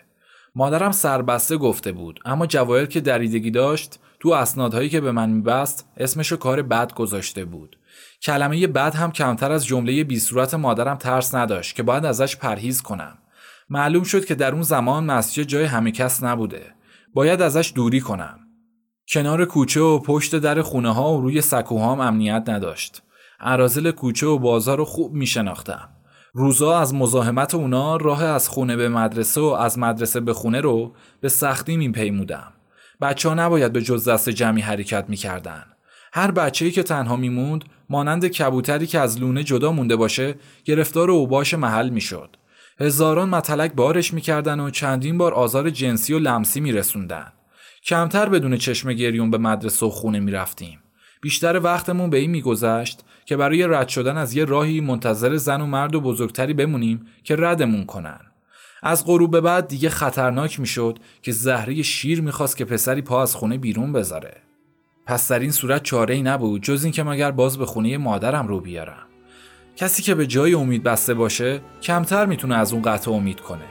مادرم 0.54 0.92
سربسته 0.92 1.56
گفته 1.56 1.92
بود 1.92 2.20
اما 2.24 2.46
جواهر 2.46 2.86
که 2.86 3.00
دریدگی 3.00 3.50
داشت 3.50 3.98
تو 4.20 4.28
اسنادهایی 4.28 4.88
که 4.88 5.00
به 5.00 5.12
من 5.12 5.30
میبست 5.30 5.88
اسمشو 5.96 6.36
کار 6.36 6.62
بد 6.62 6.94
گذاشته 6.94 7.44
بود. 7.44 7.76
کلمه 8.22 8.66
بعد 8.66 8.94
هم 8.94 9.12
کمتر 9.12 9.52
از 9.52 9.66
جمله 9.66 10.04
بی 10.04 10.18
صورت 10.18 10.54
مادرم 10.54 10.96
ترس 10.96 11.34
نداشت 11.34 11.76
که 11.76 11.82
باید 11.82 12.04
ازش 12.04 12.36
پرهیز 12.36 12.82
کنم. 12.82 13.18
معلوم 13.70 14.02
شد 14.02 14.24
که 14.24 14.34
در 14.34 14.52
اون 14.52 14.62
زمان 14.62 15.04
مسجد 15.04 15.42
جای 15.42 15.64
همه 15.64 15.92
کس 15.92 16.22
نبوده. 16.22 16.74
باید 17.14 17.42
ازش 17.42 17.72
دوری 17.74 18.00
کنم. 18.00 18.38
کنار 19.08 19.44
کوچه 19.44 19.80
و 19.80 19.98
پشت 19.98 20.36
در 20.36 20.62
خونه 20.62 20.94
ها 20.94 21.14
و 21.14 21.20
روی 21.20 21.40
سکوها 21.40 21.92
هم 21.92 22.00
امنیت 22.00 22.44
نداشت. 22.48 23.02
عرازل 23.40 23.90
کوچه 23.90 24.26
و 24.26 24.38
بازار 24.38 24.78
رو 24.78 24.84
خوب 24.84 25.12
می 25.12 25.26
شناختم. 25.26 25.88
روزا 26.34 26.78
از 26.78 26.94
مزاحمت 26.94 27.54
اونا 27.54 27.96
راه 27.96 28.24
از 28.24 28.48
خونه 28.48 28.76
به 28.76 28.88
مدرسه 28.88 29.40
و 29.40 29.44
از 29.44 29.78
مدرسه 29.78 30.20
به 30.20 30.32
خونه 30.32 30.60
رو 30.60 30.94
به 31.20 31.28
سختی 31.28 31.76
می 31.76 31.92
پیمودم. 31.92 32.52
بچه 33.00 33.28
ها 33.28 33.34
نباید 33.34 33.72
به 33.72 33.82
جز 33.82 34.08
دست 34.08 34.28
جمعی 34.28 34.62
حرکت 34.62 35.04
می 35.08 35.16
کردن. 35.16 35.71
هر 36.14 36.30
بچه‌ای 36.30 36.70
که 36.70 36.82
تنها 36.82 37.16
میموند 37.16 37.64
مانند 37.90 38.26
کبوتری 38.26 38.86
که 38.86 39.00
از 39.00 39.20
لونه 39.20 39.44
جدا 39.44 39.72
مونده 39.72 39.96
باشه 39.96 40.34
گرفتار 40.64 41.10
اوباش 41.10 41.54
محل 41.54 41.88
می‌شد. 41.88 42.36
هزاران 42.80 43.28
متلک 43.28 43.72
بارش 43.72 44.14
می‌کردن 44.14 44.60
و 44.60 44.70
چندین 44.70 45.18
بار 45.18 45.34
آزار 45.34 45.70
جنسی 45.70 46.12
و 46.12 46.18
لمسی 46.18 46.60
میرسوندن. 46.60 47.32
کمتر 47.84 48.28
بدون 48.28 48.56
چشم 48.56 48.92
گریون 48.92 49.30
به 49.30 49.38
مدرسه 49.38 49.86
و 49.86 49.88
خونه 49.88 50.20
می‌رفتیم. 50.20 50.78
بیشتر 51.22 51.60
وقتمون 51.60 52.10
به 52.10 52.16
این 52.16 52.30
میگذشت 52.30 53.00
که 53.24 53.36
برای 53.36 53.66
رد 53.66 53.88
شدن 53.88 54.16
از 54.16 54.36
یه 54.36 54.44
راهی 54.44 54.80
منتظر 54.80 55.36
زن 55.36 55.60
و 55.60 55.66
مرد 55.66 55.94
و 55.94 56.00
بزرگتری 56.00 56.54
بمونیم 56.54 57.06
که 57.24 57.36
ردمون 57.38 57.84
کنن. 57.84 58.20
از 58.82 59.06
غروب 59.06 59.30
به 59.30 59.40
بعد 59.40 59.68
دیگه 59.68 59.88
خطرناک 59.88 60.60
می‌شد 60.60 60.98
که 61.22 61.32
زهره 61.32 61.82
شیر 61.82 62.20
می‌خواست 62.20 62.56
که 62.56 62.64
پسری 62.64 63.02
پا 63.02 63.22
از 63.22 63.34
خونه 63.34 63.58
بیرون 63.58 63.92
بذاره. 63.92 64.36
پس 65.06 65.32
در 65.32 65.38
این 65.38 65.50
صورت 65.50 65.82
چاره 65.82 66.14
ای 66.14 66.22
نبود 66.22 66.62
جز 66.62 66.84
اینکه 66.84 67.02
مگر 67.02 67.30
باز 67.30 67.58
به 67.58 67.66
خونه 67.66 67.98
مادرم 67.98 68.48
رو 68.48 68.60
بیارم. 68.60 69.06
کسی 69.76 70.02
که 70.02 70.14
به 70.14 70.26
جای 70.26 70.54
امید 70.54 70.82
بسته 70.82 71.14
باشه 71.14 71.60
کمتر 71.82 72.26
می‌تونه 72.26 72.56
از 72.56 72.72
اون 72.72 72.82
قطع 72.82 73.10
امید 73.10 73.40
کنه. 73.40 73.64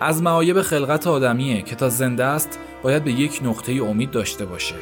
از 0.00 0.22
معایب 0.22 0.62
خلقت 0.62 1.06
آدمیه 1.06 1.62
که 1.62 1.76
تا 1.76 1.88
زنده 1.88 2.24
است 2.24 2.58
باید 2.82 3.04
به 3.04 3.12
یک 3.12 3.40
نقطه 3.44 3.72
امید 3.72 4.10
داشته 4.10 4.44
باشه. 4.44 4.74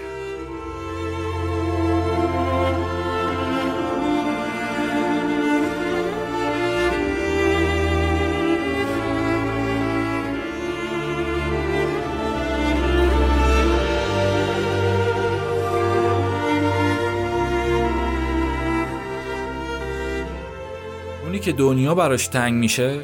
که 21.50 21.56
دنیا 21.56 21.94
براش 21.94 22.26
تنگ 22.28 22.54
میشه 22.54 23.00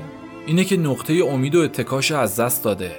اینه 0.47 0.65
که 0.65 0.77
نقطه 0.77 1.21
امید 1.33 1.55
و 1.55 1.61
اتکاش 1.61 2.13
از 2.13 2.41
دست 2.41 2.65
داده. 2.65 2.93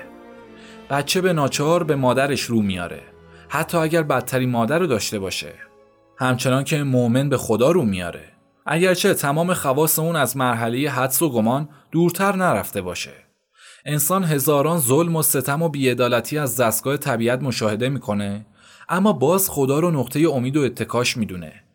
بچه 0.89 1.21
به 1.21 1.33
ناچار 1.33 1.83
به 1.83 1.95
مادرش 1.95 2.41
رو 2.41 2.61
میاره. 2.61 3.01
حتی 3.49 3.77
اگر 3.77 4.03
بدترین 4.03 4.49
مادر 4.49 4.79
رو 4.79 4.87
داشته 4.87 5.19
باشه. 5.19 5.53
همچنان 6.17 6.63
که 6.63 6.83
مؤمن 6.83 7.29
به 7.29 7.37
خدا 7.37 7.71
رو 7.71 7.85
میاره. 7.85 8.23
اگرچه 8.65 9.13
تمام 9.13 9.53
خواص 9.53 9.99
اون 9.99 10.15
از 10.15 10.37
مرحله 10.37 10.89
حدس 10.89 11.21
و 11.21 11.29
گمان 11.29 11.69
دورتر 11.91 12.35
نرفته 12.35 12.81
باشه. 12.81 13.13
انسان 13.85 14.23
هزاران 14.23 14.79
ظلم 14.79 15.15
و 15.15 15.21
ستم 15.21 15.61
و 15.61 15.69
بیعدالتی 15.69 16.37
از 16.37 16.57
دستگاه 16.57 16.97
طبیعت 16.97 17.41
مشاهده 17.41 17.89
می‌کنه 17.89 18.45
اما 18.89 19.13
باز 19.13 19.49
خدا 19.49 19.79
رو 19.79 19.91
نقطه 19.91 20.19
امید 20.33 20.57
و 20.57 20.61
اتکاش 20.61 21.17
می‌دونه. 21.17 21.66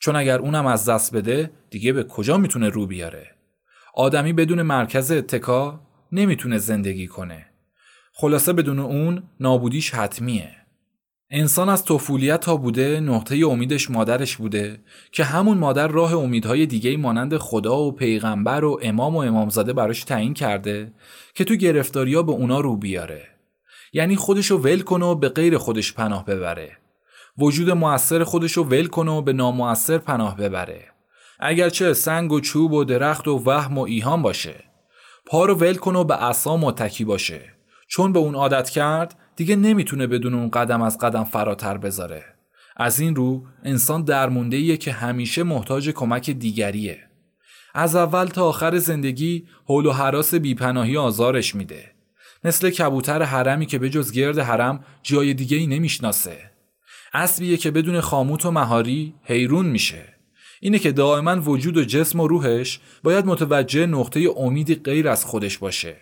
چون 0.00 0.16
اگر 0.16 0.38
اونم 0.38 0.66
از 0.66 0.88
دست 0.88 1.14
بده 1.14 1.50
دیگه 1.70 1.92
به 1.92 2.04
کجا 2.04 2.36
می‌تونه 2.36 2.68
رو 2.68 2.86
بیاره؟ 2.86 3.30
آدمی 3.94 4.32
بدون 4.32 4.62
مرکز 4.62 5.10
اتکا 5.10 5.80
نمی‌تونه 6.12 6.58
زندگی 6.58 7.06
کنه. 7.06 7.46
خلاصه 8.12 8.52
بدون 8.52 8.78
اون 8.78 9.22
نابودیش 9.40 9.90
حتمیه. 9.90 10.50
انسان 11.30 11.68
از 11.68 11.84
طفولیت 11.84 12.40
تا 12.40 12.56
بوده 12.56 13.00
نقطه 13.00 13.46
امیدش 13.46 13.90
مادرش 13.90 14.36
بوده 14.36 14.80
که 15.12 15.24
همون 15.24 15.58
مادر 15.58 15.88
راه 15.88 16.14
امیدهای 16.14 16.66
دیگه 16.66 16.96
مانند 16.96 17.36
خدا 17.36 17.78
و 17.78 17.92
پیغمبر 17.92 18.64
و 18.64 18.80
امام 18.82 19.16
و 19.16 19.18
امامزاده 19.18 19.72
براش 19.72 20.04
تعیین 20.04 20.34
کرده 20.34 20.92
که 21.34 21.44
تو 21.44 21.54
گرفتاریا 21.54 22.22
به 22.22 22.32
اونا 22.32 22.60
رو 22.60 22.76
بیاره. 22.76 23.22
یعنی 23.92 24.16
خودشو 24.16 24.56
ول 24.56 24.80
کنه 24.80 25.06
و 25.06 25.14
به 25.14 25.28
غیر 25.28 25.58
خودش 25.58 25.92
پناه 25.92 26.24
ببره. 26.24 26.76
وجود 27.38 27.70
موثر 27.70 28.24
خودشو 28.24 28.62
ول 28.62 28.86
کنه 28.86 29.10
و 29.10 29.22
به 29.22 29.32
نامؤثر 29.32 29.98
پناه 29.98 30.36
ببره. 30.36 30.84
اگرچه 31.40 31.94
سنگ 31.94 32.32
و 32.32 32.40
چوب 32.40 32.72
و 32.72 32.84
درخت 32.84 33.28
و 33.28 33.42
وهم 33.46 33.78
و 33.78 33.82
ایهام 33.82 34.22
باشه 34.22 34.64
پا 35.26 35.44
رو 35.44 35.54
ول 35.54 35.74
کنه 35.74 35.98
و 35.98 36.04
به 36.04 36.14
عصا 36.14 36.56
متکی 36.56 37.04
باشه. 37.04 37.40
چون 37.88 38.12
به 38.12 38.18
اون 38.18 38.34
عادت 38.34 38.70
کرد 38.70 39.18
دیگه 39.36 39.56
نمی‌تونه 39.56 40.06
بدون 40.06 40.34
اون 40.34 40.50
قدم 40.50 40.82
از 40.82 40.98
قدم 40.98 41.24
فراتر 41.24 41.78
بذاره. 41.78 42.24
از 42.76 43.00
این 43.00 43.16
رو 43.16 43.42
انسان 43.64 44.04
درمونده 44.04 44.76
که 44.76 44.92
همیشه 44.92 45.42
محتاج 45.42 45.90
کمک 45.90 46.30
دیگریه. 46.30 46.98
از 47.74 47.96
اول 47.96 48.26
تا 48.26 48.48
آخر 48.48 48.78
زندگی 48.78 49.46
حول 49.64 49.86
و 49.86 49.92
حراس 49.92 50.34
بیپناهی 50.34 50.96
آزارش 50.96 51.54
میده. 51.54 51.92
مثل 52.44 52.70
کبوتر 52.70 53.22
حرمی 53.22 53.66
که 53.66 53.78
به 53.78 53.90
جز 53.90 54.12
گرد 54.12 54.38
حرم 54.38 54.84
جای 55.02 55.34
دیگه 55.34 55.56
ای 55.56 55.66
نمی‌شناسه. 55.66 56.49
اسبیه 57.14 57.56
که 57.56 57.70
بدون 57.70 58.00
خاموت 58.00 58.46
و 58.46 58.50
مهاری 58.50 59.14
حیرون 59.22 59.66
میشه. 59.66 60.04
اینه 60.60 60.78
که 60.78 60.92
دائما 60.92 61.40
وجود 61.40 61.76
و 61.76 61.84
جسم 61.84 62.20
و 62.20 62.28
روحش 62.28 62.80
باید 63.02 63.26
متوجه 63.26 63.86
نقطه 63.86 64.28
امیدی 64.36 64.74
غیر 64.74 65.08
از 65.08 65.24
خودش 65.24 65.58
باشه. 65.58 65.96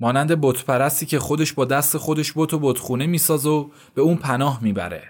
مانند 0.00 0.40
بتپرستی 0.40 1.06
که 1.06 1.18
خودش 1.18 1.52
با 1.52 1.64
دست 1.64 1.96
خودش 1.96 2.32
بت 2.36 2.54
و 2.54 2.58
بتخونه 2.58 3.06
می‌سازه 3.06 3.48
و 3.48 3.68
به 3.94 4.02
اون 4.02 4.16
پناه 4.16 4.62
می‌بره. 4.62 5.02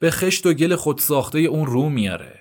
به 0.00 0.10
خشت 0.10 0.46
و 0.46 0.52
گل 0.52 0.76
خود 0.76 0.98
ساخته 0.98 1.38
اون 1.38 1.66
رو 1.66 1.88
میاره. 1.88 2.34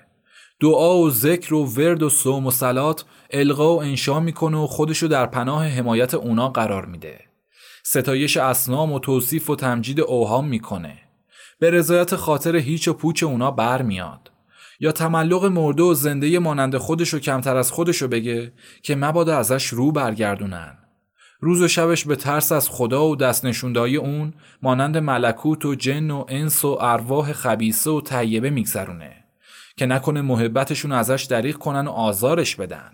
دعا 0.60 0.98
و 0.98 1.10
ذکر 1.10 1.54
و 1.54 1.66
ورد 1.66 2.04
و 2.04 2.10
صوم 2.10 2.46
و 2.46 2.52
سلات 2.52 3.06
القا 3.32 3.76
و 3.76 3.82
انشا 3.82 4.20
می‌کنه 4.20 4.58
و 4.58 4.68
خودشو 4.68 5.08
در 5.08 5.26
پناه 5.26 5.68
حمایت 5.68 6.14
اونا 6.14 6.50
قرار 6.50 6.86
میده. 6.86 7.20
ستایش 7.84 8.38
اسنام 8.38 8.92
و 8.92 9.00
توصیف 9.00 9.50
و 9.50 9.56
تمجید 9.56 10.02
اوهام 10.02 10.48
می‌کنه. 10.48 11.07
به 11.60 11.72
رضایت 11.72 12.16
خاطر 12.16 12.56
هیچ 12.56 12.88
و 12.88 12.94
پوچ 12.94 13.24
اونا 13.24 13.52
برمیاد. 13.52 14.32
یا 14.80 14.92
تملق 14.92 15.46
مرده 15.46 15.84
و 15.84 15.94
زنده 15.94 16.40
مانند 16.40 16.78
خودشو 16.78 17.20
کمتر 17.20 17.58
از 17.58 17.72
خودشو 17.72 18.08
بگه 18.08 18.54
که 18.82 18.96
مبادا 18.96 19.38
ازش 19.38 19.68
رو 19.68 19.92
برگردونن. 19.92 20.78
روز 21.40 21.62
و 21.62 21.68
شبش 21.68 22.06
به 22.06 22.16
ترس 22.16 22.52
از 22.52 22.70
خدا 22.70 23.08
و 23.08 23.16
دست 23.16 23.46
نشوندهای 23.46 23.96
اون 23.96 24.34
مانند 24.62 24.98
ملکوت 24.98 25.66
و 25.66 25.76
جن 25.76 26.12
و 26.12 26.26
انس 26.28 26.66
و 26.66 26.78
ارواح 26.82 27.34
خبیسه 27.34 27.90
و 27.90 28.02
طیبه 28.02 28.50
میگذرونه 28.50 29.24
که 29.78 29.86
نکنه 29.86 30.22
محبتشون 30.22 30.92
ازش 30.92 31.28
دریغ 31.30 31.56
کنن 31.56 31.88
و 31.88 31.92
آزارش 31.92 32.56
بدن. 32.56 32.92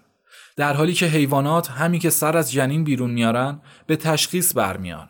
در 0.56 0.74
حالی 0.74 0.94
که 0.94 1.06
حیوانات 1.06 1.72
همی 1.72 2.00
که 2.00 2.10
سر 2.10 2.38
از 2.38 2.52
جنین 2.52 2.84
بیرون 2.84 3.12
میارن 3.12 3.62
به 3.88 3.96
تشخیص 3.96 4.58
برمیان. 4.58 5.10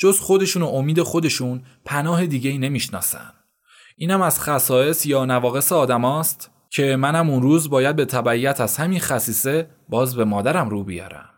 جز 0.00 0.20
خودشون 0.20 0.62
و 0.62 0.66
امید 0.66 1.02
خودشون 1.02 1.62
پناه 1.84 2.26
دیگه 2.26 2.50
ای 2.50 2.58
نمی‌شناسن. 2.58 3.32
اینم 3.96 4.22
از 4.22 4.40
خصائص 4.40 5.06
یا 5.06 5.24
نواقص 5.24 5.72
آدماست 5.72 6.50
که 6.70 6.96
منم 6.96 7.30
اون 7.30 7.42
روز 7.42 7.70
باید 7.70 7.96
به 7.96 8.04
تبعیت 8.04 8.60
از 8.60 8.76
همین 8.76 9.00
خصیصه 9.00 9.70
باز 9.88 10.16
به 10.16 10.24
مادرم 10.24 10.68
رو 10.68 10.84
بیارم. 10.84 11.30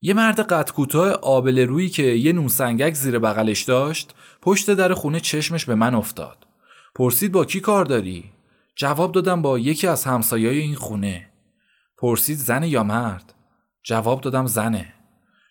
یه 0.00 0.14
مرد 0.14 0.40
قد 0.40 0.70
کوتاه 0.70 1.10
آبل 1.10 1.58
روی 1.58 1.88
که 1.88 2.02
یه 2.02 2.32
نونسنگک 2.32 2.94
زیر 2.94 3.18
بغلش 3.18 3.62
داشت 3.62 4.14
پشت 4.42 4.70
در 4.70 4.94
خونه 4.94 5.20
چشمش 5.20 5.64
به 5.64 5.74
من 5.74 5.94
افتاد. 5.94 6.46
پرسید 6.94 7.32
با 7.32 7.44
کی 7.44 7.60
کار 7.60 7.84
داری؟ 7.84 8.24
جواب 8.76 9.12
دادم 9.12 9.42
با 9.42 9.58
یکی 9.58 9.86
از 9.86 10.04
همسایای 10.04 10.58
این 10.58 10.74
خونه. 10.74 11.30
پرسید 11.98 12.38
زن 12.38 12.62
یا 12.62 12.82
مرد؟ 12.82 13.34
جواب 13.82 14.20
دادم 14.20 14.46
زنه. 14.46 14.94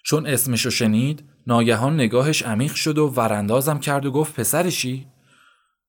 چون 0.04 0.28
اسمشو 0.28 0.70
شنید 0.70 1.33
ناگهان 1.48 1.96
نگاهش 1.96 2.42
عمیق 2.44 2.74
شد 2.74 2.98
و 2.98 3.08
وراندازم 3.08 3.80
کرد 3.80 4.06
و 4.06 4.12
گفت 4.12 4.36
پسرشی 4.36 5.08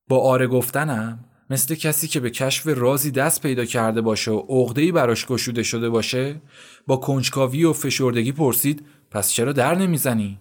با 0.09 0.21
آره 0.21 0.47
گفتنم 0.47 1.25
مثل 1.51 1.75
کسی 1.75 2.09
که 2.09 2.21
به 2.21 2.31
کشف 2.31 2.67
رازی 2.67 3.11
دست 3.11 3.43
پیدا 3.43 3.65
کرده 3.65 4.01
باشه 4.01 4.31
و 4.31 4.39
عقده‌ای 4.49 4.93
براش 4.93 5.27
گشوده 5.27 5.63
شده 5.63 5.89
باشه 5.89 6.41
با 6.87 6.97
کنجکاوی 6.97 7.65
و 7.65 7.73
فشردگی 7.73 8.33
پرسید 8.33 8.87
پس 9.11 9.33
چرا 9.33 9.53
در 9.53 9.75
نمی‌زنی؟ 9.75 10.39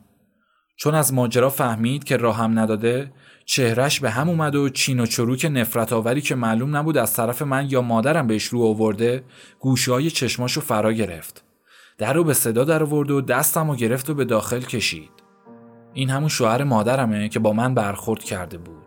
چون 0.76 0.95
از 0.95 1.14
ماجرا 1.14 1.49
فهمید 1.49 2.03
که 2.03 2.18
راهم 2.18 2.59
نداده 2.59 3.11
چهرش 3.45 3.99
به 3.99 4.09
هم 4.09 4.30
اومد 4.30 4.55
و 4.55 4.70
چین 4.70 4.99
و 4.99 5.05
چروک 5.05 5.45
نفرت 5.45 5.93
آوری 5.93 6.22
که 6.22 6.36
معلوم 6.36 6.76
نبود 6.76 6.97
از 6.97 7.14
طرف 7.14 7.41
من 7.41 7.70
یا 7.70 7.82
مادرم 7.82 8.28
بهش 8.28 8.45
رو 8.45 8.64
آورده 8.64 9.24
گوشه 9.59 9.91
های 9.91 10.09
چشماشو 10.09 10.61
فرا 10.61 10.93
گرفت 10.93 11.43
در 11.98 12.14
رو 12.14 12.24
به 12.24 12.34
صدا 12.34 12.64
در 12.64 12.84
آورد 12.84 13.12
و 13.12 13.22
دستم 13.22 13.70
و 13.70 13.76
گرفت 13.76 14.10
و 14.10 14.14
به 14.14 14.26
داخل 14.26 14.60
کشید. 14.60 15.12
این 15.94 16.10
همون 16.10 16.30
شوهر 16.30 16.64
مادرمه 16.64 17.30
که 17.30 17.39
با 17.39 17.54
من 17.54 17.74
برخورد 17.74 18.24
کرده 18.24 18.58
بود. 18.58 18.84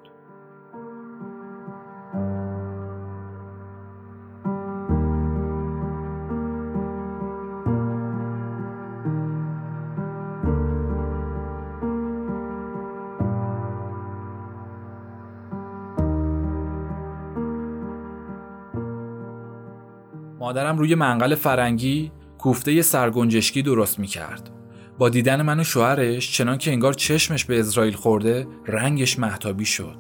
مادرم 20.39 20.79
روی 20.79 20.95
منقل 20.95 21.35
فرنگی 21.35 22.13
کوفته 22.47 22.83
سرگنجشکی 22.83 23.63
درست 23.63 23.99
می 23.99 24.07
کرد. 24.07 24.51
با 24.99 25.09
دیدن 25.09 25.43
من 25.43 25.61
و 25.61 25.65
شوهرش 25.65 26.33
چنان 26.33 26.59
که 26.59 26.73
انگار 26.73 26.93
چشمش 26.93 27.45
به 27.45 27.61
اسرائیل 27.61 27.95
خورده 27.95 28.47
رنگش 28.67 29.19
محتابی 29.19 29.65
شد. 29.65 29.97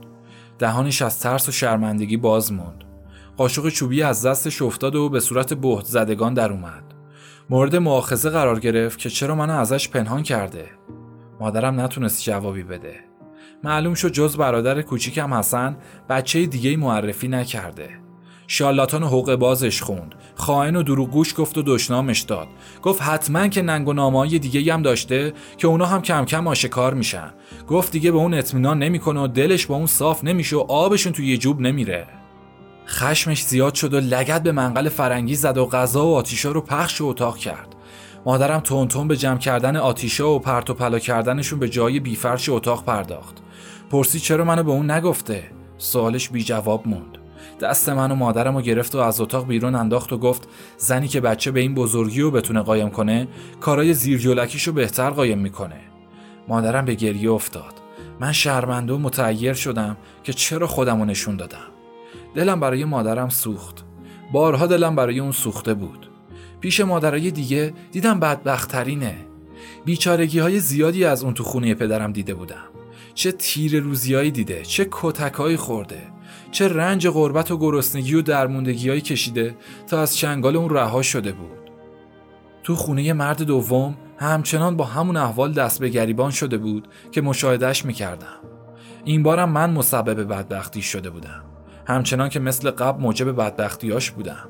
دهانش 0.59 1.03
از 1.03 1.20
ترس 1.20 1.49
و 1.49 1.53
شرمندگی 1.53 2.16
باز 2.16 2.53
موند. 2.53 2.84
قاشق 3.36 3.68
چوبی 3.68 4.03
از 4.03 4.26
دستش 4.26 4.62
افتاد 4.62 4.94
و 4.94 5.09
به 5.09 5.20
صورت 5.20 5.55
بهت 5.55 5.84
زدگان 5.84 6.34
در 6.34 6.53
اومد. 6.53 6.84
مورد 7.51 7.76
مؤاخذه 7.76 8.30
قرار 8.30 8.61
گرفت 8.61 8.99
که 8.99 9.11
چرا 9.11 9.34
منو 9.34 9.59
ازش 9.59 9.88
پنهان 9.88 10.22
کرده. 10.22 10.66
مادرم 11.40 11.80
نتونست 11.80 12.22
جوابی 12.22 12.62
بده. 12.62 12.94
معلوم 13.64 13.94
شد 13.94 14.12
جز 14.12 14.36
برادر 14.36 14.82
کوچیکم 14.82 15.34
حسن 15.34 15.76
بچه 16.09 16.47
دیگه 16.47 16.76
معرفی 16.76 17.28
نکرده. 17.28 18.06
شالاتان 18.47 19.03
حقوق 19.03 19.34
بازش 19.34 19.82
خوند. 19.82 20.14
خائن 20.34 20.76
و 20.76 20.82
دروغگوش 20.82 21.34
گفت 21.36 21.59
و 21.59 21.62
دشنامش 21.66 22.20
داد. 22.20 22.49
گفت 22.82 23.03
حتما 23.03 23.49
که 23.49 23.62
ننگ 23.62 23.88
و 23.88 23.92
نامه‌های 23.92 24.38
دیگه 24.38 24.74
هم 24.74 24.82
داشته 24.82 25.32
که 25.59 25.66
اونا 25.66 25.86
هم 25.86 26.03
کم 26.03 26.24
کم 26.24 26.47
آشکار 26.47 26.94
میشن. 26.94 27.30
گفت 27.68 27.92
دیگه 27.92 28.11
به 28.11 28.18
اون 28.18 28.34
اطمینان 28.34 28.78
نمی‌کنه 28.78 29.20
و 29.20 29.26
دلش 29.26 29.66
با 29.66 29.76
اون 29.76 29.86
صاف 29.86 30.24
نمیشه 30.24 30.57
و 30.57 30.61
آبشون 30.61 31.12
توی 31.12 31.26
یه 31.26 31.36
جوب 31.36 31.61
نمیره. 31.61 32.07
خشمش 32.88 33.44
زیاد 33.44 33.74
شد 33.74 33.94
و 33.94 34.01
لگت 34.01 34.42
به 34.42 34.53
منقل 34.53 34.88
فرنگی 34.88 35.34
زد 35.34 35.59
و 35.59 35.66
غذا 35.66 36.07
و 36.07 36.14
آتیشا 36.14 36.53
رو 36.53 36.61
پخش 36.61 37.01
و 37.01 37.07
اتاق 37.07 37.36
کرد. 37.36 37.74
مادرم 38.26 38.61
تون 38.61 39.09
به 39.09 39.16
جمع 39.16 39.38
کردن 39.38 39.76
آتیشا 39.76 40.30
و 40.30 40.38
پرت 40.38 40.70
و 40.70 40.74
پلا 40.74 40.99
کردنشون 40.99 41.59
به 41.59 41.68
جای 41.68 42.01
بیفرش 42.01 42.49
اتاق 42.49 42.84
پرداخت. 42.84 43.36
پرسید 43.90 44.20
چرا 44.20 44.44
منو 44.44 44.62
به 44.62 44.70
اون 44.70 44.90
نگفته؟ 44.90 45.44
سوالش 45.78 46.28
بی 46.28 46.44
جواب 46.44 46.88
موند. 46.88 47.18
دست 47.61 47.89
من 47.89 48.11
و 48.11 48.15
مادرم 48.15 48.57
رو 48.57 48.63
گرفت 48.63 48.95
و 48.95 48.99
از 48.99 49.21
اتاق 49.21 49.47
بیرون 49.47 49.75
انداخت 49.75 50.13
و 50.13 50.19
گفت 50.19 50.49
زنی 50.77 51.09
که 51.09 51.21
بچه 51.21 51.51
به 51.51 51.61
این 51.61 51.75
بزرگی 51.75 52.21
رو 52.21 52.31
بتونه 52.31 52.61
قایم 52.61 52.91
کنه 52.91 53.29
کارای 53.61 53.95
زیر 53.95 54.37
رو 54.67 54.73
بهتر 54.73 55.11
قایم 55.11 55.39
می‌کنه. 55.39 55.81
مادرم 56.49 56.85
به 56.85 56.95
گریه 56.95 57.31
افتاد. 57.31 57.75
من 58.21 58.33
شرمنده 58.33 58.93
و 58.93 58.99
متعیر 58.99 59.53
شدم 59.53 59.97
که 60.25 60.33
چرا 60.33 60.67
خودم 60.67 60.99
رو 60.99 61.05
نشون 61.05 61.37
دادم. 61.37 61.69
دلم 62.35 62.61
برای 62.61 62.85
مادرم 62.85 63.29
سوخت. 63.29 63.85
بارها 64.33 64.67
دلم 64.67 64.97
برای 64.97 65.21
اون 65.21 65.33
سوخته 65.33 65.75
بود. 65.75 66.11
پیش 66.61 66.81
مادرای 66.81 67.31
دیگه 67.31 67.75
دیدم 67.93 68.21
بدبختترینه 68.21 69.15
بیچارگی 69.85 70.39
های 70.39 70.61
زیادی 70.61 71.05
از 71.05 71.25
اون 71.25 71.35
تو 71.35 71.45
خونه 71.45 71.75
پدرم 71.75 72.13
دیده 72.13 72.35
بودم. 72.35 72.65
چه 73.15 73.33
تیر 73.33 73.81
روزیایی 73.81 74.31
دیده 74.31 74.63
چه 74.63 74.89
کتکهایی 74.91 75.57
خورده. 75.57 76.16
چه 76.51 76.68
رنج 76.68 77.09
غربت 77.09 77.51
و 77.51 77.59
گرسنگی 77.59 78.14
و 78.14 78.22
درموندگیهایی 78.22 79.01
کشیده 79.01 79.57
تا 79.86 80.01
از 80.01 80.16
چنگال 80.16 80.57
اون 80.57 80.70
رها 80.70 81.03
شده 81.03 81.32
بود. 81.32 81.59
تو 82.62 82.74
خونه 82.74 83.12
مرد 83.12 83.42
دوم 83.42 83.97
همچنان 84.18 84.76
با 84.76 84.84
همون 84.84 85.16
احوال 85.16 85.53
دست 85.53 85.80
به 85.80 85.88
گریبان 85.88 86.30
شده 86.30 86.59
بود 86.59 86.88
که 87.12 87.20
مشاهدهش 87.20 87.84
می‌کردم. 87.84 88.38
این 89.05 89.22
بارم 89.22 89.51
من 89.51 89.70
مسبب 89.70 90.32
بدبختی 90.32 90.82
شده 90.82 91.11
بودم. 91.11 91.42
همچنان 91.86 92.28
که 92.28 92.40
مثل 92.40 92.70
قبل 92.70 93.03
موجب 93.03 93.36
بدبختیاش 93.36 94.11
بودم. 94.11 94.49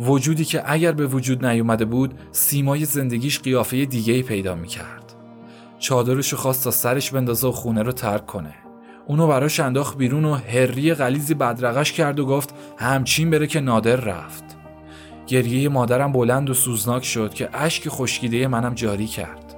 وجودی 0.00 0.44
که 0.44 0.62
اگر 0.66 0.92
به 0.92 1.06
وجود 1.06 1.46
نیومده 1.46 1.84
بود 1.84 2.14
سیمای 2.32 2.84
زندگیش 2.84 3.40
قیافه 3.40 3.84
دیگه 3.84 4.22
پیدا 4.22 4.54
می‌کرد. 4.54 5.14
چادرشو 5.78 6.36
خواست 6.36 6.64
تا 6.64 6.70
سرش 6.70 7.10
بندازه 7.10 7.48
و 7.48 7.52
خونه 7.52 7.82
رو 7.82 7.92
ترک 7.92 8.26
کنه. 8.26 8.54
اونو 9.06 9.26
براش 9.26 9.60
انداخت 9.60 9.98
بیرون 9.98 10.24
و 10.24 10.34
هری 10.34 10.94
غلیزی 10.94 11.34
بدرقش 11.34 11.92
کرد 11.92 12.20
و 12.20 12.26
گفت 12.26 12.54
همچین 12.78 13.30
بره 13.30 13.46
که 13.46 13.60
نادر 13.60 13.96
رفت. 13.96 14.44
گریه 15.26 15.68
مادرم 15.68 16.12
بلند 16.12 16.50
و 16.50 16.54
سوزناک 16.54 17.04
شد 17.04 17.34
که 17.34 17.48
اشک 17.52 17.88
خشکیده 17.88 18.48
منم 18.48 18.74
جاری 18.74 19.06
کرد. 19.06 19.54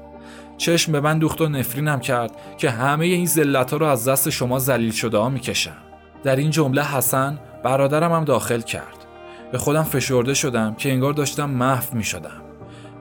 چشم 0.57 0.93
به 0.93 1.01
من 1.01 1.19
دوخت 1.19 1.41
و 1.41 1.49
نفرینم 1.49 2.01
کرد 2.01 2.31
که 2.59 2.71
همه 2.71 3.07
این 3.07 3.29
ها 3.55 3.77
رو 3.77 3.87
از 3.87 4.09
دست 4.09 4.31
شما 4.31 4.59
زلیل 4.59 4.93
شده 4.93 5.19
ها 5.19 5.29
می‌کشم. 5.29 5.77
در 6.25 6.37
این 6.37 6.51
جمله 6.51 6.85
حسن 6.85 7.39
برادرم 7.65 8.13
هم 8.13 8.25
داخل 8.25 8.61
کرد. 8.61 9.07
به 9.53 9.59
خودم 9.59 9.83
فشرده 9.83 10.35
شدم 10.35 10.75
که 10.75 10.93
انگار 10.93 11.13
داشتم 11.13 11.51
محو 11.51 11.97
می 11.97 12.05
شدم 12.05 12.43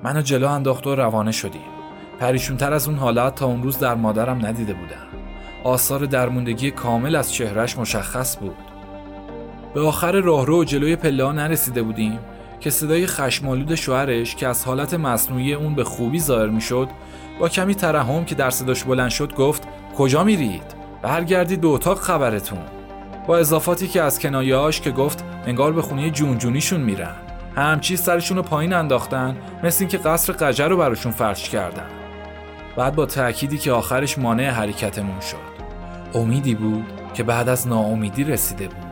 منو 0.04 0.22
جلو 0.22 0.48
انداخت 0.48 0.88
و 0.88 0.96
روانه 0.96 1.32
شدیم. 1.32 1.62
پریشونتر 2.20 2.74
از 2.74 2.88
اون 2.88 2.98
حالت 2.98 3.36
تا 3.36 3.46
اون 3.46 3.64
روز 3.64 3.80
در 3.80 3.96
مادرم 3.96 4.46
ندیده 4.46 4.74
بودم. 4.74 5.15
آثار 5.66 6.06
درموندگی 6.06 6.72
کامل 6.72 7.16
از 7.16 7.34
چهرش 7.34 7.78
مشخص 7.78 8.38
بود. 8.38 8.58
به 9.74 9.82
آخر 9.82 10.12
راهرو 10.12 10.64
جلوی 10.64 10.96
پله 10.96 11.32
نرسیده 11.32 11.84
بودیم 11.84 12.20
که 12.60 12.70
صدای 12.70 13.08
خشمالود 13.08 13.76
شوهرش 13.76 14.36
که 14.36 14.48
از 14.48 14.66
حالت 14.66 14.94
مصنوعی 14.94 15.54
اون 15.54 15.76
به 15.76 15.84
خوبی 15.84 16.20
ظاهر 16.20 16.48
می‌شد 16.48 16.90
با 17.40 17.50
کمی 17.50 17.76
ترحم 17.76 18.26
که 18.26 18.36
در 18.36 18.50
صداش 18.50 18.84
بلند 18.84 19.10
شد 19.10 19.34
گفت 19.34 19.68
کجا 19.98 20.24
میرید؟ 20.24 20.76
برگردید 21.02 21.62
به 21.62 21.68
اتاق 21.68 22.00
خبرتون. 22.00 22.62
با 23.28 23.38
اضافاتی 23.38 23.88
که 23.88 24.02
از 24.02 24.20
کنایهاش 24.20 24.82
که 24.82 24.92
گفت 24.92 25.24
انگار 25.46 25.74
به 25.74 25.82
خونه 25.82 26.10
جونجونیشون 26.10 26.82
میرن. 26.82 27.16
همچی 27.56 27.98
سرشون 27.98 28.38
رو 28.38 28.44
پایین 28.44 28.74
انداختن 28.74 29.38
مثل 29.64 29.78
اینکه 29.84 29.98
قصر 29.98 30.34
قجر 30.34 30.68
رو 30.68 30.78
براشون 30.78 31.12
فرش 31.12 31.50
کردن. 31.50 31.88
بعد 32.76 32.96
با 32.96 33.06
تأکیدی 33.06 33.58
که 33.58 33.72
آخرش 33.72 34.18
مانع 34.18 34.50
حرکتمون 34.50 35.20
شد. 35.20 35.55
امیدی 36.14 36.56
بود 36.56 36.86
که 37.14 37.24
بعد 37.24 37.50
از 37.50 37.68
ناامیدی 37.68 38.24
رسیده 38.24 38.68
بود. 38.68 38.85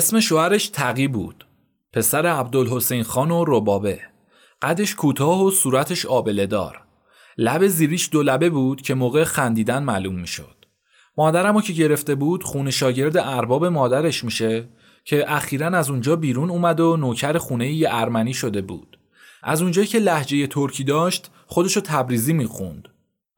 اسم 0.00 0.20
شوهرش 0.20 0.68
تقی 0.68 1.08
بود. 1.08 1.46
پسر 1.92 2.26
عبدالحسین 2.26 3.02
خان 3.02 3.30
و 3.30 3.44
ربابه. 3.48 4.00
قدش 4.62 4.94
کوتاه 4.94 5.44
و 5.44 5.50
صورتش 5.50 6.06
آبله 6.06 6.46
دار. 6.46 6.82
لب 7.38 7.66
زیریش 7.66 8.08
دو 8.12 8.22
لبه 8.22 8.50
بود 8.50 8.82
که 8.82 8.94
موقع 8.94 9.24
خندیدن 9.24 9.82
معلوم 9.82 10.14
می‌شد. 10.14 10.66
مادرمو 11.16 11.60
که 11.60 11.72
گرفته 11.72 12.14
بود 12.14 12.42
خون 12.42 12.70
شاگرد 12.70 13.16
ارباب 13.16 13.64
مادرش 13.64 14.24
میشه 14.24 14.68
که 15.04 15.32
اخیرا 15.32 15.66
از 15.66 15.90
اونجا 15.90 16.16
بیرون 16.16 16.50
اومد 16.50 16.80
و 16.80 16.96
نوکر 16.96 17.38
خونه 17.38 17.72
یه 17.72 17.88
ارمنی 17.92 18.34
شده 18.34 18.62
بود. 18.62 18.98
از 19.42 19.62
اونجایی 19.62 19.86
که 19.86 19.98
لحجه 19.98 20.46
ترکی 20.46 20.84
داشت 20.84 21.30
خودشو 21.46 21.80
تبریزی 21.80 22.32
می‌خوند. 22.32 22.88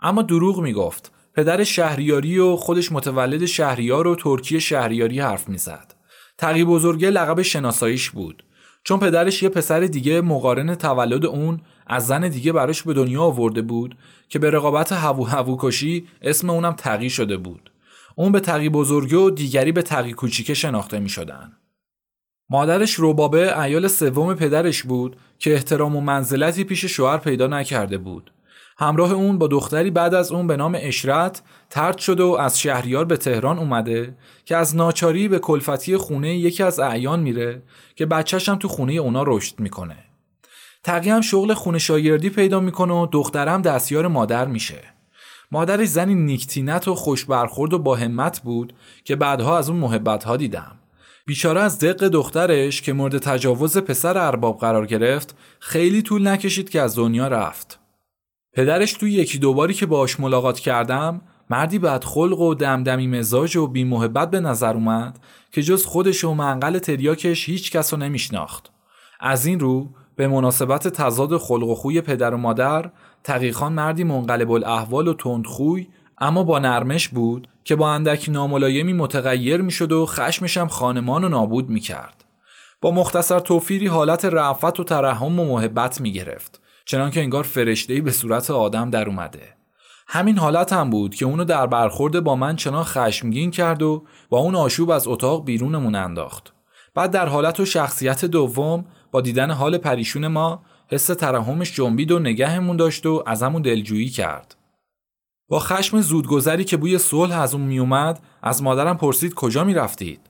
اما 0.00 0.22
دروغ 0.22 0.60
می‌گفت. 0.60 1.12
پدر 1.34 1.64
شهریاری 1.64 2.38
و 2.38 2.56
خودش 2.56 2.92
متولد 2.92 3.44
شهریار 3.44 4.06
و 4.06 4.16
ترکی 4.16 4.60
شهریاری 4.60 5.20
حرف 5.20 5.48
می‌زد. 5.48 5.94
تقی 6.42 6.64
بزرگه 6.64 7.10
لقب 7.10 7.42
شناساییش 7.42 8.10
بود. 8.10 8.44
چون 8.84 8.98
پدرش 8.98 9.42
یه 9.42 9.48
پسر 9.48 9.80
دیگه 9.80 10.20
مقارن 10.20 10.74
تولد 10.74 11.26
اون 11.26 11.60
از 11.86 12.06
زن 12.06 12.28
دیگه 12.28 12.52
براش 12.52 12.82
به 12.82 12.94
دنیا 12.94 13.22
آورده 13.22 13.62
بود 13.62 13.96
که 14.28 14.38
به 14.38 14.50
رقابت 14.50 14.92
هوو 14.92 15.24
هوو 15.24 15.56
کشی 15.60 16.06
اسم 16.22 16.50
اونم 16.50 16.72
تقی 16.72 17.10
شده 17.10 17.36
بود. 17.36 17.70
اون 18.16 18.32
به 18.32 18.40
تقی 18.40 18.68
بزرگه 18.68 19.16
و 19.16 19.30
دیگری 19.30 19.72
به 19.72 19.82
تقی 19.82 20.12
کوچیکه 20.12 20.54
شناخته 20.54 21.00
می 21.00 21.08
شدن. 21.08 21.52
مادرش 22.50 22.94
روبابه 22.94 23.60
ایال 23.60 23.88
سوم 23.88 24.34
پدرش 24.34 24.82
بود 24.82 25.16
که 25.38 25.54
احترام 25.54 25.96
و 25.96 26.00
منزلتی 26.00 26.64
پیش 26.64 26.84
شوهر 26.84 27.18
پیدا 27.18 27.46
نکرده 27.46 27.98
بود. 27.98 28.30
همراه 28.82 29.12
اون 29.12 29.38
با 29.38 29.46
دختری 29.46 29.90
بعد 29.90 30.14
از 30.14 30.32
اون 30.32 30.46
به 30.46 30.56
نام 30.56 30.76
اشرت 30.78 31.42
ترد 31.70 31.98
شده 31.98 32.22
و 32.22 32.36
از 32.40 32.60
شهریار 32.60 33.04
به 33.04 33.16
تهران 33.16 33.58
اومده 33.58 34.14
که 34.44 34.56
از 34.56 34.76
ناچاری 34.76 35.28
به 35.28 35.38
کلفتی 35.38 35.96
خونه 35.96 36.36
یکی 36.36 36.62
از 36.62 36.80
اعیان 36.80 37.20
میره 37.20 37.62
که 37.96 38.06
بچهش 38.06 38.48
هم 38.48 38.56
تو 38.56 38.68
خونه 38.68 38.92
اونا 38.92 39.22
رشد 39.26 39.60
می‌کنه. 39.60 39.96
تقی 40.84 41.10
هم 41.10 41.20
شغل 41.20 41.54
خونه 41.54 41.78
شاگردی 41.78 42.30
پیدا 42.30 42.60
می‌کنه 42.60 42.94
و 42.94 43.06
دخترم 43.12 43.62
دستیار 43.62 44.06
مادر 44.06 44.46
میشه. 44.46 44.80
مادرش 45.52 45.88
زنی 45.88 46.14
نیکتینت 46.14 46.88
و 46.88 46.94
خوش 46.94 47.24
برخورد 47.24 47.72
و 47.72 47.78
با 47.78 47.96
همت 47.96 48.40
بود 48.40 48.72
که 49.04 49.16
بعدها 49.16 49.58
از 49.58 49.70
اون 49.70 49.78
محبت 49.78 50.24
ها 50.24 50.36
دیدم. 50.36 50.72
بیچاره 51.26 51.60
از 51.60 51.78
دق 51.78 52.08
دخترش 52.08 52.82
که 52.82 52.92
مورد 52.92 53.18
تجاوز 53.18 53.78
پسر 53.78 54.18
ارباب 54.18 54.58
قرار 54.58 54.86
گرفت 54.86 55.36
خیلی 55.60 56.02
طول 56.02 56.28
نکشید 56.28 56.70
که 56.70 56.80
از 56.80 56.96
دنیا 56.96 57.28
رفت. 57.28 57.81
پدرش 58.54 58.92
توی 58.92 59.12
یکی 59.12 59.38
دوباری 59.38 59.74
که 59.74 59.86
باش 59.86 60.20
ملاقات 60.20 60.58
کردم 60.58 61.20
مردی 61.50 61.80
خلق 62.02 62.40
و 62.40 62.54
دمدمی 62.54 63.06
مزاج 63.06 63.56
و 63.56 63.66
بی 63.66 63.84
محبت 63.84 64.30
به 64.30 64.40
نظر 64.40 64.74
اومد 64.74 65.18
که 65.52 65.62
جز 65.62 65.84
خودش 65.86 66.24
و 66.24 66.34
منقل 66.34 66.78
تریاکش 66.78 67.48
هیچ 67.48 67.70
کس 67.70 67.92
رو 67.92 68.00
نمیشناخت. 68.00 68.70
از 69.20 69.46
این 69.46 69.60
رو 69.60 69.88
به 70.16 70.28
مناسبت 70.28 70.88
تضاد 70.88 71.36
خلق 71.36 71.68
و 71.68 71.74
خوی 71.74 72.00
پدر 72.00 72.34
و 72.34 72.36
مادر 72.36 72.90
تقیخان 73.24 73.72
مردی 73.72 74.04
منقلب 74.04 74.50
الاحوال 74.50 75.08
و 75.08 75.14
تندخوی 75.14 75.88
اما 76.18 76.42
با 76.42 76.58
نرمش 76.58 77.08
بود 77.08 77.48
که 77.64 77.76
با 77.76 77.90
اندک 77.90 78.28
ناملایمی 78.28 78.92
متغیر 78.92 79.62
می‌شد 79.62 79.92
و 79.92 80.06
خشمشم 80.06 80.66
خانمان 80.66 81.24
و 81.24 81.28
نابود 81.28 81.70
می‌کرد. 81.70 82.24
با 82.80 82.90
مختصر 82.90 83.38
توفیری 83.38 83.86
حالت 83.86 84.24
رعفت 84.24 84.80
و 84.80 84.84
ترحم 84.84 85.40
و 85.40 85.44
محبت 85.44 86.00
می‌گرفت. 86.00 86.61
چنانکه 86.84 87.20
انگار 87.20 87.42
فرشته‌ای 87.42 88.00
به 88.00 88.12
صورت 88.12 88.50
آدم 88.50 88.90
در 88.90 89.08
اومده. 89.08 89.56
همین 90.06 90.38
حالت 90.38 90.72
هم 90.72 90.90
بود 90.90 91.14
که 91.14 91.24
اونو 91.24 91.44
در 91.44 91.66
برخورد 91.66 92.20
با 92.20 92.36
من 92.36 92.56
چنان 92.56 92.84
خشمگین 92.84 93.50
کرد 93.50 93.82
و 93.82 94.04
با 94.28 94.38
اون 94.38 94.54
آشوب 94.54 94.90
از 94.90 95.08
اتاق 95.08 95.44
بیرونمون 95.44 95.94
انداخت. 95.94 96.52
بعد 96.94 97.10
در 97.10 97.26
حالت 97.26 97.60
و 97.60 97.64
شخصیت 97.64 98.24
دوم 98.24 98.84
با 99.10 99.20
دیدن 99.20 99.50
حال 99.50 99.78
پریشون 99.78 100.26
ما 100.26 100.62
حس 100.88 101.06
ترحمش 101.06 101.74
جنبید 101.74 102.12
و 102.12 102.18
نگهمون 102.18 102.76
داشت 102.76 103.06
و 103.06 103.22
ازمون 103.26 103.62
دلجویی 103.62 104.08
کرد. 104.08 104.56
با 105.48 105.58
خشم 105.58 106.00
زودگذری 106.00 106.64
که 106.64 106.76
بوی 106.76 106.98
صلح 106.98 107.40
از 107.40 107.54
اون 107.54 107.62
میومد 107.62 108.20
از 108.42 108.62
مادرم 108.62 108.96
پرسید 108.96 109.34
کجا 109.34 109.64
می‌رفتید؟ 109.64 110.20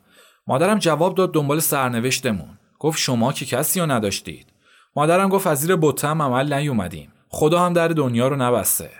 مادرم 0.46 0.78
جواب 0.78 1.14
داد 1.14 1.34
دنبال 1.34 1.60
سرنوشتمون. 1.60 2.58
گفت 2.78 2.98
شما 2.98 3.32
که 3.32 3.46
کسی 3.46 3.80
رو 3.80 3.86
نداشتید. 3.86 4.51
مادرم 4.96 5.28
گفت 5.28 5.46
از 5.46 5.60
زیر 5.60 5.76
بتم 5.76 6.22
عمل 6.22 6.52
نیومدیم. 6.52 7.12
خدا 7.28 7.60
هم 7.60 7.72
در 7.72 7.88
دنیا 7.88 8.28
رو 8.28 8.36
نبسته. 8.36 8.90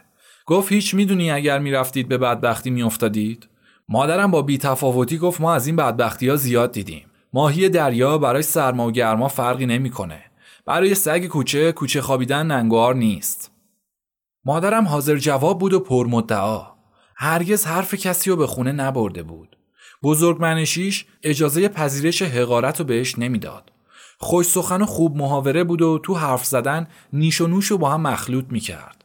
گفت 0.47 0.73
هیچ 0.73 0.95
می‌دونی 0.95 1.31
اگر 1.31 1.59
می‌رفتید 1.59 2.09
به 2.09 2.19
بدبختی 2.19 2.71
میافتادید؟ 2.71 3.49
مادرم 3.89 4.31
با 4.31 4.43
بیتفاوتی 4.43 5.19
گفت 5.19 5.41
ما 5.41 5.55
از 5.55 5.67
این 5.67 5.77
بدبختی 5.77 6.29
ها 6.29 6.37
زیاد 6.37 6.73
دیدیم. 6.73 7.07
ماهی 7.33 7.69
دریا 7.69 8.19
برای 8.19 8.43
سرما 8.43 8.87
و 8.87 8.93
گرما 8.93 9.29
فرقی 9.29 9.67
نمی‌کنه. 9.67 10.23
برای 10.67 10.95
سگ 10.95 11.27
کوچه 11.27 11.73
کوچه 11.73 12.03
خوابیدن 12.03 12.47
ننگوار 12.47 12.95
نیست. 12.95 13.51
مادرم 14.45 14.85
حاضر 14.85 15.17
جواب 15.17 15.59
بود 15.59 15.73
و 15.73 15.81
پرمدعا 15.81 16.67
هرگز 17.17 17.67
حرف 17.67 17.95
کسی 17.95 18.31
رو 18.31 18.37
به 18.37 18.47
خونه 18.47 18.73
نبرده 18.73 19.23
بود. 19.23 19.57
بزرگ 20.03 20.37
منشیش 20.41 21.07
اجازه 21.23 21.69
پذیرش 21.69 22.23
حقارت 22.23 22.81
رو 22.81 22.87
بهش 22.87 23.19
نمی‌داد. 23.19 23.73
خوش 24.23 24.47
سخن 24.47 24.83
و 24.83 24.87
خوب 24.87 25.17
محاوره 25.17 25.65
بود 25.65 25.83
و 25.83 25.99
تو 25.99 26.15
حرف 26.15 26.45
زدن 26.45 26.87
نیش 27.13 27.41
و 27.41 27.47
نوش 27.47 27.67
رو 27.67 27.79
با 27.79 27.91
هم 27.91 28.01
مخلوط 28.01 28.45
می‌کرد. 28.51 29.05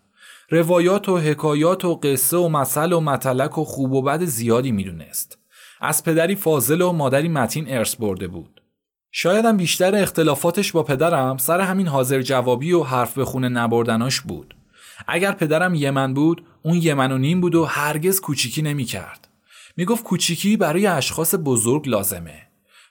روایات 0.50 1.10
و 1.10 1.18
حکایات 1.18 1.86
و 1.86 1.96
قصه 1.96 2.38
و 2.38 2.50
مسل 2.50 2.94
و 2.94 3.00
متلک 3.00 3.58
و 3.58 3.64
خوب 3.64 3.94
و 3.94 4.02
بد 4.02 4.24
زیادی 4.24 4.72
می‌دونست. 4.72 5.38
از 5.82 6.04
پدری 6.04 6.36
فاضل 6.36 6.82
و 6.82 6.92
مادری 6.92 7.28
متین 7.28 7.66
ارث 7.68 7.96
برده 7.96 8.28
بود. 8.28 8.62
شایدم 9.12 9.58
بیشتر 9.58 9.96
اختلافاتش 9.96 10.72
با 10.72 10.84
پدرم 10.84 11.38
سر 11.38 11.62
همین 11.62 11.88
حاضر 11.88 12.22
جوابی 12.22 12.74
و 12.74 12.84
حرف 12.84 13.14
به 13.14 13.26
خونه 13.26 13.50
نبردناش 13.50 14.22
بود. 14.22 14.56
اگر 15.08 15.32
پدرم 15.32 15.76
یمن 15.76 16.14
بود 16.14 16.46
اون 16.64 16.76
یمن 16.76 17.12
و 17.12 17.18
نیم 17.18 17.42
بود 17.42 17.56
و 17.56 17.66
هرگز 17.66 18.22
کوچیکی 18.22 18.62
نمی‌کرد. 18.62 19.28
می‌گفت 19.78 20.04
کوچیکی 20.04 20.58
برای 20.58 20.88
اشخاص 20.88 21.36
بزرگ 21.46 21.90
لازمه. 21.90 22.47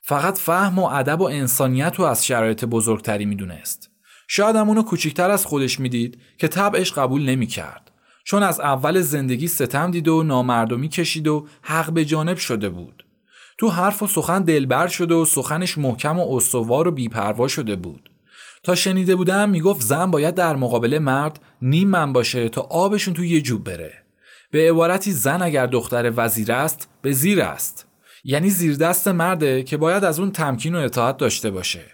فقط 0.08 0.38
فهم 0.38 0.78
و 0.78 0.84
ادب 0.84 1.20
و 1.20 1.24
انسانیت 1.24 1.94
رو 1.96 2.04
از 2.04 2.26
شرایط 2.26 2.64
بزرگتری 2.64 3.24
می‌دونست. 3.24 3.90
شاید 4.28 4.56
هم 4.56 4.68
اونو 4.68 4.82
کوچیکتر 4.82 5.30
از 5.30 5.46
خودش 5.46 5.80
می‌دید 5.80 6.18
که 6.38 6.48
طبعش 6.48 6.92
قبول 6.92 7.22
نمی‌کرد. 7.22 7.90
چون 8.24 8.42
از 8.42 8.60
اول 8.60 9.00
زندگی 9.00 9.48
ستم 9.48 9.90
دید 9.90 10.08
و 10.08 10.22
نامردمی 10.22 10.88
کشید 10.88 11.28
و 11.28 11.46
حق 11.62 11.90
به 11.90 12.04
جانب 12.04 12.36
شده 12.36 12.68
بود. 12.68 13.06
تو 13.58 13.68
حرف 13.68 14.02
و 14.02 14.06
سخن 14.06 14.42
دلبر 14.42 14.86
شده 14.86 15.14
و 15.14 15.24
سخنش 15.24 15.78
محکم 15.78 16.18
و 16.18 16.36
استوار 16.36 16.88
و 16.88 16.90
بیپروا 16.90 17.48
شده 17.48 17.76
بود. 17.76 18.10
تا 18.62 18.74
شنیده 18.74 19.16
بودم 19.16 19.50
می‌گفت 19.50 19.80
زن 19.80 20.10
باید 20.10 20.34
در 20.34 20.56
مقابل 20.56 20.98
مرد 20.98 21.40
نیم 21.62 21.88
من 21.88 22.12
باشه 22.12 22.48
تا 22.48 22.60
آبشون 22.60 23.14
تو 23.14 23.24
یه 23.24 23.40
جوب 23.40 23.64
بره. 23.64 23.92
به 24.50 24.70
عبارتی 24.70 25.12
زن 25.12 25.42
اگر 25.42 25.66
دختر 25.66 26.12
وزیر 26.16 26.52
است 26.52 26.88
به 27.02 27.12
زیر 27.12 27.42
است. 27.42 27.86
یعنی 28.28 28.50
زیر 28.50 28.76
دست 28.76 29.08
مرده 29.08 29.62
که 29.62 29.76
باید 29.76 30.04
از 30.04 30.20
اون 30.20 30.30
تمکین 30.30 30.74
و 30.74 30.78
اطاعت 30.78 31.16
داشته 31.16 31.50
باشه. 31.50 31.84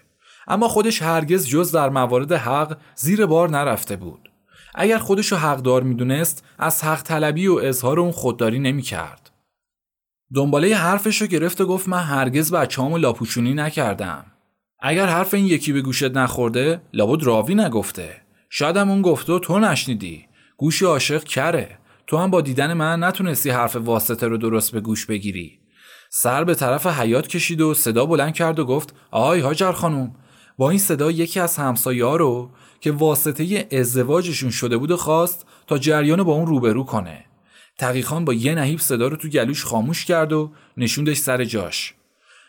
اما 0.47 0.67
خودش 0.67 1.01
هرگز 1.01 1.47
جز 1.47 1.71
در 1.71 1.89
موارد 1.89 2.31
حق 2.31 2.77
زیر 2.95 3.25
بار 3.25 3.49
نرفته 3.49 3.95
بود. 3.95 4.31
اگر 4.75 4.97
خودشو 4.97 5.35
حقدار 5.35 5.83
می‌دونست 5.83 6.45
از 6.59 6.83
حق 6.83 7.01
طلبی 7.01 7.47
و 7.47 7.53
اظهار 7.53 7.99
اون 7.99 8.11
خودداری 8.11 8.59
نمی‌کرد. 8.59 9.31
دنباله 10.35 10.75
حرفش 10.75 11.21
رو 11.21 11.27
گرفت 11.27 11.61
و 11.61 11.65
گفت 11.65 11.87
من 11.87 12.03
هرگز 12.03 12.53
بچه‌هامو 12.53 12.97
لاپوشونی 12.97 13.53
نکردم. 13.53 14.25
اگر 14.79 15.05
حرف 15.05 15.33
این 15.33 15.45
یکی 15.45 15.73
به 15.73 15.81
گوشت 15.81 16.17
نخورده 16.17 16.81
لابد 16.93 17.23
راوی 17.23 17.55
نگفته. 17.55 18.21
شاید 18.49 18.77
اون 18.77 19.01
گفته 19.01 19.33
و 19.33 19.39
تو 19.39 19.59
نشنیدی. 19.59 20.25
گوشی 20.57 20.85
عاشق 20.85 21.23
کره. 21.23 21.77
تو 22.07 22.17
هم 22.17 22.31
با 22.31 22.41
دیدن 22.41 22.73
من 22.73 23.03
نتونستی 23.03 23.49
حرف 23.49 23.75
واسطه 23.75 24.27
رو 24.27 24.37
درست 24.37 24.71
به 24.71 24.81
گوش 24.81 25.05
بگیری. 25.05 25.62
سر 26.15 26.43
به 26.43 26.55
طرف 26.55 26.87
حیات 26.87 27.27
کشید 27.27 27.61
و 27.61 27.73
صدا 27.73 28.05
بلند 28.05 28.33
کرد 28.33 28.59
و 28.59 28.65
گفت 28.65 28.95
آی 29.11 29.39
هاجر 29.39 29.71
خانوم 29.71 30.15
با 30.57 30.69
این 30.69 30.79
صدا 30.79 31.11
یکی 31.11 31.39
از 31.39 31.57
همسایه 31.57 32.17
رو 32.17 32.49
که 32.81 32.91
واسطه 32.91 33.67
ازدواجشون 33.71 34.49
شده 34.49 34.77
بود 34.77 34.91
و 34.91 34.97
خواست 34.97 35.45
تا 35.67 35.77
جریان 35.77 36.23
با 36.23 36.33
اون 36.33 36.47
روبرو 36.47 36.83
کنه. 36.83 37.25
تقیخان 37.77 38.25
با 38.25 38.33
یه 38.33 38.55
نهیب 38.55 38.79
صدا 38.79 39.07
رو 39.07 39.15
تو 39.15 39.27
گلوش 39.27 39.65
خاموش 39.65 40.05
کرد 40.05 40.33
و 40.33 40.51
نشوندش 40.77 41.17
سر 41.17 41.43
جاش. 41.43 41.93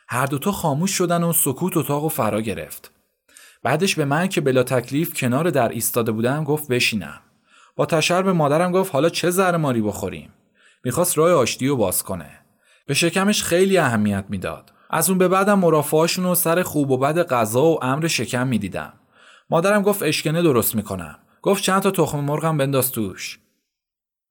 هر 0.09 0.27
دوتا 0.27 0.53
خاموش 0.53 0.91
شدن 0.91 1.23
و 1.23 1.33
سکوت 1.33 1.77
اتاق 1.77 2.05
و 2.05 2.09
فرا 2.09 2.41
گرفت. 2.41 2.91
بعدش 3.62 3.95
به 3.95 4.05
من 4.05 4.29
که 4.29 4.41
بلا 4.41 4.62
تکلیف 4.62 5.15
کنار 5.15 5.51
در 5.51 5.69
ایستاده 5.69 6.12
بودم 6.12 6.45
گفت 6.45 6.69
بشینم. 6.69 7.21
با 7.77 7.87
تشر 7.87 8.23
به 8.23 8.33
مادرم 8.33 8.73
گفت 8.73 8.93
حالا 8.93 9.09
چه 9.09 9.31
زهر 9.31 9.57
ماری 9.57 9.83
بخوریم. 9.83 10.33
می‌خواست 10.85 11.19
راه 11.19 11.33
آشتی 11.33 11.69
رو 11.69 11.77
باز 11.77 12.03
کنه. 12.03 12.43
به 12.87 12.95
شکمش 12.95 13.43
خیلی 13.43 13.78
اهمیت 13.78 14.24
می‌داد. 14.28 14.72
از 14.91 15.09
اون 15.11 15.18
به 15.18 15.28
بعدم 15.28 15.59
مرافعاشون 15.59 16.26
و 16.26 16.35
سر 16.35 16.62
خوب 16.62 16.91
و 16.91 16.99
بد 16.99 17.28
غذا 17.28 17.64
و 17.64 17.85
امر 17.85 18.07
شکم 18.07 18.47
می‌دیدم. 18.47 18.93
مادرم 19.51 19.82
گفت 19.82 20.03
اشکنه 20.03 20.43
درست 20.43 20.74
می‌کنم. 20.74 21.18
گفت 21.43 21.62
چند 21.62 21.82
تا 21.82 21.91
تخم 21.91 22.20
مرغم 22.20 22.57
بنداز 22.57 22.93
توش. 22.93 23.39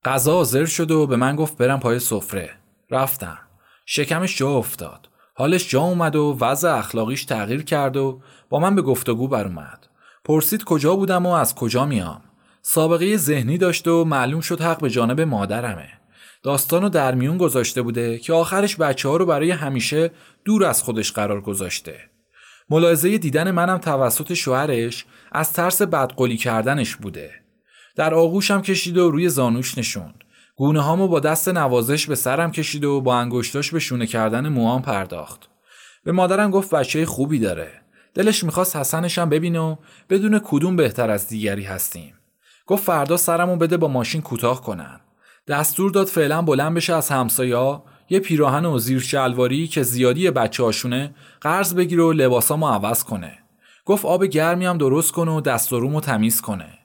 غذا 0.04 0.32
حاضر 0.32 0.64
شد 0.64 0.90
و 0.90 1.06
به 1.06 1.16
من 1.16 1.36
گفت 1.36 1.56
برم 1.56 1.80
پای 1.80 1.98
سفره. 1.98 2.50
رفتم. 2.90 3.38
شکمش 3.86 4.38
جا 4.38 4.50
افتاد. 4.50 5.08
حالش 5.34 5.68
جا 5.68 5.80
اومد 5.80 6.16
و 6.16 6.36
وضع 6.40 6.78
اخلاقیش 6.78 7.24
تغییر 7.24 7.64
کرد 7.64 7.96
و 7.96 8.20
با 8.48 8.58
من 8.58 8.74
به 8.74 8.82
گفتگو 8.82 9.28
بر 9.28 9.44
اومد. 9.44 9.86
پرسید 10.24 10.64
کجا 10.64 10.96
بودم 10.96 11.26
و 11.26 11.30
از 11.30 11.54
کجا 11.54 11.84
میام. 11.84 12.20
سابقه 12.62 13.16
ذهنی 13.16 13.58
داشت 13.58 13.88
و 13.88 14.04
معلوم 14.04 14.40
شد 14.40 14.60
حق 14.60 14.80
به 14.80 14.90
جانب 14.90 15.20
مادرمه. 15.20 15.88
داستانو 16.44 16.88
در 16.88 17.14
میون 17.14 17.38
گذاشته 17.38 17.82
بوده 17.82 18.18
که 18.18 18.32
آخرش 18.32 18.76
بچه 18.76 19.08
ها 19.08 19.16
رو 19.16 19.26
برای 19.26 19.50
همیشه 19.50 20.10
دور 20.44 20.64
از 20.64 20.82
خودش 20.82 21.12
قرار 21.12 21.40
گذاشته. 21.40 22.00
ملاحظه 22.70 23.18
دیدن 23.18 23.50
منم 23.50 23.78
توسط 23.78 24.34
شوهرش 24.34 25.06
از 25.32 25.52
ترس 25.52 25.82
بدقلی 25.82 26.36
کردنش 26.36 26.96
بوده. 26.96 27.30
در 27.96 28.14
آغوشم 28.14 28.62
کشید 28.62 28.98
و 28.98 29.10
روی 29.10 29.28
زانوش 29.28 29.78
نشوند. 29.78 30.24
گونه 30.56 30.80
هامو 30.80 31.08
با 31.08 31.20
دست 31.20 31.48
نوازش 31.48 32.06
به 32.06 32.14
سرم 32.14 32.50
کشید 32.50 32.84
و 32.84 33.00
با 33.00 33.16
انگشتاش 33.16 33.70
به 33.70 33.78
شونه 33.78 34.06
کردن 34.06 34.48
موام 34.48 34.82
پرداخت. 34.82 35.48
به 36.04 36.12
مادرم 36.12 36.50
گفت 36.50 36.70
بچه 36.70 37.06
خوبی 37.06 37.38
داره. 37.38 37.70
دلش 38.14 38.44
می‌خواست 38.44 38.76
حسنشم 38.76 39.28
ببینه 39.28 39.60
و 39.60 39.76
بدون 40.10 40.40
کدوم 40.44 40.76
بهتر 40.76 41.10
از 41.10 41.28
دیگری 41.28 41.64
هستیم. 41.64 42.14
گفت 42.66 42.84
فردا 42.84 43.16
سرمو 43.16 43.56
بده 43.56 43.76
با 43.76 43.88
ماشین 43.88 44.22
کوتاه 44.22 44.62
کنن. 44.62 45.00
دستور 45.48 45.90
داد 45.90 46.06
فعلا 46.06 46.42
بلند 46.42 46.74
بشه 46.74 46.94
از 46.94 47.08
همسایا 47.08 47.82
یه 48.10 48.20
پیراهن 48.20 48.64
و 48.64 48.78
زیر 48.78 49.00
شلواری 49.00 49.66
که 49.66 49.82
زیادی 49.82 50.30
بچه 50.30 50.62
هاشونه 50.62 51.14
قرض 51.40 51.74
بگیره 51.74 52.02
و 52.02 52.12
لباسامو 52.12 52.68
عوض 52.68 53.04
کنه. 53.04 53.38
گفت 53.84 54.04
آب 54.04 54.24
گرمی 54.24 54.66
هم 54.66 54.78
درست 54.78 55.12
کنه 55.12 55.32
و 55.32 55.40
دست 55.40 55.72
و 55.72 55.80
رومو 55.80 56.00
تمیز 56.00 56.40
کنه. 56.40 56.78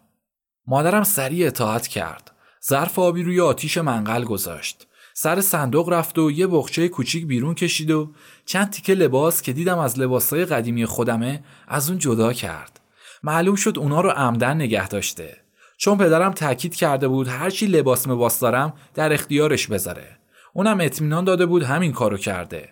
مادرم 0.68 1.04
سریع 1.04 1.48
اطاعت 1.48 1.88
کرد. 1.88 2.32
ظرف 2.70 3.00
آبی 3.00 3.24
روی 3.24 3.42
آتیش 3.42 3.78
منقل 3.78 4.24
گذاشت. 4.24 4.88
سر 5.14 5.42
صندوق 5.42 5.90
رفت 5.90 6.18
و 6.18 6.32
یه 6.32 6.48
بخچه 6.48 6.88
کوچیک 6.88 7.26
بیرون 7.26 7.56
کشید 7.56 7.92
و 7.92 8.12
چند 8.46 8.70
تیکه 8.70 8.94
لباس 8.94 9.42
که 9.42 9.54
دیدم 9.54 9.80
از 9.80 10.00
لباسای 10.00 10.46
قدیمی 10.46 10.86
خودمه 10.86 11.44
از 11.68 11.90
اون 11.90 12.00
جدا 12.00 12.34
کرد. 12.34 12.80
معلوم 13.24 13.56
شد 13.56 13.80
اونا 13.80 14.02
رو 14.02 14.10
عمدن 14.10 14.54
نگه 14.54 14.88
داشته. 14.88 15.38
چون 15.82 15.98
پدرم 15.98 16.32
تاکید 16.32 16.76
کرده 16.76 17.08
بود 17.08 17.28
هرچی 17.28 17.66
لباس 17.66 18.08
مباس 18.08 18.40
دارم 18.40 18.74
در 18.94 19.14
اختیارش 19.14 19.68
بذاره. 19.68 20.18
اونم 20.54 20.78
اطمینان 20.82 21.24
داده 21.24 21.46
بود 21.46 21.64
همین 21.64 21.92
کارو 21.92 22.18
کرده. 22.18 22.70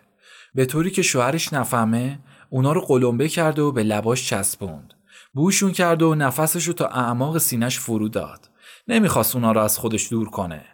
به 0.55 0.65
طوری 0.65 0.91
که 0.91 1.01
شوهرش 1.01 1.53
نفهمه 1.53 2.19
اونا 2.49 2.71
رو 2.71 2.81
قلمبه 2.81 3.29
کرد 3.29 3.59
و 3.59 3.71
به 3.71 3.83
لباش 3.83 4.29
چسبوند. 4.29 4.93
بوشون 5.33 5.71
کرد 5.71 6.01
و 6.01 6.15
نفسش 6.15 6.67
رو 6.67 6.73
تا 6.73 6.87
اعماق 6.87 7.37
سینش 7.37 7.79
فرو 7.79 8.09
داد. 8.09 8.49
نمی‌خواست 8.87 9.35
اونا 9.35 9.51
رو 9.51 9.61
از 9.61 9.77
خودش 9.77 10.11
دور 10.11 10.29
کنه. 10.29 10.65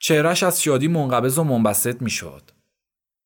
چهرش 0.00 0.42
از 0.42 0.62
شادی 0.62 0.88
منقبض 0.88 1.38
و 1.38 1.44
منبسط 1.44 2.02
می‌شد. 2.02 2.50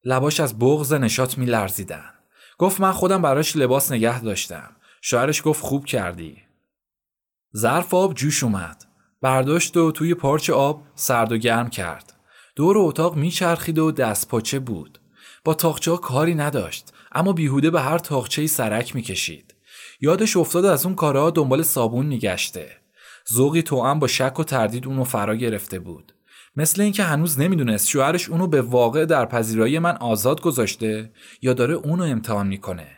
لباش 0.04 0.40
از 0.40 0.58
بغز 0.58 0.92
نشات 0.92 1.38
میلرزیدن. 1.38 2.10
گفت 2.58 2.80
من 2.80 2.92
خودم 2.92 3.22
براش 3.22 3.56
لباس 3.56 3.92
نگه 3.92 4.20
داشتم. 4.20 4.70
شوهرش 5.02 5.42
گفت 5.44 5.62
خوب 5.62 5.84
کردی. 5.84 6.45
ظرف 7.56 7.94
آب 7.94 8.14
جوش 8.14 8.42
اومد. 8.42 8.84
برداشت 9.22 9.76
و 9.76 9.92
توی 9.92 10.14
پارچ 10.14 10.50
آب 10.50 10.82
سرد 10.94 11.32
و 11.32 11.36
گرم 11.36 11.70
کرد. 11.70 12.12
دور 12.56 12.78
اتاق 12.78 13.16
میچرخید 13.16 13.78
و 13.78 13.92
دست 13.92 14.28
پاچه 14.28 14.58
بود. 14.58 14.98
با 15.44 15.54
تاخچه 15.54 15.96
کاری 15.96 16.34
نداشت 16.34 16.92
اما 17.12 17.32
بیهوده 17.32 17.70
به 17.70 17.80
هر 17.80 17.98
تاخچه 17.98 18.46
سرک 18.46 18.94
می‌کشید. 18.94 19.54
یادش 20.00 20.36
افتاد 20.36 20.64
از 20.64 20.86
اون 20.86 20.94
کارها 20.94 21.30
دنبال 21.30 21.62
صابون 21.62 22.06
میگشته. 22.06 22.70
ذوقی 23.32 23.62
توأم 23.62 23.98
با 23.98 24.06
شک 24.06 24.40
و 24.40 24.44
تردید 24.44 24.86
اونو 24.86 25.04
فرا 25.04 25.36
گرفته 25.36 25.78
بود. 25.78 26.12
مثل 26.56 26.82
اینکه 26.82 27.02
هنوز 27.02 27.40
نمی‌دونست 27.40 27.88
شوهرش 27.88 28.28
اونو 28.28 28.46
به 28.46 28.62
واقع 28.62 29.04
در 29.04 29.26
پذیرایی 29.26 29.78
من 29.78 29.96
آزاد 29.96 30.40
گذاشته 30.40 31.12
یا 31.42 31.52
داره 31.52 31.74
اونو 31.74 32.04
امتحان 32.04 32.46
می‌کنه. 32.46 32.88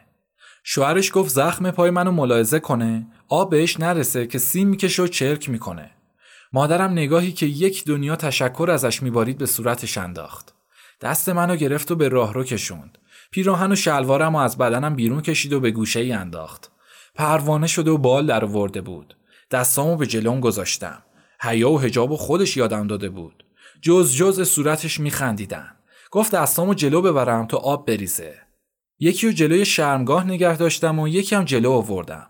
شوهرش 0.64 1.10
گفت 1.14 1.30
زخم 1.30 1.70
پای 1.70 1.90
منو 1.90 2.10
ملاحظه 2.10 2.60
کنه 2.60 3.06
آب 3.28 3.50
بهش 3.50 3.80
نرسه 3.80 4.26
که 4.26 4.38
سیم 4.38 4.68
می‌کشه 4.68 5.02
و 5.02 5.06
چرک 5.06 5.50
می‌کنه. 5.50 5.90
مادرم 6.52 6.92
نگاهی 6.92 7.32
که 7.32 7.46
یک 7.46 7.84
دنیا 7.84 8.16
تشکر 8.16 8.68
ازش 8.72 9.02
میبارید 9.02 9.38
به 9.38 9.46
صورتش 9.46 9.98
انداخت. 9.98 10.54
دست 11.00 11.28
منو 11.28 11.56
گرفت 11.56 11.90
و 11.90 11.96
به 11.96 12.08
راهرو 12.08 12.44
کشوند. 12.44 12.98
پیراهن 13.30 13.72
و 13.72 13.76
شلوارم 13.76 14.34
و 14.34 14.38
از 14.38 14.58
بدنم 14.58 14.96
بیرون 14.96 15.20
کشید 15.20 15.52
و 15.52 15.60
به 15.60 15.70
گوشه 15.70 16.00
ای 16.00 16.12
انداخت. 16.12 16.70
پروانه 17.14 17.66
شده 17.66 17.90
و 17.90 17.98
بال 17.98 18.26
در 18.26 18.44
ورده 18.44 18.80
بود. 18.80 19.16
دستامو 19.50 19.96
به 19.96 20.06
جلوم 20.06 20.40
گذاشتم. 20.40 21.02
حیا 21.40 21.70
و 21.70 21.80
هجاب 21.80 22.10
و 22.10 22.16
خودش 22.16 22.56
یادم 22.56 22.86
داده 22.86 23.08
بود. 23.08 23.44
جز 23.82 24.14
جز 24.14 24.48
صورتش 24.48 25.00
میخندیدن. 25.00 25.70
گفت 26.10 26.34
دستامو 26.34 26.74
جلو 26.74 27.02
ببرم 27.02 27.46
تا 27.46 27.56
آب 27.56 27.86
بریزه. 27.86 28.34
یکی 28.98 29.26
رو 29.26 29.32
جلوی 29.32 29.64
شرمگاه 29.64 30.26
نگه 30.26 30.56
داشتم 30.56 30.98
و 30.98 31.08
یکی 31.08 31.34
هم 31.34 31.44
جلو 31.44 31.70
آوردم. 31.70 32.26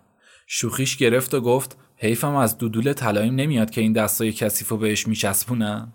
شوخیش 0.51 0.97
گرفت 0.97 1.35
و 1.35 1.41
گفت 1.41 1.77
حیفم 1.97 2.35
از 2.35 2.59
دودول 2.59 2.93
طلایم 2.93 3.35
نمیاد 3.35 3.71
که 3.71 3.81
این 3.81 3.93
دستای 3.93 4.33
کثیفو 4.33 4.77
بهش 4.77 5.07
میچسبونم. 5.07 5.93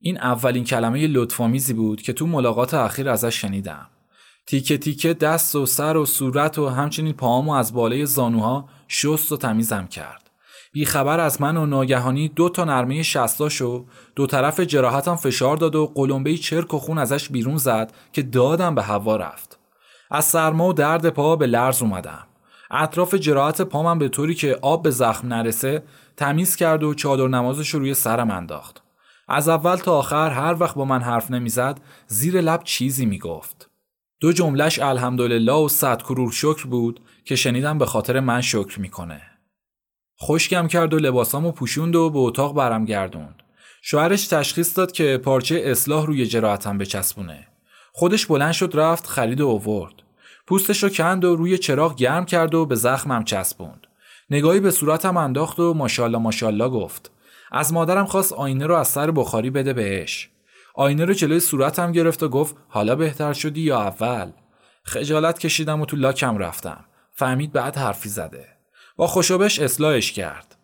این 0.00 0.18
اولین 0.18 0.64
کلمه 0.64 1.06
لطفامیزی 1.06 1.72
بود 1.72 2.02
که 2.02 2.12
تو 2.12 2.26
ملاقات 2.26 2.74
اخیر 2.74 3.08
ازش 3.08 3.40
شنیدم. 3.40 3.86
تیکه 4.46 4.78
تیکه 4.78 5.14
دست 5.14 5.56
و 5.56 5.66
سر 5.66 5.96
و 5.96 6.06
صورت 6.06 6.58
و 6.58 6.68
همچنین 6.68 7.12
پاهامو 7.12 7.52
از 7.52 7.74
بالای 7.74 8.06
زانوها 8.06 8.68
شست 8.88 9.32
و 9.32 9.36
تمیزم 9.36 9.86
کرد. 9.86 10.30
بیخبر 10.72 11.20
از 11.20 11.40
من 11.40 11.56
و 11.56 11.66
ناگهانی 11.66 12.28
دو 12.28 12.48
تا 12.48 12.64
نرمه 12.64 13.02
شستاشو 13.02 13.86
دو 14.16 14.26
طرف 14.26 14.60
جراحتم 14.60 15.16
فشار 15.16 15.56
داد 15.56 15.74
و 15.74 15.86
قلمبه 15.86 16.36
چرک 16.36 16.74
و 16.74 16.78
خون 16.78 16.98
ازش 16.98 17.28
بیرون 17.28 17.56
زد 17.56 17.92
که 18.12 18.22
دادم 18.22 18.74
به 18.74 18.82
هوا 18.82 19.16
رفت. 19.16 19.58
از 20.10 20.24
سرما 20.24 20.68
و 20.68 20.72
درد 20.72 21.08
پا 21.08 21.36
به 21.36 21.46
لرز 21.46 21.82
اومدم. 21.82 22.26
اطراف 22.76 23.14
جراحت 23.14 23.62
پامم 23.62 23.98
به 23.98 24.08
طوری 24.08 24.34
که 24.34 24.58
آب 24.62 24.82
به 24.82 24.90
زخم 24.90 25.28
نرسه 25.28 25.82
تمیز 26.16 26.56
کرد 26.56 26.82
و 26.82 26.94
چادر 26.94 27.28
نمازش 27.28 27.68
رو 27.68 27.80
روی 27.80 27.94
سرم 27.94 28.30
انداخت. 28.30 28.82
از 29.28 29.48
اول 29.48 29.76
تا 29.76 29.98
آخر 29.98 30.30
هر 30.30 30.56
وقت 30.60 30.74
با 30.74 30.84
من 30.84 31.02
حرف 31.02 31.30
نمی‌زد 31.30 31.80
زیر 32.06 32.40
لب 32.40 32.64
چیزی 32.64 33.06
می‌گفت. 33.06 33.70
دو 34.20 34.32
جملش 34.32 34.78
الحمدلله 34.78 35.52
و 35.52 35.68
صد 35.68 36.02
کرور 36.02 36.32
شکر 36.32 36.66
بود 36.66 37.00
که 37.24 37.36
شنیدم 37.36 37.78
به 37.78 37.86
خاطر 37.86 38.20
من 38.20 38.40
شکر 38.40 38.80
می‌کنه. 38.80 39.20
خشکم 40.22 40.68
کرد 40.68 40.94
و 40.94 40.98
لباسامو 40.98 41.52
پوشوند 41.52 41.96
و 41.96 42.10
به 42.10 42.18
اتاق 42.18 42.54
برم 42.54 42.84
گردوند. 42.84 43.42
شوهرش 43.82 44.28
تشخیص 44.28 44.78
داد 44.78 44.92
که 44.92 45.20
پارچه 45.24 45.62
اصلاح 45.64 46.06
روی 46.06 46.26
جراحتم 46.26 46.78
بچسبونه. 46.78 47.46
خودش 47.92 48.26
بلند 48.26 48.52
شد 48.52 48.70
رفت 48.74 49.06
خرید 49.06 49.40
و 49.40 49.46
اوورد. 49.46 50.03
پوستش 50.46 50.82
رو 50.82 50.88
کند 50.88 51.24
و 51.24 51.36
روی 51.36 51.58
چراغ 51.58 51.96
گرم 51.96 52.24
کرد 52.24 52.54
و 52.54 52.66
به 52.66 52.74
زخمم 52.74 53.24
چسبوند. 53.24 53.86
نگاهی 54.30 54.60
به 54.60 54.70
صورتم 54.70 55.16
انداخت 55.16 55.60
و 55.60 55.74
ماشاءالله 55.74 56.18
ماشاءالله 56.18 56.68
گفت. 56.68 57.10
از 57.52 57.72
مادرم 57.72 58.06
خواست 58.06 58.32
آینه 58.32 58.66
رو 58.66 58.74
از 58.74 58.88
سر 58.88 59.10
بخاری 59.10 59.50
بده 59.50 59.72
بهش. 59.72 60.30
آینه 60.74 61.04
رو 61.04 61.14
جلوی 61.14 61.40
صورتم 61.40 61.92
گرفت 61.92 62.22
و 62.22 62.28
گفت 62.28 62.56
حالا 62.68 62.96
بهتر 62.96 63.32
شدی 63.32 63.60
یا 63.60 63.80
اول 63.80 64.30
خجالت 64.84 65.38
کشیدم 65.38 65.80
و 65.80 65.86
تو 65.86 65.96
لاکم 65.96 66.38
رفتم 66.38 66.84
فهمید 67.12 67.52
بعد 67.52 67.76
حرفی 67.76 68.08
زده 68.08 68.48
با 68.96 69.06
خوشابش 69.06 69.58
اصلاحش 69.58 70.12
کرد 70.12 70.56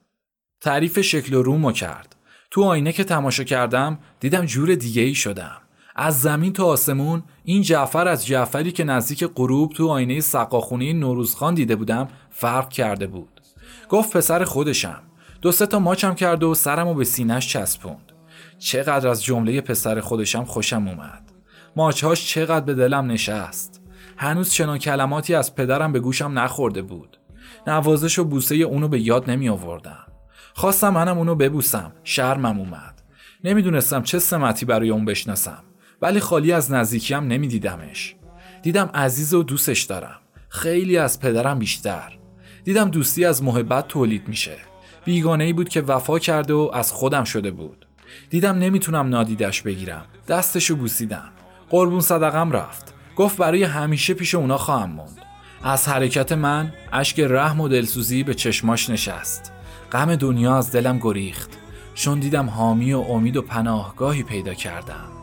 تعریف 0.60 1.00
شکل 1.00 1.34
و 1.34 1.42
رومو 1.42 1.72
کرد 1.72 2.16
تو 2.50 2.64
آینه 2.64 2.92
که 2.92 3.04
تماشا 3.04 3.44
کردم 3.44 3.98
دیدم 4.20 4.46
جور 4.46 4.74
دیگه 4.74 5.02
ای 5.02 5.14
شدم 5.14 5.60
از 5.96 6.20
زمین 6.20 6.52
تا 6.52 6.64
آسمون 6.64 7.22
این 7.44 7.62
جعفر 7.62 8.08
از 8.08 8.26
جعفری 8.26 8.72
که 8.72 8.84
نزدیک 8.84 9.24
غروب 9.24 9.72
تو 9.72 9.88
آینه 9.88 10.20
سقاخونه 10.20 10.92
نوروزخان 10.92 11.54
دیده 11.54 11.76
بودم 11.76 12.08
فرق 12.30 12.68
کرده 12.68 13.06
بود. 13.06 13.40
گفت 13.88 14.16
پسر 14.16 14.44
خودشم. 14.44 15.02
دو 15.42 15.52
سه 15.52 15.66
تا 15.66 15.78
ماچم 15.78 16.14
کرد 16.14 16.42
و 16.42 16.54
سرمو 16.54 16.94
به 16.94 17.04
سینش 17.04 17.48
چسبوند. 17.48 18.12
چقدر 18.58 19.08
از 19.08 19.24
جمله 19.24 19.60
پسر 19.60 20.00
خودشم 20.00 20.44
خوشم 20.44 20.88
اومد. 20.88 21.32
ماچهاش 21.76 22.28
چقدر 22.28 22.64
به 22.64 22.74
دلم 22.74 23.06
نشست. 23.10 23.82
هنوز 24.16 24.52
چنان 24.52 24.78
کلماتی 24.78 25.34
از 25.34 25.54
پدرم 25.54 25.92
به 25.92 26.00
گوشم 26.00 26.38
نخورده 26.38 26.82
بود. 26.82 27.18
نوازش 27.66 28.18
و 28.18 28.24
بوسه 28.24 28.54
اونو 28.54 28.88
به 28.88 29.00
یاد 29.00 29.30
نمی 29.30 29.48
آوردم. 29.48 30.06
خواستم 30.54 30.88
منم 30.88 31.18
اونو 31.18 31.34
ببوسم. 31.34 31.92
شرمم 32.04 32.58
اومد. 32.58 33.02
نمی‌دونستم 33.44 34.02
چه 34.02 34.18
سمتی 34.18 34.66
برای 34.66 34.90
اون 34.90 35.04
بشناسم. 35.04 35.64
ولی 36.02 36.20
خالی 36.20 36.52
از 36.52 36.72
نزدیکیم 36.72 37.18
نمیدیدمش. 37.18 38.14
دیدم 38.62 38.90
عزیز 38.94 39.34
و 39.34 39.42
دوستش 39.42 39.82
دارم. 39.82 40.20
خیلی 40.48 40.96
از 40.98 41.20
پدرم 41.20 41.58
بیشتر. 41.58 42.18
دیدم 42.64 42.90
دوستی 42.90 43.24
از 43.24 43.42
محبت 43.42 43.88
تولید 43.88 44.28
میشه. 44.28 44.56
بیگانه 45.04 45.44
ای 45.44 45.52
بود 45.52 45.68
که 45.68 45.80
وفا 45.80 46.18
کرده 46.18 46.54
و 46.54 46.70
از 46.74 46.92
خودم 46.92 47.24
شده 47.24 47.50
بود. 47.50 47.86
دیدم 48.30 48.58
نمی‌تونم 48.58 49.08
نادیدش 49.08 49.62
بگیرم. 49.62 50.04
دستشو 50.28 50.76
بوسیدم. 50.76 51.28
قربون 51.70 52.00
صدقم 52.00 52.52
رفت. 52.52 52.94
گفت 53.16 53.36
برای 53.36 53.62
همیشه 53.62 54.14
پیش 54.14 54.34
اونا 54.34 54.58
خواهم 54.58 54.90
موند. 54.90 55.18
از 55.62 55.88
حرکت 55.88 56.32
من 56.32 56.72
اشک 56.92 57.20
رحم 57.20 57.60
و 57.60 57.68
دلسوزی 57.68 58.22
به 58.22 58.34
چشماش 58.34 58.90
نشست. 58.90 59.52
غم 59.92 60.16
دنیا 60.16 60.56
از 60.56 60.72
دلم 60.72 60.98
گریخت. 60.98 61.50
چون 61.94 62.20
دیدم 62.20 62.50
حامی 62.50 62.92
و 62.92 63.00
امید 63.00 63.36
و 63.36 63.42
پناهگاهی 63.42 64.22
پیدا 64.22 64.54
کردم. 64.54 65.19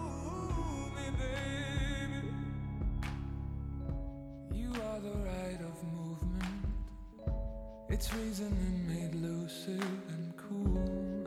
It's 7.89 8.13
reasoning 8.13 8.85
made 8.85 9.15
lucid 9.15 9.81
and 9.81 10.33
cool. 10.35 10.77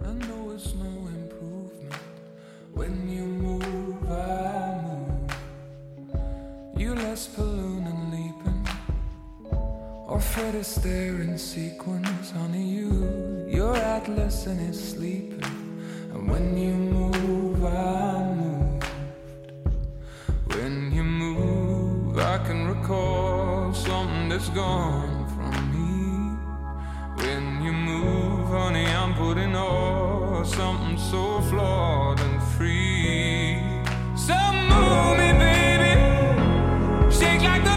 I 0.04 0.12
know 0.26 0.50
it's 0.50 0.74
no 0.74 1.08
improvement 1.08 1.94
when 2.74 3.08
you 3.08 3.24
move. 3.24 4.11
I 4.11 4.78
move. 4.84 5.32
You 6.76 6.94
less 6.94 7.28
balloon 7.28 7.86
and 7.86 8.11
leaping, 8.12 8.68
or 10.06 10.20
Fred 10.20 10.54
Astaire 10.54 11.22
in 11.22 11.38
sequence. 11.38 12.30
Honey, 12.32 12.68
you, 12.68 13.46
your 13.48 13.74
atlas 13.74 14.46
and 14.46 14.61
is 14.61 14.78
sleeping, 14.92 15.42
and 16.12 16.30
when 16.30 16.58
you 16.58 16.74
move, 16.74 17.64
I 17.64 18.34
move. 18.34 18.84
When 20.48 20.92
you 20.92 21.04
move, 21.04 22.18
I 22.18 22.36
can 22.46 22.68
recall 22.68 23.72
something 23.72 24.28
that's 24.28 24.50
gone. 24.50 25.19
When 27.22 27.62
you 27.62 27.72
move, 27.72 28.48
honey, 28.48 28.86
I'm 28.86 29.14
putting 29.14 29.54
all 29.54 30.42
something 30.44 30.96
so 30.96 31.40
flawed 31.42 32.18
and 32.20 32.42
free. 32.54 33.58
So 34.16 34.34
move 34.70 35.18
me, 35.18 35.32
baby. 35.44 35.92
Shake 37.12 37.42
like 37.42 37.62
the 37.64 37.76